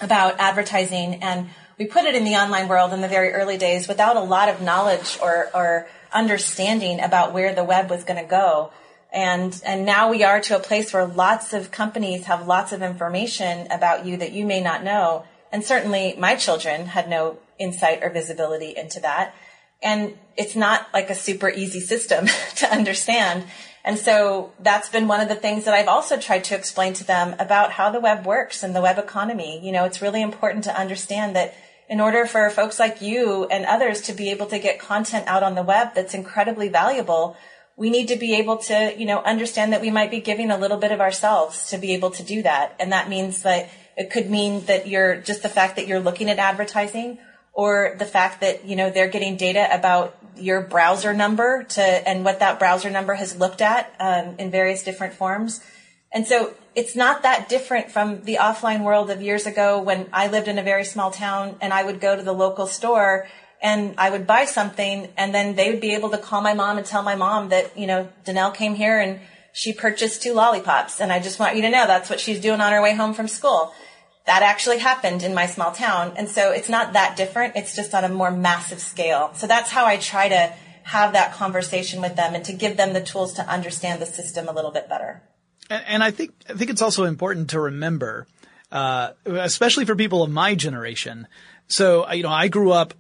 about 0.03 0.39
advertising 0.39 1.23
and 1.23 1.49
we 1.79 1.87
put 1.87 2.05
it 2.05 2.15
in 2.15 2.25
the 2.25 2.35
online 2.35 2.69
world 2.69 2.93
in 2.93 3.01
the 3.01 3.09
very 3.09 3.33
early 3.33 3.57
days 3.57 3.89
without 3.89 4.17
a 4.17 4.21
lot 4.21 4.49
of 4.49 4.61
knowledge 4.61 5.19
or, 5.23 5.49
or 5.55 5.87
understanding 6.13 7.01
about 7.01 7.33
where 7.33 7.55
the 7.55 7.65
web 7.65 7.89
was 7.89 8.05
going 8.05 8.23
to 8.23 8.29
go. 8.29 8.71
And, 9.15 9.63
and 9.65 9.87
now 9.87 10.11
we 10.11 10.25
are 10.25 10.41
to 10.41 10.57
a 10.57 10.61
place 10.61 10.93
where 10.93 11.07
lots 11.07 11.53
of 11.53 11.71
companies 11.71 12.25
have 12.25 12.49
lots 12.49 12.73
of 12.73 12.83
information 12.83 13.71
about 13.71 14.05
you 14.05 14.17
that 14.17 14.33
you 14.33 14.45
may 14.45 14.61
not 14.61 14.83
know. 14.83 15.25
And 15.53 15.65
certainly 15.65 16.17
my 16.19 16.35
children 16.35 16.87
had 16.87 17.09
no 17.09 17.39
insight 17.57 18.03
or 18.03 18.11
visibility 18.11 18.77
into 18.77 18.99
that. 19.01 19.33
And 19.81 20.19
it's 20.37 20.57
not 20.57 20.89
like 20.93 21.11
a 21.11 21.15
super 21.15 21.49
easy 21.49 21.79
system 21.79 22.27
to 22.57 22.67
understand. 22.73 23.45
And 23.85 23.99
so 23.99 24.53
that's 24.59 24.89
been 24.89 25.07
one 25.07 25.21
of 25.21 25.29
the 25.29 25.37
things 25.37 25.65
that 25.67 25.75
I've 25.75 25.87
also 25.87 26.19
tried 26.19 26.43
to 26.45 26.57
explain 26.57 26.93
to 26.95 27.05
them 27.05 27.37
about 27.39 27.71
how 27.71 27.91
the 27.91 28.01
web 28.01 28.27
works 28.27 28.65
and 28.65 28.75
the 28.75 28.81
web 28.81 28.99
economy. 28.99 29.65
You 29.65 29.71
know, 29.71 29.85
it's 29.85 30.03
really 30.03 30.23
important 30.23 30.65
to 30.65 30.77
understand 30.77 31.37
that 31.37 31.55
in 31.89 32.01
order 32.01 32.27
for 32.27 32.51
folks 32.51 32.81
like 32.81 33.01
you 33.01 33.45
and 33.45 33.65
others 33.65 34.01
to 34.03 34.13
be 34.13 34.31
able 34.31 34.47
to 34.47 34.59
get 34.59 34.81
content 34.81 35.29
out 35.29 35.45
on 35.45 35.55
the 35.55 35.63
web 35.63 35.95
that's 35.95 36.15
incredibly 36.15 36.69
valuable, 36.69 37.37
we 37.77 37.91
need 37.91 38.09
to 38.09 38.17
be 38.17 38.35
able 38.37 38.59
to, 38.59 38.95
you 38.97 39.05
know, 39.05 39.21
understand 39.23 39.73
that 39.73 39.81
we 39.81 39.91
might 39.91 40.11
be 40.11 40.21
giving 40.21 40.51
a 40.51 40.59
little 40.59 40.77
bit 40.77 40.93
of 40.93 41.01
ourselves 41.01 41.71
to 41.71 41.79
be 41.79 41.93
able 41.93 42.11
to 42.11 42.23
do 42.23 42.43
that. 42.43 42.77
And 42.79 42.93
that 42.93 43.09
means 43.09 43.43
that 43.43 43.69
it 43.97 44.11
could 44.11 44.31
mean 44.31 44.65
that 44.67 44.87
you're 44.87 45.17
just 45.17 45.43
the 45.43 45.49
fact 45.49 45.77
that 45.77 45.87
you're 45.87 46.01
looking 46.01 46.31
at 46.31 46.39
advertising 46.39 47.19
or 47.53 47.97
the 47.99 48.05
fact 48.05 48.41
that, 48.41 48.65
you 48.65 48.77
know, 48.77 48.91
they're 48.91 49.09
getting 49.09 49.37
data 49.37 49.69
about 49.73 50.17
your 50.37 50.61
browser 50.61 51.15
number 51.15 51.63
to, 51.63 51.83
and 51.83 52.25
what 52.25 52.41
that 52.41 52.59
browser 52.59 52.91
number 52.91 53.15
has 53.15 53.37
looked 53.37 53.61
at, 53.61 53.95
um, 54.01 54.35
in 54.39 54.51
various 54.51 54.83
different 54.83 55.15
forms. 55.15 55.61
And 56.13 56.27
so 56.27 56.55
it's 56.75 56.97
not 56.97 57.23
that 57.23 57.49
different 57.49 57.91
from 57.91 58.23
the 58.23 58.39
offline 58.41 58.83
world 58.83 59.11
of 59.11 59.23
years 59.23 59.47
ago 59.47 59.81
when 59.81 60.09
I 60.13 60.29
lived 60.29 60.49
in 60.49 60.59
a 60.59 60.63
very 60.63 60.85
small 60.85 61.11
town 61.11 61.57
and 61.61 61.73
I 61.73 61.85
would 61.85 62.01
go 62.01 62.17
to 62.17 62.23
the 62.23 62.33
local 62.33 62.67
store 62.67 63.27
and 63.63 63.95
I 63.99 64.11
would 64.11 64.27
buy 64.27 64.45
something 64.45 65.09
and 65.17 65.35
then 65.35 65.55
they 65.55 65.71
would 65.71 65.81
be 65.81 65.95
able 65.95 66.11
to 66.11 66.19
call 66.19 66.41
my 66.41 66.55
mom 66.55 66.79
and 66.79 66.87
tell 66.87 67.03
my 67.03 67.15
mom 67.15 67.49
that, 67.49 67.77
you 67.79 67.87
know, 67.87 68.09
Denelle 68.25 68.55
came 68.55 68.75
here 68.75 68.99
and 68.99 69.21
she 69.53 69.73
purchased 69.73 70.23
two 70.23 70.35
lollipops. 70.35 71.01
And 71.01 71.13
I 71.13 71.21
just 71.21 71.39
want 71.39 71.57
you 71.57 71.63
to 71.63 71.71
know 71.71 71.87
that's 71.87 72.11
what 72.11 72.21
she's 72.21 72.41
doing 72.41 72.61
on 72.61 72.73
her 72.73 72.83
way 72.83 72.95
home 72.95 73.15
from 73.15 73.29
school. 73.29 73.73
That 74.27 74.43
actually 74.43 74.79
happened 74.79 75.23
in 75.23 75.35
my 75.35 75.47
small 75.47 75.73
town. 75.73 76.15
And 76.17 76.29
so 76.29 76.51
it's 76.51 76.69
not 76.69 76.95
that 76.95 77.17
different. 77.17 77.57
It's 77.57 77.77
just 77.77 77.95
on 77.95 78.05
a 78.05 78.09
more 78.09 78.31
massive 78.31 78.81
scale. 78.81 79.31
So 79.35 79.47
that's 79.47 79.71
how 79.71 79.87
I 79.87 79.97
try 79.99 80.29
to 80.29 80.53
have 80.85 81.13
that 81.15 81.33
conversation 81.33 82.01
with 82.01 82.17
them 82.17 82.35
and 82.35 82.45
to 82.45 82.53
give 82.53 82.77
them 82.77 82.93
the 82.93 83.01
tools 83.01 83.35
to 83.35 83.49
understand 83.49 84.03
the 84.03 84.07
system 84.07 84.49
a 84.49 84.53
little 84.53 84.71
bit 84.71 84.89
better. 84.89 85.23
And, 85.71 85.85
and 85.87 86.05
I 86.05 86.11
think, 86.11 86.33
I 86.49 86.55
think 86.55 86.71
it's 86.71 86.83
also 86.83 87.05
important 87.05 87.51
to 87.51 87.61
remember 87.61 88.27
uh, 88.75 89.13
especially 89.25 89.85
for 89.85 89.95
people 89.95 90.23
of 90.23 90.31
my 90.31 90.55
generation. 90.55 91.29
So, 91.69 92.11
you 92.11 92.25
know, 92.25 92.29
I 92.29 92.49
grew 92.49 92.73
up 92.73 92.93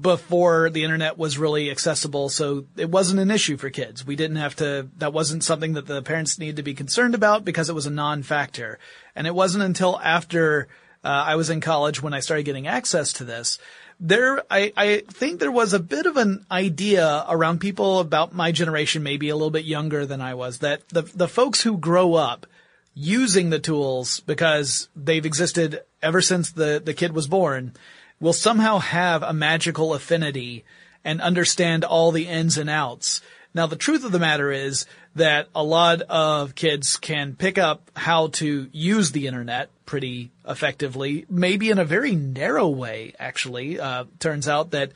before 0.00 0.70
the 0.70 0.82
internet 0.82 1.18
was 1.18 1.36
really 1.36 1.70
accessible, 1.70 2.30
so 2.30 2.66
it 2.76 2.90
wasn't 2.90 3.20
an 3.20 3.30
issue 3.30 3.56
for 3.56 3.68
kids. 3.68 4.06
We 4.06 4.16
didn't 4.16 4.38
have 4.38 4.56
to, 4.56 4.88
that 4.96 5.12
wasn't 5.12 5.44
something 5.44 5.74
that 5.74 5.86
the 5.86 6.02
parents 6.02 6.38
needed 6.38 6.56
to 6.56 6.62
be 6.62 6.74
concerned 6.74 7.14
about 7.14 7.44
because 7.44 7.68
it 7.68 7.74
was 7.74 7.86
a 7.86 7.90
non-factor. 7.90 8.78
And 9.14 9.26
it 9.26 9.34
wasn't 9.34 9.64
until 9.64 10.00
after 10.00 10.68
uh, 11.04 11.08
I 11.08 11.36
was 11.36 11.50
in 11.50 11.60
college 11.60 12.02
when 12.02 12.14
I 12.14 12.20
started 12.20 12.44
getting 12.44 12.66
access 12.66 13.12
to 13.14 13.24
this. 13.24 13.58
There, 14.00 14.42
I, 14.50 14.72
I 14.76 15.02
think 15.06 15.38
there 15.38 15.52
was 15.52 15.74
a 15.74 15.80
bit 15.80 16.06
of 16.06 16.16
an 16.16 16.46
idea 16.50 17.24
around 17.28 17.60
people 17.60 18.00
about 18.00 18.34
my 18.34 18.52
generation, 18.52 19.02
maybe 19.02 19.28
a 19.28 19.36
little 19.36 19.50
bit 19.50 19.66
younger 19.66 20.06
than 20.06 20.20
I 20.20 20.34
was, 20.34 20.60
that 20.60 20.88
the, 20.88 21.02
the 21.02 21.28
folks 21.28 21.60
who 21.60 21.76
grow 21.76 22.14
up 22.14 22.46
using 22.94 23.50
the 23.50 23.58
tools 23.58 24.20
because 24.20 24.88
they've 24.96 25.26
existed 25.26 25.82
ever 26.02 26.22
since 26.22 26.52
the, 26.52 26.80
the 26.82 26.94
kid 26.94 27.12
was 27.12 27.26
born 27.28 27.74
will 28.24 28.32
somehow 28.32 28.78
have 28.78 29.22
a 29.22 29.34
magical 29.34 29.92
affinity 29.92 30.64
and 31.04 31.20
understand 31.20 31.84
all 31.84 32.10
the 32.10 32.26
ins 32.26 32.56
and 32.56 32.70
outs. 32.70 33.20
Now, 33.52 33.66
the 33.66 33.76
truth 33.76 34.02
of 34.02 34.12
the 34.12 34.18
matter 34.18 34.50
is 34.50 34.86
that 35.14 35.48
a 35.54 35.62
lot 35.62 36.00
of 36.00 36.54
kids 36.54 36.96
can 36.96 37.36
pick 37.36 37.58
up 37.58 37.90
how 37.94 38.28
to 38.28 38.70
use 38.72 39.12
the 39.12 39.26
internet 39.26 39.68
pretty 39.84 40.30
effectively, 40.48 41.26
maybe 41.28 41.68
in 41.68 41.78
a 41.78 41.84
very 41.84 42.14
narrow 42.14 42.66
way, 42.66 43.12
actually. 43.18 43.78
Uh, 43.78 44.04
turns 44.20 44.48
out 44.48 44.70
that 44.70 44.92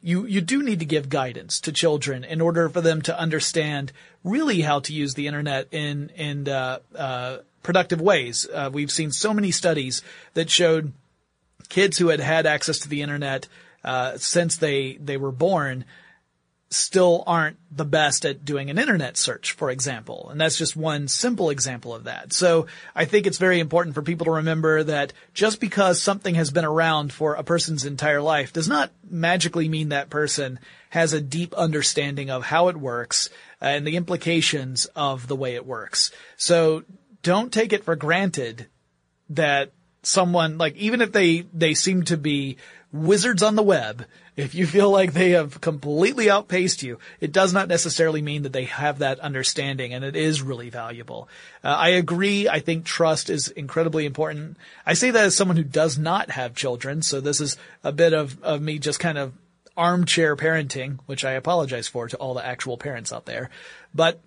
you, 0.00 0.24
you 0.24 0.40
do 0.40 0.62
need 0.62 0.78
to 0.78 0.86
give 0.86 1.10
guidance 1.10 1.60
to 1.60 1.72
children 1.72 2.24
in 2.24 2.40
order 2.40 2.70
for 2.70 2.80
them 2.80 3.02
to 3.02 3.18
understand 3.18 3.92
really 4.24 4.62
how 4.62 4.80
to 4.80 4.94
use 4.94 5.12
the 5.12 5.26
internet 5.26 5.68
in, 5.70 6.08
in, 6.16 6.48
uh, 6.48 6.78
uh, 6.96 7.36
productive 7.62 8.00
ways. 8.00 8.48
Uh, 8.50 8.70
we've 8.72 8.90
seen 8.90 9.12
so 9.12 9.34
many 9.34 9.50
studies 9.50 10.00
that 10.32 10.48
showed 10.48 10.94
kids 11.70 11.96
who 11.96 12.08
had 12.08 12.20
had 12.20 12.44
access 12.44 12.80
to 12.80 12.88
the 12.88 13.00
internet 13.00 13.48
uh, 13.82 14.18
since 14.18 14.58
they 14.58 14.98
they 15.00 15.16
were 15.16 15.32
born 15.32 15.86
still 16.72 17.24
aren't 17.26 17.56
the 17.72 17.84
best 17.84 18.24
at 18.24 18.44
doing 18.44 18.70
an 18.70 18.78
internet 18.78 19.16
search, 19.16 19.52
for 19.52 19.70
example. 19.70 20.28
And 20.30 20.40
that's 20.40 20.56
just 20.56 20.76
one 20.76 21.08
simple 21.08 21.50
example 21.50 21.92
of 21.92 22.04
that. 22.04 22.32
So 22.32 22.68
I 22.94 23.06
think 23.06 23.26
it's 23.26 23.38
very 23.38 23.58
important 23.58 23.96
for 23.96 24.02
people 24.02 24.26
to 24.26 24.30
remember 24.32 24.84
that 24.84 25.12
just 25.34 25.60
because 25.60 26.00
something 26.00 26.36
has 26.36 26.52
been 26.52 26.64
around 26.64 27.12
for 27.12 27.34
a 27.34 27.42
person's 27.42 27.84
entire 27.84 28.22
life 28.22 28.52
does 28.52 28.68
not 28.68 28.92
magically 29.08 29.68
mean 29.68 29.88
that 29.88 30.10
person 30.10 30.60
has 30.90 31.12
a 31.12 31.20
deep 31.20 31.54
understanding 31.54 32.30
of 32.30 32.44
how 32.44 32.68
it 32.68 32.76
works 32.76 33.30
and 33.60 33.84
the 33.84 33.96
implications 33.96 34.84
of 34.94 35.26
the 35.26 35.36
way 35.36 35.56
it 35.56 35.66
works. 35.66 36.12
So 36.36 36.84
don't 37.24 37.52
take 37.52 37.72
it 37.72 37.84
for 37.84 37.96
granted 37.96 38.68
that 39.30 39.72
someone 40.02 40.58
like 40.58 40.76
even 40.76 41.00
if 41.00 41.12
they 41.12 41.40
they 41.52 41.74
seem 41.74 42.02
to 42.04 42.16
be 42.16 42.56
wizards 42.92 43.42
on 43.42 43.54
the 43.54 43.62
web 43.62 44.04
if 44.36 44.54
you 44.54 44.66
feel 44.66 44.90
like 44.90 45.12
they 45.12 45.30
have 45.30 45.60
completely 45.60 46.30
outpaced 46.30 46.82
you 46.82 46.98
it 47.20 47.32
does 47.32 47.52
not 47.52 47.68
necessarily 47.68 48.22
mean 48.22 48.42
that 48.42 48.52
they 48.52 48.64
have 48.64 48.98
that 48.98 49.20
understanding 49.20 49.92
and 49.92 50.04
it 50.04 50.16
is 50.16 50.42
really 50.42 50.70
valuable. 50.70 51.28
Uh, 51.62 51.68
i 51.68 51.90
agree. 51.90 52.48
I 52.48 52.60
think 52.60 52.84
trust 52.84 53.28
is 53.30 53.48
incredibly 53.48 54.06
important. 54.06 54.56
I 54.86 54.94
say 54.94 55.10
that 55.10 55.24
as 55.24 55.36
someone 55.36 55.56
who 55.56 55.64
does 55.64 55.98
not 55.98 56.30
have 56.30 56.54
children 56.54 57.02
so 57.02 57.20
this 57.20 57.40
is 57.40 57.56
a 57.84 57.92
bit 57.92 58.14
of, 58.14 58.42
of 58.42 58.62
me 58.62 58.78
just 58.78 59.00
kind 59.00 59.18
of 59.18 59.32
armchair 59.76 60.36
parenting 60.36 60.98
which 61.06 61.24
i 61.24 61.32
apologize 61.32 61.88
for 61.88 62.08
to 62.08 62.16
all 62.16 62.34
the 62.34 62.44
actual 62.44 62.78
parents 62.78 63.12
out 63.12 63.26
there. 63.26 63.50
But 63.94 64.20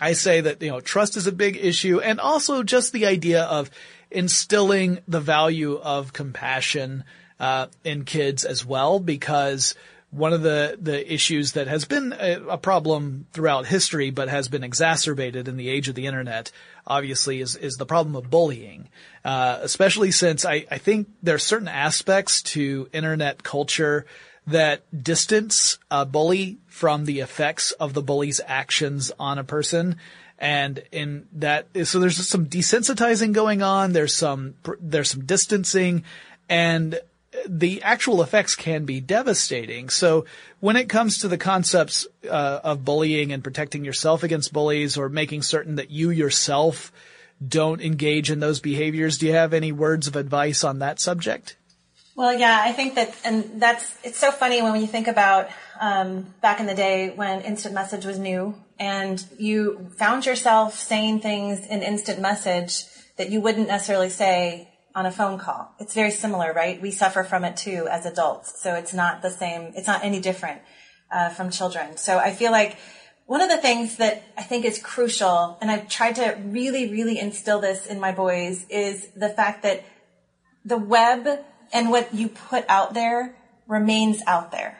I 0.00 0.12
say 0.12 0.42
that, 0.42 0.60
you 0.62 0.70
know, 0.70 0.80
trust 0.80 1.16
is 1.16 1.26
a 1.26 1.32
big 1.32 1.56
issue 1.56 2.00
and 2.00 2.20
also 2.20 2.62
just 2.62 2.92
the 2.92 3.06
idea 3.06 3.42
of 3.44 3.70
instilling 4.10 4.98
the 5.08 5.20
value 5.20 5.76
of 5.76 6.12
compassion 6.12 7.04
uh, 7.40 7.66
in 7.84 8.04
kids 8.04 8.44
as 8.44 8.64
well, 8.64 8.98
because 8.98 9.74
one 10.10 10.32
of 10.32 10.42
the, 10.42 10.78
the 10.80 11.12
issues 11.12 11.52
that 11.52 11.66
has 11.66 11.84
been 11.84 12.14
a, 12.18 12.40
a, 12.48 12.58
problem 12.58 13.26
throughout 13.32 13.66
history, 13.66 14.10
but 14.10 14.28
has 14.28 14.48
been 14.48 14.64
exacerbated 14.64 15.48
in 15.48 15.56
the 15.56 15.68
age 15.68 15.88
of 15.88 15.94
the 15.94 16.06
internet, 16.06 16.50
obviously, 16.86 17.40
is, 17.40 17.56
is 17.56 17.74
the 17.74 17.84
problem 17.84 18.16
of 18.16 18.30
bullying. 18.30 18.88
Uh, 19.24 19.58
especially 19.62 20.12
since 20.12 20.44
I, 20.44 20.64
I 20.70 20.78
think 20.78 21.08
there 21.22 21.34
are 21.34 21.38
certain 21.38 21.68
aspects 21.68 22.42
to 22.42 22.88
internet 22.92 23.42
culture 23.42 24.06
that 24.46 24.82
distance 25.02 25.78
a 25.90 26.06
bully 26.06 26.58
from 26.66 27.04
the 27.04 27.20
effects 27.20 27.72
of 27.72 27.94
the 27.94 28.02
bully's 28.02 28.40
actions 28.46 29.10
on 29.18 29.38
a 29.38 29.44
person. 29.44 29.96
And 30.38 30.82
in 30.92 31.26
that 31.34 31.66
so 31.84 31.98
there's 31.98 32.28
some 32.28 32.46
desensitizing 32.46 33.32
going 33.32 33.62
on. 33.62 33.92
There's 33.92 34.14
some 34.14 34.54
there's 34.80 35.10
some 35.10 35.24
distancing. 35.24 36.04
And 36.48 37.00
the 37.48 37.82
actual 37.82 38.22
effects 38.22 38.54
can 38.54 38.84
be 38.84 39.00
devastating. 39.00 39.88
So 39.88 40.24
when 40.60 40.76
it 40.76 40.88
comes 40.88 41.18
to 41.18 41.28
the 41.28 41.38
concepts 41.38 42.06
uh, 42.28 42.60
of 42.62 42.84
bullying 42.84 43.32
and 43.32 43.42
protecting 43.42 43.84
yourself 43.84 44.22
against 44.22 44.52
bullies 44.52 44.96
or 44.96 45.08
making 45.08 45.42
certain 45.42 45.76
that 45.76 45.90
you 45.90 46.10
yourself 46.10 46.92
don't 47.46 47.82
engage 47.82 48.30
in 48.30 48.40
those 48.40 48.60
behaviors 48.60 49.18
do 49.18 49.26
you 49.26 49.32
have 49.32 49.52
any 49.52 49.70
words 49.70 50.06
of 50.06 50.16
advice 50.16 50.64
on 50.64 50.78
that 50.78 50.98
subject 50.98 51.56
well, 52.16 52.36
yeah, 52.36 52.60
I 52.62 52.72
think 52.72 52.94
that, 52.94 53.14
and 53.24 53.60
that's, 53.60 53.94
it's 54.02 54.18
so 54.18 54.32
funny 54.32 54.62
when 54.62 54.80
you 54.80 54.86
think 54.86 55.06
about 55.06 55.48
um, 55.78 56.34
back 56.40 56.60
in 56.60 56.66
the 56.66 56.74
day 56.74 57.12
when 57.14 57.42
instant 57.42 57.74
message 57.74 58.06
was 58.06 58.18
new 58.18 58.54
and 58.78 59.22
you 59.38 59.90
found 59.98 60.24
yourself 60.24 60.78
saying 60.78 61.20
things 61.20 61.66
in 61.66 61.82
instant 61.82 62.20
message 62.20 62.84
that 63.18 63.28
you 63.28 63.42
wouldn't 63.42 63.68
necessarily 63.68 64.08
say 64.08 64.68
on 64.94 65.04
a 65.04 65.12
phone 65.12 65.38
call. 65.38 65.74
It's 65.78 65.92
very 65.92 66.10
similar, 66.10 66.54
right? 66.54 66.80
We 66.80 66.90
suffer 66.90 67.22
from 67.22 67.44
it 67.44 67.58
too 67.58 67.86
as 67.90 68.06
adults. 68.06 68.62
So 68.62 68.74
it's 68.74 68.94
not 68.94 69.20
the 69.20 69.30
same, 69.30 69.72
it's 69.76 69.86
not 69.86 70.02
any 70.02 70.18
different 70.18 70.62
uh, 71.12 71.28
from 71.28 71.50
children. 71.50 71.98
So 71.98 72.18
I 72.18 72.32
feel 72.32 72.50
like 72.50 72.78
one 73.26 73.42
of 73.42 73.50
the 73.50 73.58
things 73.58 73.96
that 73.96 74.22
I 74.38 74.42
think 74.42 74.64
is 74.64 74.78
crucial, 74.78 75.58
and 75.60 75.70
I've 75.70 75.88
tried 75.88 76.14
to 76.16 76.38
really, 76.46 76.90
really 76.90 77.18
instill 77.18 77.60
this 77.60 77.86
in 77.86 78.00
my 78.00 78.12
boys, 78.12 78.64
is 78.70 79.08
the 79.14 79.28
fact 79.28 79.64
that 79.64 79.84
the 80.64 80.78
web 80.78 81.44
and 81.72 81.90
what 81.90 82.14
you 82.14 82.28
put 82.28 82.64
out 82.68 82.94
there 82.94 83.34
remains 83.66 84.22
out 84.26 84.52
there. 84.52 84.78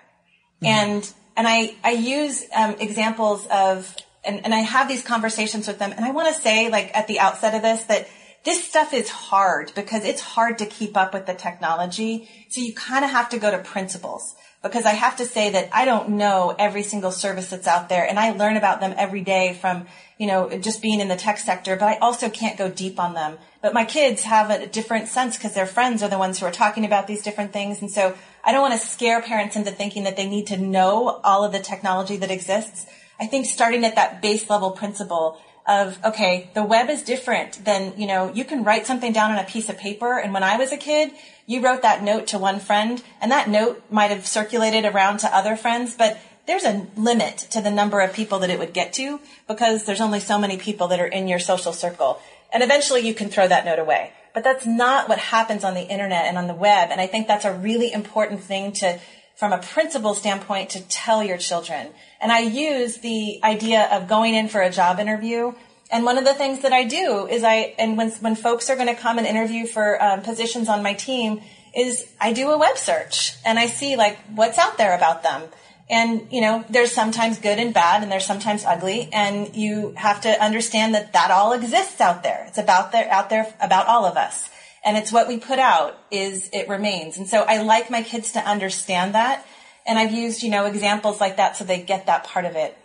Mm-hmm. 0.62 0.66
And, 0.66 1.12
and 1.36 1.46
I, 1.48 1.74
I 1.84 1.92
use 1.92 2.44
um, 2.54 2.76
examples 2.80 3.46
of, 3.46 3.94
and, 4.24 4.44
and 4.44 4.54
I 4.54 4.58
have 4.60 4.88
these 4.88 5.02
conversations 5.02 5.66
with 5.68 5.78
them. 5.78 5.92
And 5.92 6.04
I 6.04 6.10
want 6.10 6.34
to 6.34 6.40
say, 6.40 6.70
like, 6.70 6.96
at 6.96 7.06
the 7.06 7.20
outset 7.20 7.54
of 7.54 7.62
this, 7.62 7.84
that 7.84 8.08
this 8.44 8.64
stuff 8.64 8.94
is 8.94 9.10
hard 9.10 9.72
because 9.74 10.04
it's 10.04 10.20
hard 10.20 10.58
to 10.58 10.66
keep 10.66 10.96
up 10.96 11.12
with 11.12 11.26
the 11.26 11.34
technology. 11.34 12.28
So 12.48 12.60
you 12.60 12.72
kind 12.72 13.04
of 13.04 13.10
have 13.10 13.28
to 13.30 13.38
go 13.38 13.50
to 13.50 13.58
principles 13.58 14.34
because 14.62 14.84
I 14.84 14.92
have 14.92 15.16
to 15.16 15.26
say 15.26 15.50
that 15.50 15.68
I 15.72 15.84
don't 15.84 16.10
know 16.10 16.54
every 16.56 16.82
single 16.82 17.12
service 17.12 17.50
that's 17.50 17.66
out 17.66 17.88
there 17.88 18.08
and 18.08 18.18
I 18.18 18.32
learn 18.32 18.56
about 18.56 18.80
them 18.80 18.94
every 18.96 19.22
day 19.22 19.58
from, 19.60 19.86
you 20.18 20.26
know, 20.26 20.58
just 20.58 20.80
being 20.80 21.00
in 21.00 21.08
the 21.08 21.16
tech 21.16 21.38
sector, 21.38 21.76
but 21.76 21.86
I 21.86 21.96
also 21.98 22.30
can't 22.30 22.56
go 22.56 22.70
deep 22.70 22.98
on 22.98 23.14
them. 23.14 23.36
But 23.60 23.74
my 23.74 23.84
kids 23.84 24.22
have 24.22 24.50
a 24.50 24.66
different 24.66 25.08
sense 25.08 25.36
because 25.36 25.54
their 25.54 25.66
friends 25.66 26.02
are 26.02 26.08
the 26.08 26.18
ones 26.18 26.38
who 26.38 26.46
are 26.46 26.52
talking 26.52 26.86
about 26.86 27.06
these 27.06 27.22
different 27.22 27.52
things. 27.52 27.82
And 27.82 27.90
so 27.90 28.16
I 28.42 28.52
don't 28.52 28.62
want 28.62 28.80
to 28.80 28.86
scare 28.86 29.20
parents 29.20 29.56
into 29.56 29.70
thinking 29.70 30.04
that 30.04 30.16
they 30.16 30.26
need 30.26 30.46
to 30.48 30.56
know 30.56 31.20
all 31.22 31.44
of 31.44 31.52
the 31.52 31.58
technology 31.58 32.16
that 32.16 32.30
exists. 32.30 32.86
I 33.20 33.26
think 33.26 33.46
starting 33.46 33.84
at 33.84 33.96
that 33.96 34.22
base 34.22 34.48
level 34.48 34.70
principle 34.70 35.38
of, 35.66 35.98
okay, 36.04 36.50
the 36.54 36.62
web 36.62 36.88
is 36.88 37.02
different 37.02 37.64
than, 37.64 37.92
you 37.98 38.06
know, 38.06 38.32
you 38.32 38.44
can 38.44 38.62
write 38.62 38.86
something 38.86 39.12
down 39.12 39.32
on 39.32 39.38
a 39.38 39.44
piece 39.44 39.68
of 39.68 39.76
paper. 39.76 40.18
And 40.18 40.32
when 40.32 40.44
I 40.44 40.56
was 40.56 40.72
a 40.72 40.76
kid, 40.76 41.10
you 41.44 41.60
wrote 41.60 41.82
that 41.82 42.02
note 42.02 42.28
to 42.28 42.38
one 42.38 42.60
friend 42.60 43.02
and 43.20 43.32
that 43.32 43.48
note 43.48 43.82
might 43.90 44.10
have 44.10 44.26
circulated 44.26 44.84
around 44.84 45.18
to 45.18 45.36
other 45.36 45.56
friends, 45.56 45.94
but 45.96 46.18
there's 46.46 46.64
a 46.64 46.86
limit 46.96 47.38
to 47.50 47.60
the 47.60 47.70
number 47.70 48.00
of 48.00 48.12
people 48.12 48.38
that 48.40 48.50
it 48.50 48.58
would 48.58 48.72
get 48.72 48.92
to 48.94 49.20
because 49.48 49.84
there's 49.84 50.00
only 50.00 50.20
so 50.20 50.38
many 50.38 50.56
people 50.56 50.88
that 50.88 51.00
are 51.00 51.06
in 51.06 51.28
your 51.28 51.38
social 51.38 51.72
circle. 51.72 52.20
And 52.52 52.62
eventually 52.62 53.00
you 53.00 53.14
can 53.14 53.28
throw 53.28 53.48
that 53.48 53.64
note 53.64 53.78
away. 53.78 54.12
But 54.34 54.44
that's 54.44 54.66
not 54.66 55.08
what 55.08 55.18
happens 55.18 55.64
on 55.64 55.74
the 55.74 55.82
internet 55.82 56.26
and 56.26 56.38
on 56.38 56.46
the 56.46 56.54
web. 56.54 56.90
And 56.90 57.00
I 57.00 57.06
think 57.06 57.26
that's 57.26 57.44
a 57.44 57.52
really 57.52 57.92
important 57.92 58.42
thing 58.42 58.72
to, 58.74 59.00
from 59.34 59.52
a 59.52 59.58
principle 59.58 60.14
standpoint, 60.14 60.70
to 60.70 60.80
tell 60.82 61.24
your 61.24 61.38
children. 61.38 61.88
And 62.20 62.30
I 62.30 62.40
use 62.40 62.98
the 62.98 63.40
idea 63.42 63.88
of 63.90 64.08
going 64.08 64.34
in 64.34 64.48
for 64.48 64.60
a 64.60 64.70
job 64.70 65.00
interview 65.00 65.52
and 65.90 66.04
one 66.04 66.18
of 66.18 66.24
the 66.24 66.34
things 66.34 66.62
that 66.62 66.72
I 66.72 66.84
do 66.84 67.26
is 67.26 67.44
I, 67.44 67.74
and 67.78 67.96
when, 67.96 68.10
when 68.10 68.34
folks 68.34 68.70
are 68.70 68.74
going 68.74 68.88
to 68.88 69.00
come 69.00 69.18
and 69.18 69.26
interview 69.26 69.66
for 69.66 70.02
um, 70.02 70.22
positions 70.22 70.68
on 70.68 70.82
my 70.82 70.94
team, 70.94 71.42
is 71.76 72.10
I 72.20 72.32
do 72.32 72.50
a 72.50 72.58
web 72.58 72.76
search 72.78 73.36
and 73.44 73.58
I 73.58 73.66
see 73.66 73.96
like 73.96 74.18
what's 74.34 74.58
out 74.58 74.78
there 74.78 74.96
about 74.96 75.22
them. 75.22 75.42
And, 75.88 76.26
you 76.32 76.40
know, 76.40 76.64
there's 76.68 76.90
sometimes 76.90 77.38
good 77.38 77.58
and 77.58 77.72
bad 77.72 78.02
and 78.02 78.10
there's 78.10 78.26
sometimes 78.26 78.64
ugly 78.64 79.08
and 79.12 79.54
you 79.54 79.94
have 79.96 80.20
to 80.22 80.42
understand 80.42 80.94
that 80.94 81.12
that 81.12 81.30
all 81.30 81.52
exists 81.52 82.00
out 82.00 82.22
there. 82.24 82.44
It's 82.48 82.58
about 82.58 82.90
there, 82.90 83.08
out 83.10 83.30
there 83.30 83.54
about 83.60 83.86
all 83.86 84.04
of 84.04 84.16
us. 84.16 84.50
And 84.84 84.96
it's 84.96 85.12
what 85.12 85.28
we 85.28 85.38
put 85.38 85.58
out 85.58 85.98
is 86.10 86.50
it 86.52 86.68
remains. 86.68 87.18
And 87.18 87.28
so 87.28 87.42
I 87.42 87.62
like 87.62 87.90
my 87.90 88.02
kids 88.02 88.32
to 88.32 88.40
understand 88.40 89.14
that. 89.14 89.46
And 89.86 89.98
I've 89.98 90.12
used, 90.12 90.42
you 90.42 90.50
know, 90.50 90.66
examples 90.66 91.20
like 91.20 91.36
that 91.36 91.56
so 91.56 91.64
they 91.64 91.82
get 91.82 92.06
that 92.06 92.24
part 92.24 92.44
of 92.44 92.56
it. 92.56 92.76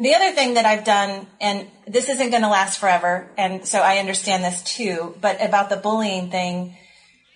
The 0.00 0.14
other 0.14 0.32
thing 0.32 0.54
that 0.54 0.64
I've 0.64 0.84
done, 0.84 1.28
and 1.40 1.68
this 1.86 2.08
isn't 2.08 2.30
going 2.30 2.42
to 2.42 2.48
last 2.48 2.80
forever, 2.80 3.28
and 3.38 3.64
so 3.64 3.78
I 3.78 3.98
understand 3.98 4.42
this 4.42 4.62
too, 4.64 5.14
but 5.20 5.40
about 5.40 5.70
the 5.70 5.76
bullying 5.76 6.32
thing, 6.32 6.76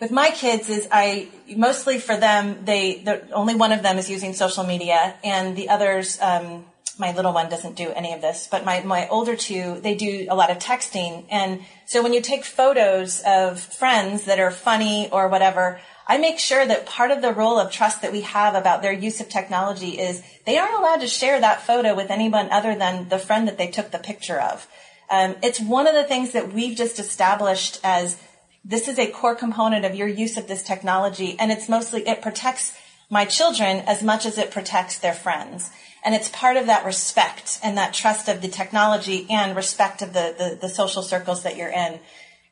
with 0.00 0.10
my 0.10 0.30
kids 0.30 0.68
is 0.68 0.88
I 0.90 1.28
mostly 1.56 1.98
for 1.98 2.16
them 2.16 2.64
they 2.64 2.98
the, 2.98 3.30
only 3.32 3.54
one 3.54 3.72
of 3.72 3.82
them 3.82 3.98
is 3.98 4.10
using 4.10 4.32
social 4.32 4.64
media 4.64 5.14
and 5.24 5.56
the 5.56 5.68
others 5.68 6.18
um, 6.20 6.64
my 6.98 7.12
little 7.12 7.32
one 7.32 7.48
doesn't 7.48 7.76
do 7.76 7.90
any 7.90 8.12
of 8.12 8.20
this 8.20 8.48
but 8.50 8.64
my 8.64 8.82
my 8.82 9.08
older 9.08 9.36
two 9.36 9.80
they 9.80 9.94
do 9.94 10.26
a 10.30 10.34
lot 10.34 10.50
of 10.50 10.58
texting 10.58 11.24
and 11.30 11.62
so 11.86 12.02
when 12.02 12.12
you 12.12 12.20
take 12.20 12.44
photos 12.44 13.22
of 13.26 13.60
friends 13.60 14.24
that 14.24 14.38
are 14.38 14.50
funny 14.50 15.08
or 15.10 15.28
whatever 15.28 15.80
I 16.10 16.16
make 16.16 16.38
sure 16.38 16.64
that 16.64 16.86
part 16.86 17.10
of 17.10 17.20
the 17.20 17.34
role 17.34 17.58
of 17.58 17.70
trust 17.70 18.00
that 18.00 18.12
we 18.12 18.22
have 18.22 18.54
about 18.54 18.80
their 18.80 18.92
use 18.92 19.20
of 19.20 19.28
technology 19.28 19.98
is 19.98 20.22
they 20.46 20.56
aren't 20.56 20.78
allowed 20.78 21.02
to 21.02 21.06
share 21.06 21.38
that 21.38 21.60
photo 21.60 21.94
with 21.94 22.10
anyone 22.10 22.48
other 22.50 22.74
than 22.74 23.10
the 23.10 23.18
friend 23.18 23.46
that 23.46 23.58
they 23.58 23.66
took 23.66 23.90
the 23.90 23.98
picture 23.98 24.40
of. 24.40 24.66
Um, 25.10 25.36
it's 25.42 25.60
one 25.60 25.86
of 25.86 25.94
the 25.94 26.04
things 26.04 26.32
that 26.32 26.52
we've 26.52 26.76
just 26.76 26.98
established 26.98 27.78
as 27.84 28.18
this 28.64 28.88
is 28.88 28.98
a 28.98 29.10
core 29.10 29.34
component 29.34 29.84
of 29.84 29.94
your 29.94 30.08
use 30.08 30.36
of 30.36 30.48
this 30.48 30.62
technology 30.62 31.36
and 31.38 31.50
it's 31.50 31.68
mostly 31.68 32.06
it 32.06 32.22
protects 32.22 32.76
my 33.10 33.24
children 33.24 33.78
as 33.86 34.02
much 34.02 34.26
as 34.26 34.36
it 34.38 34.50
protects 34.50 34.98
their 34.98 35.14
friends. 35.14 35.70
And 36.04 36.14
it's 36.14 36.28
part 36.28 36.56
of 36.56 36.66
that 36.66 36.84
respect 36.84 37.58
and 37.62 37.76
that 37.76 37.94
trust 37.94 38.28
of 38.28 38.42
the 38.42 38.48
technology 38.48 39.26
and 39.30 39.56
respect 39.56 40.02
of 40.02 40.12
the, 40.12 40.34
the, 40.38 40.58
the 40.60 40.68
social 40.68 41.02
circles 41.02 41.42
that 41.42 41.56
you're 41.56 41.68
in. 41.68 41.98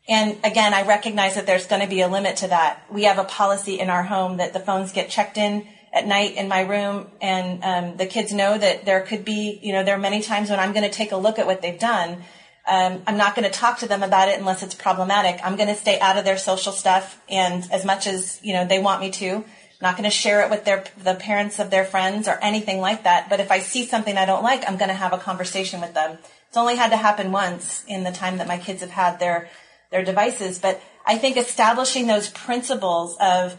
And 0.09 0.38
again 0.45 0.73
i 0.73 0.87
recognize 0.87 1.35
that 1.35 1.47
there's 1.47 1.66
going 1.66 1.83
to 1.83 1.88
be 1.88 2.01
a 2.01 2.09
limit 2.09 2.37
to 2.38 2.49
that. 2.49 2.83
We 2.90 3.05
have 3.05 3.19
a 3.19 3.25
policy 3.25 3.79
in 3.79 3.90
our 3.90 4.05
home 4.05 4.38
that 4.38 4.53
the 4.53 4.61
phones 4.61 4.92
get 4.92 5.11
checked 5.11 5.37
in 5.37 5.66
at 5.97 6.07
night 6.07 6.37
in 6.37 6.47
my 6.47 6.61
room 6.61 7.09
and 7.23 7.64
um, 7.64 7.97
the 7.97 8.07
kids 8.07 8.33
know 8.33 8.57
that 8.59 8.85
there 8.85 9.01
could 9.01 9.25
be 9.25 9.59
you 9.62 9.73
know 9.73 9.83
there 9.83 9.95
are 9.95 9.99
many 9.99 10.21
times 10.21 10.51
when 10.51 10.61
i'm 10.61 10.73
going 10.73 10.85
to 10.85 10.90
take 10.90 11.11
a 11.11 11.16
look 11.16 11.38
at 11.38 11.47
what 11.47 11.62
they've 11.62 11.79
done 11.79 12.23
um, 12.68 13.02
I'm 13.07 13.16
not 13.16 13.37
going 13.37 13.50
to 13.50 13.59
talk 13.59 13.79
to 13.79 13.88
them 13.88 14.02
about 14.02 14.29
it 14.29 14.38
unless 14.38 14.62
it's 14.62 14.74
problematic. 14.74 15.40
I'm 15.44 15.57
going 15.57 15.68
to 15.68 15.76
stay 15.76 16.00
out 16.00 16.18
of 16.18 16.24
their 16.24 16.38
social 16.38 16.72
stuff, 16.72 17.20
and 17.29 17.66
as 17.70 17.85
much 17.85 18.07
as 18.07 18.40
you 18.42 18.52
know 18.52 18.66
they 18.66 18.81
want 18.81 19.00
me 19.00 19.11
to, 19.12 19.44
not 19.81 19.96
going 19.96 20.09
to 20.09 20.14
share 20.14 20.42
it 20.42 20.50
with 20.50 20.64
their 20.64 20.85
the 20.98 21.14
parents 21.14 21.59
of 21.59 21.70
their 21.70 21.85
friends 21.85 22.26
or 22.26 22.38
anything 22.42 22.81
like 22.81 23.05
that. 23.05 23.29
But 23.31 23.40
if 23.40 23.52
I 23.52 23.61
see 23.61 23.87
something 23.87 24.16
I 24.16 24.26
don't 24.26 24.42
like, 24.42 24.68
I'm 24.68 24.76
going 24.76 24.88
to 24.88 24.94
have 24.94 25.12
a 25.12 25.18
conversation 25.18 25.81
with 25.81 25.94
them. 25.94 26.18
It's 26.48 26.57
only 26.57 26.76
had 26.76 26.90
to 26.90 26.96
happen 26.96 27.31
once 27.31 27.85
in 27.87 28.02
the 28.02 28.12
time 28.12 28.38
that 28.38 28.48
my 28.48 28.59
kids 28.59 28.81
have 28.81 28.90
had 28.90 29.20
their 29.20 29.48
their 29.92 30.05
devices, 30.05 30.59
but 30.59 30.81
I 31.05 31.18
think 31.18 31.37
establishing 31.37 32.09
those 32.09 32.29
principles 32.31 33.16
of 33.20 33.57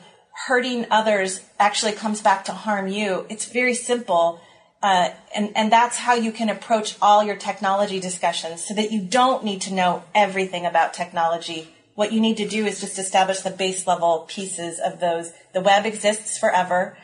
hurting 0.48 0.86
others 0.92 1.42
actually 1.60 1.94
comes 1.94 2.22
back 2.22 2.46
to 2.46 2.52
harm 2.52 2.88
you. 2.88 3.26
It's 3.30 3.46
very 3.46 3.74
simple 3.74 4.42
uh, 4.82 5.10
and, 5.36 5.52
and 5.56 5.72
that's 5.72 5.98
how 5.98 6.14
you 6.14 6.32
can 6.32 6.50
approach 6.50 6.96
all 7.02 7.24
your 7.24 7.36
technology 7.36 8.00
discussions 8.00 8.64
so 8.64 8.74
that 8.76 8.92
you 8.92 9.02
don't 9.02 9.44
need 9.44 9.62
to 9.62 9.74
know 9.74 10.04
everything 10.14 10.66
about 10.66 10.94
technology. 10.94 11.74
What 11.96 12.14
you 12.14 12.20
need 12.20 12.38
to 12.38 12.48
do 12.48 12.66
is 12.66 12.80
just 12.80 13.00
establish 13.00 13.42
the 13.42 13.50
base 13.50 13.88
level 13.88 14.26
pieces 14.28 14.80
of 14.80 15.00
those. 15.00 15.32
The 15.54 15.62
web 15.62 15.86
exists 15.86 16.38
forever 16.38 16.96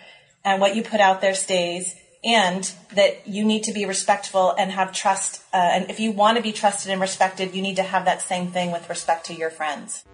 and 0.45 0.61
what 0.61 0.75
you 0.75 0.83
put 0.83 0.99
out 0.99 1.21
there 1.21 1.33
stays 1.33 1.95
and 2.23 2.71
that 2.93 3.27
you 3.27 3.43
need 3.43 3.63
to 3.63 3.73
be 3.73 3.85
respectful 3.85 4.51
and 4.57 4.71
have 4.71 4.93
trust. 4.93 5.41
Uh, 5.53 5.57
and 5.57 5.89
if 5.89 5.99
you 5.99 6.11
want 6.11 6.37
to 6.37 6.43
be 6.43 6.51
trusted 6.51 6.91
and 6.91 7.01
respected, 7.01 7.55
you 7.55 7.61
need 7.61 7.75
to 7.75 7.83
have 7.83 8.05
that 8.05 8.21
same 8.21 8.47
thing 8.47 8.71
with 8.71 8.87
respect 8.87 9.25
to 9.25 9.33
your 9.33 9.49
friends. 9.49 10.05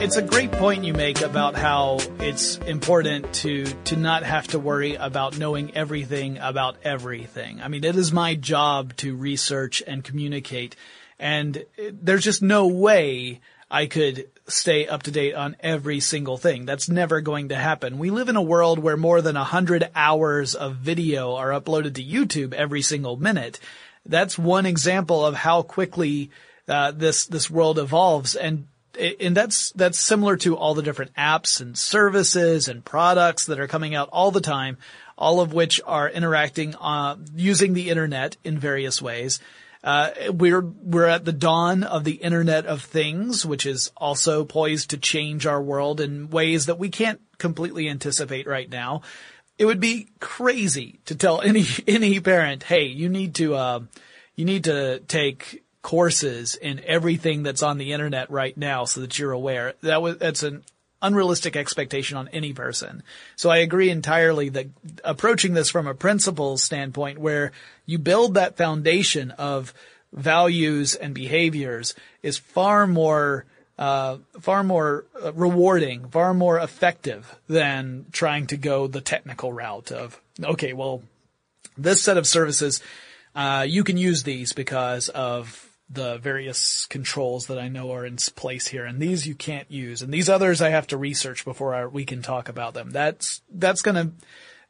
It's 0.00 0.16
a 0.16 0.22
great 0.22 0.52
point 0.52 0.84
you 0.84 0.92
make 0.92 1.22
about 1.22 1.56
how 1.56 1.98
it's 2.20 2.56
important 2.58 3.32
to 3.32 3.64
to 3.84 3.96
not 3.96 4.22
have 4.22 4.46
to 4.48 4.58
worry 4.58 4.94
about 4.94 5.38
knowing 5.38 5.74
everything 5.74 6.38
about 6.38 6.76
everything. 6.84 7.60
I 7.60 7.66
mean, 7.66 7.82
it 7.82 7.96
is 7.96 8.12
my 8.12 8.36
job 8.36 8.94
to 8.98 9.16
research 9.16 9.82
and 9.84 10.04
communicate, 10.04 10.76
and 11.18 11.64
there's 11.92 12.22
just 12.22 12.42
no 12.42 12.68
way 12.68 13.40
I 13.68 13.86
could 13.86 14.30
stay 14.46 14.86
up 14.86 15.02
to 15.02 15.10
date 15.10 15.34
on 15.34 15.56
every 15.60 15.98
single 15.98 16.36
thing. 16.36 16.64
That's 16.64 16.88
never 16.88 17.20
going 17.20 17.48
to 17.48 17.56
happen. 17.56 17.98
We 17.98 18.10
live 18.10 18.28
in 18.28 18.36
a 18.36 18.42
world 18.42 18.78
where 18.78 18.96
more 18.96 19.20
than 19.20 19.36
a 19.36 19.44
hundred 19.44 19.90
hours 19.96 20.54
of 20.54 20.76
video 20.76 21.34
are 21.34 21.50
uploaded 21.50 21.94
to 21.94 22.04
YouTube 22.04 22.54
every 22.54 22.82
single 22.82 23.16
minute. 23.16 23.58
That's 24.06 24.38
one 24.38 24.64
example 24.64 25.26
of 25.26 25.34
how 25.34 25.62
quickly 25.62 26.30
uh, 26.68 26.92
this 26.92 27.26
this 27.26 27.50
world 27.50 27.80
evolves, 27.80 28.36
and 28.36 28.68
and 29.20 29.36
that's 29.36 29.72
that's 29.72 29.98
similar 29.98 30.36
to 30.38 30.56
all 30.56 30.74
the 30.74 30.82
different 30.82 31.14
apps 31.14 31.60
and 31.60 31.76
services 31.76 32.68
and 32.68 32.84
products 32.84 33.46
that 33.46 33.60
are 33.60 33.68
coming 33.68 33.94
out 33.94 34.08
all 34.12 34.30
the 34.30 34.40
time, 34.40 34.78
all 35.16 35.40
of 35.40 35.52
which 35.52 35.80
are 35.86 36.08
interacting 36.08 36.74
uh, 36.76 37.16
using 37.34 37.74
the 37.74 37.90
internet 37.90 38.36
in 38.44 38.58
various 38.58 39.00
ways. 39.02 39.40
Uh, 39.84 40.10
we're 40.30 40.60
we're 40.60 41.06
at 41.06 41.24
the 41.24 41.32
dawn 41.32 41.84
of 41.84 42.04
the 42.04 42.14
Internet 42.14 42.66
of 42.66 42.82
Things, 42.82 43.46
which 43.46 43.64
is 43.64 43.92
also 43.96 44.44
poised 44.44 44.90
to 44.90 44.98
change 44.98 45.46
our 45.46 45.62
world 45.62 46.00
in 46.00 46.30
ways 46.30 46.66
that 46.66 46.78
we 46.78 46.88
can't 46.88 47.20
completely 47.38 47.88
anticipate 47.88 48.46
right 48.46 48.68
now. 48.68 49.02
It 49.56 49.66
would 49.66 49.80
be 49.80 50.08
crazy 50.18 50.98
to 51.06 51.14
tell 51.14 51.40
any 51.42 51.64
any 51.86 52.18
parent, 52.20 52.64
"Hey, 52.64 52.86
you 52.86 53.08
need 53.08 53.36
to 53.36 53.54
uh, 53.54 53.80
you 54.34 54.44
need 54.44 54.64
to 54.64 54.98
take 55.00 55.62
courses 55.88 56.54
in 56.54 56.82
everything 56.84 57.42
that's 57.42 57.62
on 57.62 57.78
the 57.78 57.94
internet 57.94 58.30
right 58.30 58.54
now 58.58 58.84
so 58.84 59.00
that 59.00 59.18
you're 59.18 59.32
aware. 59.32 59.72
That 59.80 60.02
was, 60.02 60.18
that's 60.18 60.42
an 60.42 60.62
unrealistic 61.00 61.56
expectation 61.56 62.18
on 62.18 62.28
any 62.28 62.52
person. 62.52 63.02
So 63.36 63.48
I 63.48 63.58
agree 63.58 63.88
entirely 63.88 64.50
that 64.50 64.66
approaching 65.02 65.54
this 65.54 65.70
from 65.70 65.86
a 65.86 65.94
principles 65.94 66.62
standpoint 66.62 67.16
where 67.16 67.52
you 67.86 67.96
build 67.96 68.34
that 68.34 68.58
foundation 68.58 69.30
of 69.30 69.72
values 70.12 70.94
and 70.94 71.14
behaviors 71.14 71.94
is 72.22 72.36
far 72.36 72.86
more 72.86 73.46
uh, 73.78 74.18
far 74.40 74.62
more 74.62 75.06
rewarding, 75.32 76.10
far 76.10 76.34
more 76.34 76.58
effective 76.58 77.34
than 77.48 78.04
trying 78.12 78.46
to 78.48 78.58
go 78.58 78.88
the 78.88 79.00
technical 79.00 79.54
route 79.54 79.90
of, 79.90 80.20
okay, 80.44 80.74
well, 80.74 81.02
this 81.78 82.02
set 82.02 82.18
of 82.18 82.26
services, 82.26 82.82
uh, 83.34 83.64
you 83.66 83.84
can 83.84 83.96
use 83.96 84.22
these 84.24 84.52
because 84.52 85.08
of 85.08 85.67
the 85.90 86.18
various 86.18 86.86
controls 86.86 87.46
that 87.46 87.58
I 87.58 87.68
know 87.68 87.92
are 87.92 88.04
in 88.04 88.16
place 88.16 88.68
here, 88.68 88.84
and 88.84 89.00
these 89.00 89.26
you 89.26 89.34
can't 89.34 89.70
use, 89.70 90.02
and 90.02 90.12
these 90.12 90.28
others 90.28 90.60
I 90.60 90.70
have 90.70 90.86
to 90.88 90.96
research 90.98 91.44
before 91.44 91.74
I, 91.74 91.86
we 91.86 92.04
can 92.04 92.22
talk 92.22 92.48
about 92.48 92.74
them. 92.74 92.90
That's 92.90 93.40
that's 93.50 93.82
going 93.82 93.94
to 93.94 94.12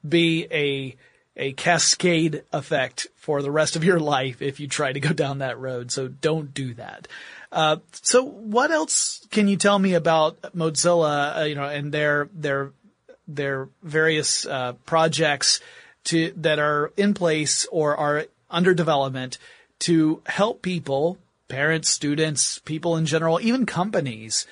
be 0.09 0.47
a 0.51 0.97
a 1.37 1.53
cascade 1.53 2.43
effect 2.53 3.07
for 3.17 3.43
the 3.43 3.51
rest 3.51 3.77
of 3.77 3.85
your 3.85 4.01
life 4.01 4.43
if 4.43 4.59
you 4.59 4.67
try 4.67 4.93
to 4.93 5.01
go 5.01 5.13
down 5.13 5.39
that 5.39 5.59
road. 5.59 5.91
So 5.91 6.09
don't 6.09 6.53
do 6.53 6.75
that. 6.75 7.09
Uh, 7.51 7.77
so 7.93 8.25
what 8.25 8.71
else 8.71 9.27
can 9.31 9.49
you 9.49 9.57
tell 9.57 9.79
me 9.79 9.95
about 9.95 10.43
Mozilla? 10.55 11.41
Uh, 11.41 11.45
you 11.45 11.55
know, 11.55 11.65
and 11.65 11.93
their 11.93 12.29
their 12.33 12.73
their 13.27 13.69
various 13.83 14.47
uh, 14.47 14.75
projects 14.85 15.61
to 16.05 16.33
that 16.37 16.59
are 16.59 16.93
in 16.97 17.15
place 17.15 17.67
or 17.71 17.97
are 17.97 18.27
under 18.51 18.75
development 18.75 19.39
to 19.81 20.23
help 20.27 20.63
people, 20.63 21.19
parents, 21.49 21.89
students, 21.89 22.59
people 22.61 22.97
in 22.97 23.07
general, 23.07 23.41
even 23.41 23.67
companies 23.67 24.47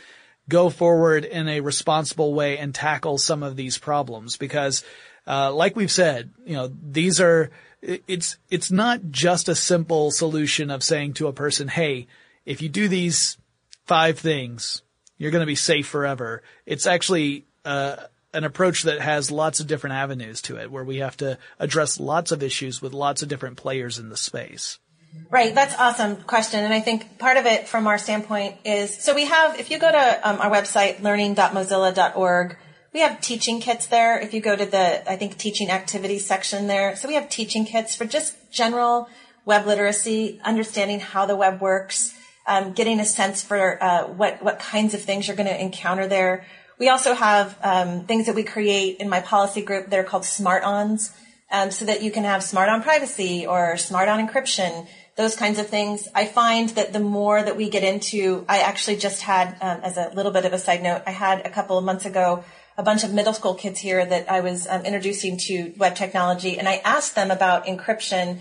go 0.49 0.71
forward 0.71 1.25
in 1.25 1.49
a 1.49 1.61
responsible 1.61 2.33
way 2.33 2.59
and 2.59 2.75
tackle 2.75 3.19
some 3.19 3.43
of 3.43 3.57
these 3.57 3.79
problems 3.79 4.37
because 4.37 4.85
uh, 5.27 5.53
like 5.53 5.75
we've 5.75 5.91
said, 5.91 6.31
you 6.45 6.55
know, 6.55 6.71
these 6.83 7.21
are 7.21 7.51
it's 7.83 8.37
it's 8.51 8.71
not 8.71 9.01
just 9.11 9.49
a 9.49 9.55
simple 9.55 10.11
solution 10.11 10.71
of 10.71 10.83
saying 10.83 11.15
to 11.15 11.27
a 11.27 11.33
person, 11.33 11.69
"Hey, 11.69 12.07
if 12.45 12.62
you 12.62 12.69
do 12.69 12.89
these 12.89 13.37
five 13.85 14.19
things, 14.19 14.83
you're 15.19 15.31
going 15.31 15.43
to 15.43 15.47
be 15.47 15.57
safe 15.57 15.87
forever." 15.87 16.43
It's 16.65 16.87
actually 16.87 17.45
uh, 17.65 17.97
an 18.33 18.45
approach 18.45 18.83
that 18.85 19.01
has 19.01 19.31
lots 19.31 19.61
of 19.61 19.67
different 19.67 19.97
avenues 19.97 20.41
to 20.43 20.57
it, 20.59 20.71
where 20.71 20.85
we 20.85 20.99
have 20.99 21.17
to 21.19 21.39
address 21.59 22.01
lots 22.01 22.33
of 22.33 22.43
issues 22.43 22.81
with 22.81 22.93
lots 22.93 23.23
of 23.23 23.29
different 23.29 23.57
players 23.57 23.99
in 23.99 24.09
the 24.09 24.17
space. 24.17 24.79
Right, 25.31 25.55
that's 25.55 25.74
awesome 25.76 26.16
question. 26.16 26.64
And 26.64 26.72
I 26.72 26.81
think 26.81 27.18
part 27.18 27.37
of 27.37 27.46
it 27.46 27.66
from 27.66 27.87
our 27.87 27.98
standpoint 27.98 28.57
is, 28.64 28.94
so 28.96 29.14
we 29.14 29.26
have, 29.26 29.59
if 29.59 29.70
you 29.70 29.79
go 29.79 29.90
to 29.90 30.20
um, 30.29 30.40
our 30.40 30.50
website, 30.50 31.02
learning.mozilla.org, 31.02 32.57
we 32.92 33.00
have 33.00 33.20
teaching 33.20 33.61
kits 33.61 33.87
there. 33.87 34.18
If 34.20 34.33
you 34.33 34.40
go 34.40 34.55
to 34.57 34.64
the, 34.64 35.11
I 35.11 35.16
think, 35.16 35.37
teaching 35.37 35.70
activities 35.70 36.24
section 36.24 36.68
there. 36.68 36.96
So 36.96 37.09
we 37.09 37.14
have 37.14 37.29
teaching 37.29 37.64
kits 37.64 37.94
for 37.94 38.05
just 38.05 38.37
general 38.50 39.09
web 39.44 39.66
literacy, 39.66 40.40
understanding 40.44 41.00
how 41.00 41.26
the 41.26 41.37
web 41.37 41.61
works, 41.61 42.14
um, 42.46 42.72
getting 42.72 43.00
a 43.00 43.05
sense 43.05 43.42
for 43.42 43.83
uh, 43.83 44.05
what, 44.07 44.42
what 44.42 44.59
kinds 44.59 44.94
of 44.94 45.02
things 45.02 45.26
you're 45.26 45.37
going 45.37 45.48
to 45.48 45.61
encounter 45.61 46.07
there. 46.07 46.46
We 46.79 46.88
also 46.88 47.14
have 47.14 47.59
um, 47.62 48.05
things 48.05 48.26
that 48.26 48.35
we 48.35 48.44
create 48.44 48.98
in 48.98 49.09
my 49.09 49.20
policy 49.20 49.62
group. 49.62 49.90
that 49.90 49.98
are 49.98 50.05
called 50.05 50.24
smart-ons, 50.24 51.12
um, 51.50 51.70
so 51.70 51.85
that 51.85 52.02
you 52.02 52.11
can 52.11 52.24
have 52.24 52.42
smart 52.42 52.68
on 52.68 52.83
privacy 52.83 53.46
or 53.46 53.76
smart 53.76 54.09
on 54.09 54.26
encryption 54.26 54.87
those 55.16 55.35
kinds 55.35 55.59
of 55.59 55.66
things. 55.68 56.09
I 56.14 56.26
find 56.26 56.68
that 56.70 56.92
the 56.92 57.00
more 57.00 57.42
that 57.42 57.57
we 57.57 57.70
get 57.70 57.83
into, 57.83 58.44
I 58.48 58.59
actually 58.59 58.96
just 58.96 59.22
had, 59.22 59.57
um, 59.61 59.81
as 59.83 59.96
a 59.96 60.12
little 60.14 60.33
bit 60.33 60.44
of 60.44 60.52
a 60.52 60.59
side 60.59 60.83
note, 60.83 61.02
I 61.07 61.11
had 61.11 61.46
a 61.46 61.50
couple 61.50 61.79
of 61.79 61.85
months 61.85 62.05
ago 62.05 62.44
a 62.79 62.83
bunch 62.83 63.05
of 63.05 63.12
middle 63.12 63.33
school 63.33 63.55
kids 63.55 63.81
here 63.81 64.05
that 64.05 64.31
I 64.31 64.40
was 64.40 64.66
um, 64.66 64.85
introducing 64.85 65.38
to 65.38 65.72
web 65.79 65.94
technology, 65.94 66.59
and 66.59 66.68
I 66.68 66.83
asked 66.85 67.14
them 67.14 67.31
about 67.31 67.64
encryption. 67.66 68.40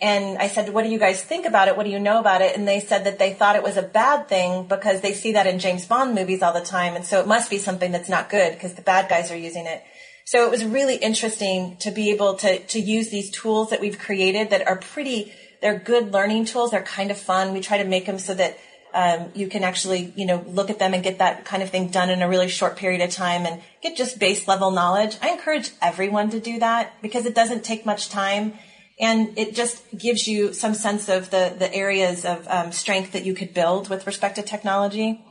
And 0.00 0.36
I 0.38 0.48
said, 0.48 0.74
what 0.74 0.82
do 0.82 0.90
you 0.90 0.98
guys 0.98 1.22
think 1.22 1.46
about 1.46 1.68
it? 1.68 1.76
What 1.76 1.84
do 1.84 1.90
you 1.90 2.00
know 2.00 2.20
about 2.20 2.42
it? 2.42 2.54
And 2.54 2.68
they 2.68 2.80
said 2.80 3.04
that 3.04 3.18
they 3.18 3.32
thought 3.32 3.56
it 3.56 3.62
was 3.62 3.78
a 3.78 3.82
bad 3.82 4.28
thing 4.28 4.66
because 4.66 5.00
they 5.00 5.14
see 5.14 5.32
that 5.32 5.46
in 5.46 5.58
James 5.58 5.86
Bond 5.86 6.14
movies 6.14 6.42
all 6.42 6.52
the 6.52 6.60
time. 6.60 6.96
And 6.96 7.04
so 7.06 7.18
it 7.20 7.26
must 7.26 7.48
be 7.48 7.56
something 7.56 7.92
that's 7.92 8.08
not 8.10 8.28
good 8.28 8.52
because 8.52 8.74
the 8.74 8.82
bad 8.82 9.08
guys 9.08 9.30
are 9.30 9.36
using 9.38 9.64
it. 9.64 9.82
So 10.26 10.44
it 10.44 10.50
was 10.50 10.64
really 10.66 10.96
interesting 10.96 11.76
to 11.78 11.90
be 11.90 12.10
able 12.10 12.34
to, 12.34 12.58
to 12.58 12.78
use 12.78 13.08
these 13.08 13.30
tools 13.30 13.70
that 13.70 13.80
we've 13.80 13.98
created 13.98 14.50
that 14.50 14.66
are 14.66 14.76
pretty, 14.76 15.32
they're 15.60 15.78
good 15.78 16.12
learning 16.12 16.46
tools. 16.46 16.70
They're 16.70 16.82
kind 16.82 17.10
of 17.10 17.18
fun. 17.18 17.52
We 17.52 17.60
try 17.60 17.78
to 17.78 17.84
make 17.84 18.06
them 18.06 18.18
so 18.18 18.34
that 18.34 18.58
um, 18.94 19.30
you 19.34 19.48
can 19.48 19.62
actually, 19.62 20.12
you 20.16 20.24
know, 20.24 20.44
look 20.48 20.70
at 20.70 20.78
them 20.78 20.94
and 20.94 21.02
get 21.02 21.18
that 21.18 21.44
kind 21.44 21.62
of 21.62 21.70
thing 21.70 21.88
done 21.88 22.08
in 22.08 22.22
a 22.22 22.28
really 22.28 22.48
short 22.48 22.76
period 22.76 23.02
of 23.02 23.10
time 23.10 23.44
and 23.44 23.60
get 23.82 23.96
just 23.96 24.18
base 24.18 24.48
level 24.48 24.70
knowledge. 24.70 25.18
I 25.20 25.30
encourage 25.30 25.70
everyone 25.82 26.30
to 26.30 26.40
do 26.40 26.58
that 26.60 26.94
because 27.02 27.26
it 27.26 27.34
doesn't 27.34 27.64
take 27.64 27.84
much 27.84 28.08
time 28.08 28.54
and 28.98 29.36
it 29.36 29.54
just 29.54 29.84
gives 29.96 30.26
you 30.26 30.54
some 30.54 30.72
sense 30.72 31.08
of 31.08 31.30
the, 31.30 31.54
the 31.58 31.72
areas 31.74 32.24
of 32.24 32.48
um, 32.48 32.72
strength 32.72 33.12
that 33.12 33.26
you 33.26 33.34
could 33.34 33.52
build 33.52 33.90
with 33.90 34.06
respect 34.06 34.36
to 34.36 34.42
technology. 34.42 35.22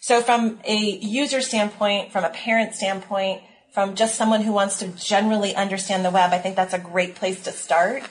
So 0.00 0.20
from 0.20 0.58
a 0.64 0.76
user 0.76 1.40
standpoint, 1.40 2.10
from 2.10 2.24
a 2.24 2.30
parent 2.30 2.74
standpoint, 2.74 3.42
from 3.72 3.94
just 3.94 4.16
someone 4.16 4.42
who 4.42 4.52
wants 4.52 4.80
to 4.80 4.88
generally 4.88 5.54
understand 5.54 6.04
the 6.04 6.10
web, 6.10 6.32
I 6.32 6.38
think 6.38 6.56
that's 6.56 6.74
a 6.74 6.78
great 6.78 7.14
place 7.14 7.44
to 7.44 7.52
start. 7.52 8.02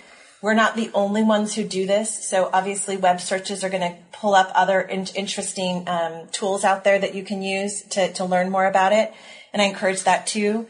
We're 0.41 0.55
not 0.55 0.75
the 0.75 0.89
only 0.93 1.21
ones 1.21 1.53
who 1.53 1.63
do 1.63 1.85
this. 1.85 2.27
So 2.27 2.49
obviously 2.51 2.97
web 2.97 3.21
searches 3.21 3.63
are 3.63 3.69
going 3.69 3.93
to 3.93 3.97
pull 4.11 4.33
up 4.33 4.51
other 4.55 4.81
in- 4.81 5.07
interesting 5.15 5.87
um, 5.87 6.27
tools 6.31 6.63
out 6.63 6.83
there 6.83 6.97
that 6.97 7.13
you 7.13 7.23
can 7.23 7.43
use 7.43 7.83
to, 7.89 8.11
to 8.13 8.25
learn 8.25 8.49
more 8.49 8.65
about 8.65 8.91
it. 8.91 9.13
And 9.53 9.61
I 9.61 9.65
encourage 9.65 10.03
that 10.03 10.25
too. 10.25 10.67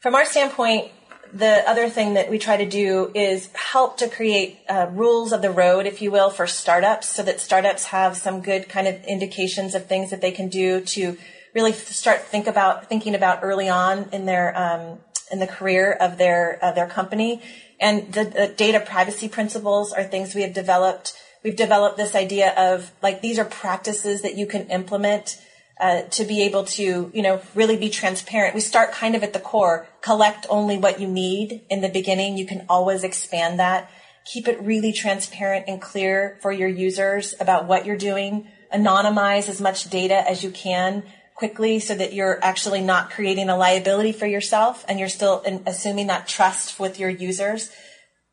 From 0.00 0.14
our 0.14 0.26
standpoint, 0.26 0.90
the 1.32 1.68
other 1.68 1.88
thing 1.88 2.14
that 2.14 2.30
we 2.30 2.38
try 2.38 2.58
to 2.58 2.66
do 2.66 3.10
is 3.14 3.48
help 3.54 3.96
to 3.98 4.08
create 4.08 4.58
uh, 4.68 4.88
rules 4.92 5.32
of 5.32 5.42
the 5.42 5.50
road, 5.50 5.86
if 5.86 6.02
you 6.02 6.10
will, 6.10 6.30
for 6.30 6.46
startups 6.46 7.08
so 7.08 7.22
that 7.22 7.40
startups 7.40 7.86
have 7.86 8.16
some 8.16 8.40
good 8.40 8.68
kind 8.68 8.86
of 8.86 9.02
indications 9.04 9.74
of 9.74 9.86
things 9.86 10.10
that 10.10 10.20
they 10.20 10.30
can 10.30 10.48
do 10.48 10.82
to 10.82 11.16
really 11.54 11.72
start 11.72 12.20
think 12.20 12.46
about 12.46 12.88
thinking 12.88 13.14
about 13.14 13.40
early 13.42 13.68
on 13.68 14.08
in 14.12 14.26
their 14.26 14.56
um, 14.56 14.98
in 15.32 15.40
the 15.40 15.46
career 15.46 15.92
of 15.92 16.18
their 16.18 16.62
of 16.62 16.74
their 16.74 16.86
company 16.86 17.42
and 17.80 18.12
the, 18.12 18.24
the 18.24 18.54
data 18.56 18.80
privacy 18.80 19.28
principles 19.28 19.92
are 19.92 20.04
things 20.04 20.34
we 20.34 20.42
have 20.42 20.54
developed. 20.54 21.14
We've 21.42 21.56
developed 21.56 21.96
this 21.96 22.14
idea 22.14 22.54
of 22.56 22.92
like 23.02 23.20
these 23.20 23.38
are 23.38 23.44
practices 23.44 24.22
that 24.22 24.36
you 24.36 24.46
can 24.46 24.68
implement 24.68 25.40
uh, 25.78 26.02
to 26.02 26.24
be 26.24 26.42
able 26.42 26.64
to, 26.64 27.10
you 27.12 27.22
know, 27.22 27.42
really 27.54 27.76
be 27.76 27.90
transparent. 27.90 28.54
We 28.54 28.60
start 28.60 28.92
kind 28.92 29.14
of 29.14 29.22
at 29.22 29.32
the 29.32 29.40
core. 29.40 29.88
Collect 30.02 30.46
only 30.48 30.78
what 30.78 31.00
you 31.00 31.08
need 31.08 31.62
in 31.68 31.80
the 31.80 31.88
beginning. 31.88 32.38
You 32.38 32.46
can 32.46 32.64
always 32.68 33.02
expand 33.02 33.58
that. 33.58 33.90
Keep 34.24 34.48
it 34.48 34.62
really 34.62 34.92
transparent 34.92 35.66
and 35.68 35.82
clear 35.82 36.38
for 36.40 36.52
your 36.52 36.68
users 36.68 37.34
about 37.40 37.66
what 37.66 37.84
you're 37.84 37.96
doing. 37.96 38.48
Anonymize 38.72 39.48
as 39.48 39.60
much 39.60 39.90
data 39.90 40.28
as 40.28 40.42
you 40.42 40.50
can 40.50 41.02
quickly 41.34 41.80
so 41.80 41.94
that 41.94 42.12
you're 42.12 42.42
actually 42.42 42.80
not 42.80 43.10
creating 43.10 43.48
a 43.48 43.56
liability 43.56 44.12
for 44.12 44.26
yourself 44.26 44.84
and 44.88 44.98
you're 44.98 45.08
still 45.08 45.42
assuming 45.66 46.06
that 46.06 46.28
trust 46.28 46.78
with 46.78 46.98
your 46.98 47.10
users. 47.10 47.70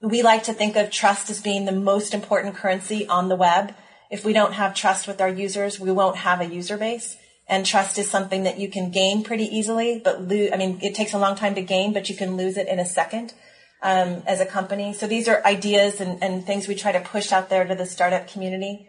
We 0.02 0.22
like 0.22 0.44
to 0.44 0.54
think 0.54 0.76
of 0.76 0.92
trust 0.92 1.30
as 1.30 1.42
being 1.42 1.66
the 1.66 1.72
most 1.72 2.14
important 2.14 2.56
currency 2.56 3.08
on 3.08 3.28
the 3.28 3.36
web. 3.36 3.74
If 4.10 4.24
we 4.24 4.34
don't 4.34 4.54
have 4.54 4.76
trust 4.76 5.08
with 5.08 5.22
our 5.22 5.30
users, 5.30 5.80
we 5.80 5.92
won't 5.92 6.18
have 6.18 6.42
a 6.42 6.46
user 6.46 6.78
base. 6.78 7.18
And 7.48 7.66
trust 7.66 7.98
is 7.98 8.10
something 8.10 8.44
that 8.44 8.60
you 8.60 8.70
can 8.70 8.92
gain 8.92 9.24
pretty 9.24 9.44
easily, 9.44 10.00
but 10.04 10.22
lose, 10.22 10.52
I 10.54 10.58
mean, 10.58 10.80
it 10.82 10.96
takes 10.96 11.14
a 11.14 11.20
long 11.20 11.36
time 11.36 11.56
to 11.56 11.62
gain, 11.62 11.92
but 11.92 12.08
you 12.08 12.16
can 12.16 12.38
lose 12.38 12.56
it 12.56 12.68
in 12.68 12.80
a 12.80 12.86
second. 12.86 13.34
Um, 13.84 14.22
as 14.28 14.40
a 14.40 14.46
company. 14.46 14.94
So 14.94 15.08
these 15.08 15.28
are 15.28 15.44
ideas 15.44 16.00
and, 16.00 16.22
and 16.22 16.46
things 16.46 16.68
we 16.68 16.76
try 16.76 16.92
to 16.92 17.00
push 17.00 17.32
out 17.32 17.50
there 17.50 17.66
to 17.66 17.74
the 17.74 17.88
startup 17.88 18.28
community. 18.28 18.88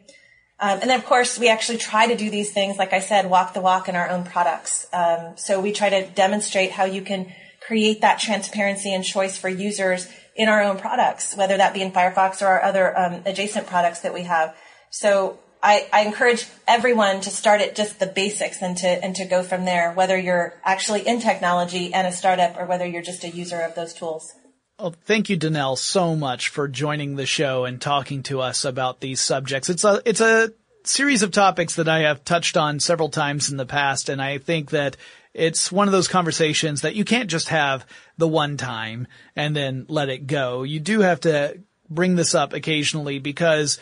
Um, 0.62 0.79
and 0.81 0.90
then, 0.90 0.98
of 1.01 1.05
course, 1.05 1.40
we 1.40 1.48
actually 1.48 1.79
try 1.79 2.07
to 2.07 2.14
do 2.14 2.31
these 2.31 2.53
things, 2.53 2.79
like 2.79 2.92
I 2.92 3.01
said, 3.01 3.29
walk 3.29 3.53
the 3.53 3.61
walk 3.61 3.88
in 3.88 3.96
our 3.96 4.09
own 4.09 4.22
products. 4.22 4.87
Um, 4.92 5.33
so 5.37 5.61
we 5.61 5.72
try 5.72 5.90
to 5.90 6.07
demonstrate 6.07 6.70
how 6.70 6.85
you 6.85 7.03
can 7.03 7.35
create 7.66 8.01
that 8.03 8.20
transparency 8.20 8.94
and 8.94 9.05
choice 9.05 9.37
for 9.37 9.48
users 9.48 10.09
in 10.37 10.48
our 10.48 10.62
own 10.62 10.79
products, 10.79 11.37
whether 11.37 11.57
that 11.57 11.75
be 11.75 11.83
in 11.83 11.90
Firefox 11.90 12.42
or 12.42 12.46
our 12.46 12.62
other 12.62 12.96
um, 12.96 13.22
adjacent 13.27 13.66
products 13.66 14.03
that 14.03 14.14
we 14.14 14.22
have. 14.22 14.57
So 14.90 15.40
I, 15.64 15.88
I, 15.92 16.03
encourage 16.03 16.46
everyone 16.68 17.20
to 17.22 17.31
start 17.31 17.61
at 17.61 17.75
just 17.75 17.98
the 17.98 18.07
basics 18.07 18.62
and 18.62 18.77
to 18.79 18.87
and 18.87 19.16
to 19.16 19.25
go 19.25 19.42
from 19.42 19.64
there, 19.64 19.92
whether 19.92 20.16
you're 20.16 20.55
actually 20.64 21.07
in 21.07 21.20
technology 21.20 21.92
and 21.92 22.07
a 22.07 22.12
startup 22.12 22.57
or 22.57 22.66
whether 22.66 22.87
you're 22.87 23.03
just 23.03 23.25
a 23.25 23.29
user 23.29 23.61
of 23.61 23.75
those 23.75 23.94
tools. 23.94 24.33
Well, 24.82 24.96
thank 25.04 25.30
you, 25.30 25.36
Denelle, 25.36 25.78
so 25.78 26.16
much 26.16 26.48
for 26.48 26.66
joining 26.66 27.14
the 27.14 27.24
show 27.24 27.66
and 27.66 27.80
talking 27.80 28.24
to 28.24 28.40
us 28.40 28.64
about 28.64 28.98
these 28.98 29.20
subjects. 29.20 29.70
It's 29.70 29.84
a, 29.84 30.02
it's 30.04 30.20
a 30.20 30.52
series 30.82 31.22
of 31.22 31.30
topics 31.30 31.76
that 31.76 31.88
I 31.88 32.00
have 32.00 32.24
touched 32.24 32.56
on 32.56 32.80
several 32.80 33.08
times 33.08 33.48
in 33.48 33.58
the 33.58 33.64
past, 33.64 34.08
and 34.08 34.20
I 34.20 34.38
think 34.38 34.70
that 34.70 34.96
it's 35.34 35.70
one 35.70 35.86
of 35.86 35.92
those 35.92 36.08
conversations 36.08 36.80
that 36.80 36.96
you 36.96 37.04
can't 37.04 37.30
just 37.30 37.50
have 37.50 37.86
the 38.18 38.26
one 38.26 38.56
time 38.56 39.06
and 39.36 39.54
then 39.54 39.86
let 39.88 40.08
it 40.08 40.26
go. 40.26 40.64
You 40.64 40.80
do 40.80 41.02
have 41.02 41.20
to 41.20 41.60
bring 41.88 42.16
this 42.16 42.34
up 42.34 42.52
occasionally 42.52 43.20
because 43.20 43.78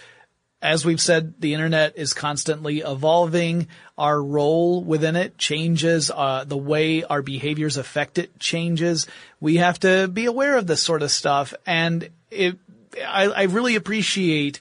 as 0.63 0.85
we've 0.85 1.01
said, 1.01 1.41
the 1.41 1.55
internet 1.55 1.97
is 1.97 2.13
constantly 2.13 2.81
evolving. 2.81 3.69
Our 3.97 4.23
role 4.23 4.85
within 4.85 5.17
it 5.17 5.39
changes. 5.39 6.11
Uh, 6.11 6.45
the 6.45 6.57
way 6.57 7.03
our 7.03 7.23
behaviors 7.23 7.79
affect 7.79 8.19
it 8.19 8.39
changes. 8.39 9.07
We 9.41 9.57
have 9.57 9.81
to 9.81 10.07
be 10.09 10.27
aware 10.27 10.59
of 10.59 10.67
this 10.67 10.83
sort 10.83 11.03
of 11.03 11.11
stuff. 11.11 11.55
And 11.67 12.11
it, 12.31 12.59
I, 13.07 13.25
I 13.25 13.43
really 13.45 13.75
appreciate 13.75 14.61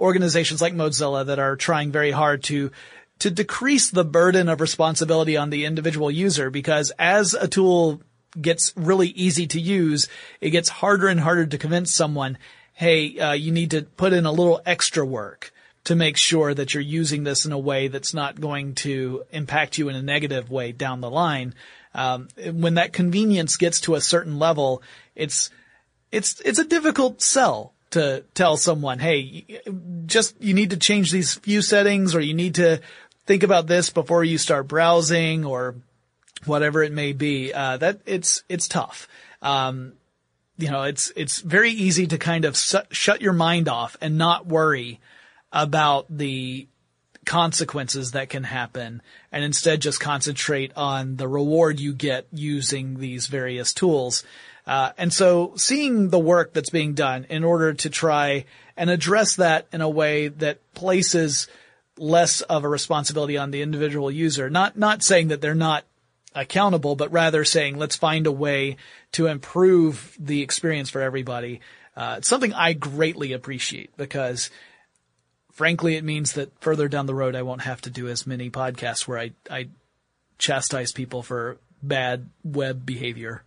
organizations 0.00 0.62
like 0.62 0.74
Mozilla 0.74 1.26
that 1.26 1.38
are 1.38 1.56
trying 1.56 1.92
very 1.92 2.10
hard 2.10 2.42
to 2.44 2.70
to 3.20 3.30
decrease 3.30 3.90
the 3.90 4.04
burden 4.04 4.48
of 4.48 4.60
responsibility 4.60 5.36
on 5.36 5.50
the 5.50 5.66
individual 5.66 6.10
user 6.10 6.50
because 6.50 6.90
as 6.98 7.32
a 7.32 7.46
tool 7.46 8.02
gets 8.38 8.72
really 8.76 9.08
easy 9.08 9.46
to 9.46 9.60
use, 9.60 10.08
it 10.40 10.50
gets 10.50 10.68
harder 10.68 11.06
and 11.06 11.20
harder 11.20 11.46
to 11.46 11.56
convince 11.56 11.94
someone 11.94 12.36
hey, 12.74 13.18
uh, 13.18 13.32
you 13.32 13.52
need 13.52 13.70
to 13.70 13.82
put 13.82 14.12
in 14.12 14.26
a 14.26 14.32
little 14.32 14.60
extra 14.66 15.04
work 15.04 15.52
to 15.84 15.94
make 15.94 16.16
sure 16.16 16.52
that 16.54 16.74
you're 16.74 16.82
using 16.82 17.24
this 17.24 17.44
in 17.44 17.52
a 17.52 17.58
way 17.58 17.88
that's 17.88 18.14
not 18.14 18.40
going 18.40 18.74
to 18.74 19.24
impact 19.30 19.78
you 19.78 19.88
in 19.88 19.96
a 19.96 20.02
negative 20.02 20.50
way 20.50 20.72
down 20.72 21.00
the 21.00 21.10
line. 21.10 21.54
Um, 21.94 22.28
when 22.52 22.74
that 22.74 22.92
convenience 22.92 23.56
gets 23.56 23.80
to 23.82 23.94
a 23.94 24.00
certain 24.00 24.38
level, 24.38 24.82
it's 25.14 25.50
it's 26.10 26.40
it's 26.40 26.58
a 26.58 26.64
difficult 26.64 27.22
sell 27.22 27.72
to 27.90 28.24
tell 28.34 28.56
someone, 28.56 28.98
hey, 28.98 29.44
just 30.06 30.40
you 30.42 30.54
need 30.54 30.70
to 30.70 30.76
change 30.76 31.12
these 31.12 31.34
few 31.34 31.62
settings, 31.62 32.14
or 32.14 32.20
you 32.20 32.34
need 32.34 32.56
to 32.56 32.80
think 33.26 33.44
about 33.44 33.68
this 33.68 33.90
before 33.90 34.24
you 34.24 34.38
start 34.38 34.66
browsing, 34.66 35.44
or 35.44 35.76
whatever 36.46 36.82
it 36.82 36.92
may 36.92 37.12
be. 37.12 37.52
Uh, 37.52 37.76
that 37.76 38.00
it's 38.06 38.42
it's 38.48 38.66
tough. 38.66 39.06
Um, 39.42 39.92
you 40.58 40.70
know, 40.70 40.84
it's, 40.84 41.12
it's 41.16 41.40
very 41.40 41.70
easy 41.70 42.06
to 42.06 42.18
kind 42.18 42.44
of 42.44 42.56
su- 42.56 42.78
shut 42.90 43.20
your 43.20 43.32
mind 43.32 43.68
off 43.68 43.96
and 44.00 44.18
not 44.18 44.46
worry 44.46 45.00
about 45.52 46.06
the 46.08 46.66
consequences 47.24 48.12
that 48.12 48.28
can 48.28 48.44
happen 48.44 49.02
and 49.32 49.44
instead 49.44 49.80
just 49.80 50.00
concentrate 50.00 50.72
on 50.76 51.16
the 51.16 51.26
reward 51.26 51.80
you 51.80 51.92
get 51.92 52.26
using 52.32 52.98
these 52.98 53.26
various 53.26 53.72
tools. 53.72 54.24
Uh, 54.66 54.90
and 54.96 55.12
so 55.12 55.52
seeing 55.56 56.08
the 56.10 56.18
work 56.18 56.52
that's 56.52 56.70
being 56.70 56.94
done 56.94 57.26
in 57.28 57.44
order 57.44 57.74
to 57.74 57.90
try 57.90 58.44
and 58.76 58.90
address 58.90 59.36
that 59.36 59.66
in 59.72 59.80
a 59.80 59.88
way 59.88 60.28
that 60.28 60.58
places 60.74 61.48
less 61.96 62.40
of 62.42 62.64
a 62.64 62.68
responsibility 62.68 63.36
on 63.36 63.50
the 63.50 63.62
individual 63.62 64.10
user, 64.10 64.50
not, 64.50 64.76
not 64.76 65.02
saying 65.02 65.28
that 65.28 65.40
they're 65.40 65.54
not 65.54 65.84
accountable, 66.34 66.96
but 66.96 67.12
rather 67.12 67.44
saying 67.44 67.78
let's 67.78 67.96
find 67.96 68.26
a 68.26 68.32
way 68.32 68.76
to 69.14 69.26
improve 69.26 70.16
the 70.18 70.42
experience 70.42 70.90
for 70.90 71.00
everybody. 71.00 71.60
Uh, 71.96 72.16
it's 72.18 72.28
something 72.28 72.52
I 72.52 72.72
greatly 72.72 73.32
appreciate 73.32 73.96
because 73.96 74.50
frankly, 75.52 75.96
it 75.96 76.04
means 76.04 76.32
that 76.32 76.50
further 76.60 76.88
down 76.88 77.06
the 77.06 77.14
road, 77.14 77.34
I 77.34 77.42
won't 77.42 77.62
have 77.62 77.80
to 77.82 77.90
do 77.90 78.08
as 78.08 78.26
many 78.26 78.50
podcasts 78.50 79.06
where 79.06 79.18
I, 79.18 79.30
I 79.50 79.68
chastise 80.38 80.92
people 80.92 81.22
for 81.22 81.58
bad 81.82 82.28
web 82.42 82.84
behavior. 82.84 83.44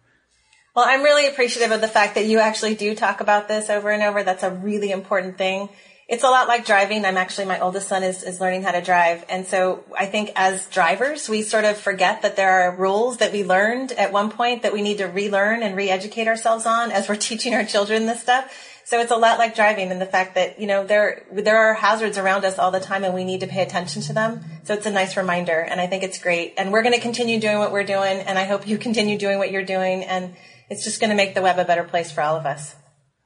Well, 0.76 0.86
I'm 0.88 1.04
really 1.04 1.28
appreciative 1.28 1.72
of 1.72 1.82
the 1.82 1.88
fact 1.88 2.16
that 2.16 2.26
you 2.26 2.40
actually 2.40 2.76
do 2.76 2.96
talk 2.96 3.20
about 3.20 3.48
this 3.48 3.70
over 3.70 3.90
and 3.90 4.04
over. 4.04 4.24
That's 4.24 4.44
a 4.44 4.52
really 4.52 4.92
important 4.92 5.38
thing. 5.38 5.70
It's 6.08 6.24
a 6.24 6.30
lot 6.30 6.48
like 6.48 6.66
driving. 6.66 7.04
I'm 7.04 7.18
actually, 7.18 7.48
my 7.48 7.60
oldest 7.60 7.90
son 7.90 8.02
is, 8.02 8.24
is 8.24 8.40
learning 8.40 8.64
how 8.64 8.72
to 8.72 8.82
drive. 8.82 9.26
And 9.28 9.46
so 9.46 9.84
I 9.98 10.06
think 10.06 10.32
as 10.38 10.66
drivers, 10.68 11.28
we 11.28 11.42
sort 11.42 11.66
of 11.66 11.78
forget 11.78 12.22
that 12.22 12.38
there 12.38 12.50
are 12.50 12.78
rules 12.78 13.18
that 13.18 13.34
we 13.34 13.44
learned 13.44 13.92
at 13.92 14.14
one 14.14 14.32
point 14.32 14.64
that 14.64 14.72
we 14.72 14.82
need 14.82 15.00
to 15.00 15.08
relearn 15.08 15.64
and 15.64 15.76
re-educate 15.76 16.30
ourselves 16.30 16.66
on 16.66 16.92
as 16.92 17.10
we're 17.10 17.16
teaching 17.30 17.54
our 17.54 17.66
children 17.66 18.06
this 18.06 18.22
stuff. 18.22 18.50
So 18.86 19.02
it's 19.02 19.12
a 19.12 19.18
lot 19.18 19.38
like 19.38 19.54
driving 19.54 19.92
and 19.92 20.00
the 20.00 20.06
fact 20.06 20.36
that, 20.36 20.62
you 20.62 20.66
know, 20.66 20.88
there, 20.88 21.26
there 21.30 21.58
are 21.58 21.74
hazards 21.74 22.18
around 22.18 22.46
us 22.46 22.58
all 22.58 22.72
the 22.72 22.80
time 22.80 23.04
and 23.04 23.14
we 23.14 23.26
need 23.26 23.42
to 23.42 23.48
pay 23.48 23.62
attention 23.62 24.02
to 24.04 24.14
them. 24.14 24.46
So 24.64 24.76
it's 24.76 24.86
a 24.86 24.92
nice 24.92 25.18
reminder 25.18 25.60
and 25.60 25.82
I 25.82 25.88
think 25.88 26.04
it's 26.04 26.20
great. 26.20 26.54
And 26.58 26.72
we're 26.72 26.84
going 26.84 26.96
to 26.96 27.02
continue 27.02 27.38
doing 27.38 27.60
what 27.60 27.74
we're 27.74 27.84
doing 27.84 28.20
and 28.20 28.40
I 28.40 28.46
hope 28.46 28.66
you 28.66 28.78
continue 28.78 29.18
doing 29.18 29.40
what 29.40 29.52
you're 29.52 29.66
doing 29.66 30.06
and 30.06 30.38
it's 30.70 30.86
just 30.86 31.02
going 31.02 31.10
to 31.10 31.18
make 31.18 31.36
the 31.36 31.42
web 31.42 31.60
a 31.60 31.66
better 31.66 31.84
place 31.84 32.14
for 32.14 32.22
all 32.22 32.38
of 32.38 32.46
us. 32.46 32.76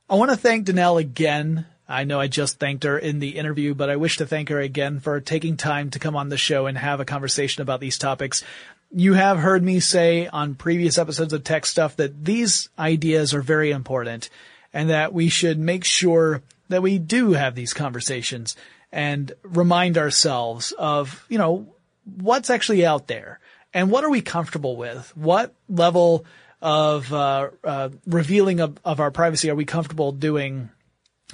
I 0.10 0.16
want 0.16 0.32
to 0.32 0.38
thank 0.38 0.66
Denelle 0.66 0.99
again 0.99 1.68
I 1.92 2.06
know 2.06 2.20
I 2.20 2.28
just 2.28 2.60
thanked 2.60 2.86
her 2.86 2.98
in 2.98 3.20
the 3.20 3.38
interview, 3.38 3.76
but 3.76 3.89
I 3.89 3.98
wish 3.98 4.18
to 4.18 4.26
thank 4.26 4.50
her 4.50 4.60
again 4.60 5.00
for 5.00 5.20
taking 5.20 5.58
time 5.58 5.89
to 5.92 6.00
come 6.00 6.16
on 6.16 6.30
the 6.30 6.38
show 6.38 6.66
and 6.66 6.78
have 6.78 7.00
a 7.00 7.06
conversation 7.06 7.62
about 7.62 7.80
these 7.80 7.98
topics. 7.98 8.44
You 8.92 9.14
have 9.14 9.38
heard 9.38 9.64
me 9.64 9.80
say 9.80 10.28
on 10.28 10.56
previous 10.56 10.98
episodes 10.98 11.34
of 11.34 11.44
TechStuff 11.44 11.98
that 11.98 12.24
these 12.24 12.70
ideas 12.80 13.34
are 13.34 13.42
very 13.42 13.72
important 13.72 14.30
and 14.74 14.89
that 14.89 15.14
we 15.14 15.30
should 15.30 15.60
make 15.60 15.84
sure 15.84 16.42
that 16.70 16.82
we 16.82 16.98
do 16.98 17.34
have 17.34 17.56
these 17.56 17.74
conversations 17.74 18.56
and 18.92 19.32
remind 19.44 19.98
ourselves 19.98 20.72
of, 20.78 21.26
you 21.30 21.38
know, 21.38 21.68
what's 22.18 22.50
actually 22.50 22.86
out 22.86 23.08
there 23.08 23.39
and 23.74 23.92
what 23.92 24.04
are 24.04 24.10
we 24.10 24.22
comfortable 24.22 24.76
with? 24.76 25.12
What 25.16 25.54
level 25.70 26.26
of 26.62 27.12
uh, 27.12 27.50
uh, 27.64 27.89
revealing 28.06 28.60
of, 28.60 28.78
of 28.86 29.00
our 29.00 29.12
privacy 29.12 29.50
are 29.50 29.56
we 29.56 29.66
comfortable 29.66 30.12
doing 30.12 30.70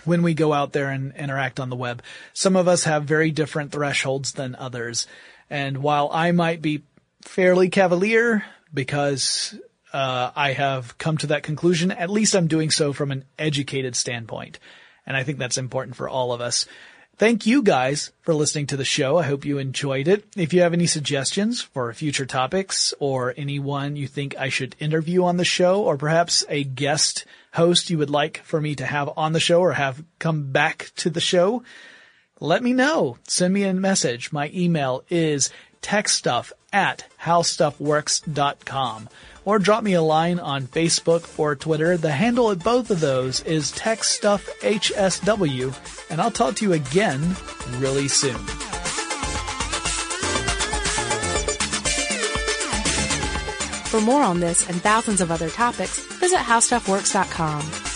when 0.07 0.23
we 0.23 0.33
go 0.33 0.53
out 0.53 0.71
there 0.71 0.89
and 0.89 1.13
interact 1.15 1.59
on 1.59 1.69
the 1.69 1.75
web. 1.75 2.01
Some 2.33 2.55
of 2.55 2.67
us 2.67 2.85
have 2.85 3.03
very 3.03 3.29
different 3.31 3.71
thresholds 3.71 4.31
than 4.31 4.55
others. 4.55 5.05
And 5.49 5.79
while 5.79 6.09
I 6.11 6.31
might 6.31 6.61
be 6.61 6.83
fairly 7.23 7.69
cavalier 7.69 8.45
because 8.73 9.53
uh, 9.93 10.31
I 10.35 10.53
have 10.53 10.97
come 10.97 11.17
to 11.19 11.27
that 11.27 11.43
conclusion, 11.43 11.91
at 11.91 12.09
least 12.09 12.35
I'm 12.35 12.47
doing 12.47 12.71
so 12.71 12.93
from 12.93 13.11
an 13.11 13.25
educated 13.37 13.95
standpoint. 13.95 14.59
And 15.05 15.15
I 15.15 15.23
think 15.23 15.39
that's 15.39 15.57
important 15.57 15.95
for 15.95 16.09
all 16.09 16.33
of 16.33 16.41
us. 16.41 16.65
Thank 17.17 17.47
you 17.47 17.63
guys 17.63 18.11
for 18.21 18.35
listening 18.35 18.67
to 18.67 18.77
the 18.77 18.85
show. 18.85 19.17
I 19.17 19.23
hope 19.23 19.43
you 19.43 19.57
enjoyed 19.57 20.07
it. 20.07 20.27
If 20.35 20.53
you 20.53 20.61
have 20.61 20.73
any 20.73 20.85
suggestions 20.85 21.63
for 21.63 21.91
future 21.91 22.27
topics 22.27 22.93
or 22.99 23.33
anyone 23.35 23.95
you 23.95 24.07
think 24.07 24.37
I 24.37 24.49
should 24.49 24.75
interview 24.79 25.23
on 25.23 25.37
the 25.37 25.43
show 25.43 25.81
or 25.81 25.97
perhaps 25.97 26.45
a 26.47 26.63
guest 26.63 27.25
host 27.53 27.89
you 27.89 27.97
would 27.97 28.11
like 28.11 28.43
for 28.43 28.61
me 28.61 28.75
to 28.75 28.85
have 28.85 29.09
on 29.17 29.33
the 29.33 29.39
show 29.39 29.61
or 29.61 29.73
have 29.73 30.03
come 30.19 30.51
back 30.51 30.91
to 30.97 31.09
the 31.09 31.19
show, 31.19 31.63
let 32.39 32.61
me 32.61 32.71
know. 32.71 33.17
Send 33.27 33.51
me 33.51 33.63
a 33.63 33.73
message. 33.73 34.31
My 34.31 34.51
email 34.53 35.03
is 35.09 35.49
techstuff 35.81 36.51
at 36.71 37.05
howstuffworks.com 37.23 39.09
or 39.47 39.57
drop 39.59 39.81
me 39.81 39.93
a 39.93 40.01
line 40.01 40.39
on 40.39 40.67
Facebook 40.67 41.39
or 41.39 41.55
Twitter. 41.55 41.95
The 41.95 42.11
handle 42.11 42.51
at 42.51 42.61
both 42.61 42.91
of 42.91 42.99
those 42.99 43.39
is 43.43 43.71
TechStuffHSW, 43.71 46.11
and 46.11 46.19
I'll 46.19 46.31
talk 46.31 46.57
to 46.57 46.65
you 46.65 46.73
again 46.73 47.21
really 47.77 48.09
soon. 48.09 48.35
For 53.85 54.01
more 54.01 54.21
on 54.21 54.41
this 54.41 54.67
and 54.67 54.81
thousands 54.81 55.21
of 55.21 55.31
other 55.31 55.49
topics, 55.49 55.97
visit 56.19 56.39
howstuffworks.com. 56.39 57.86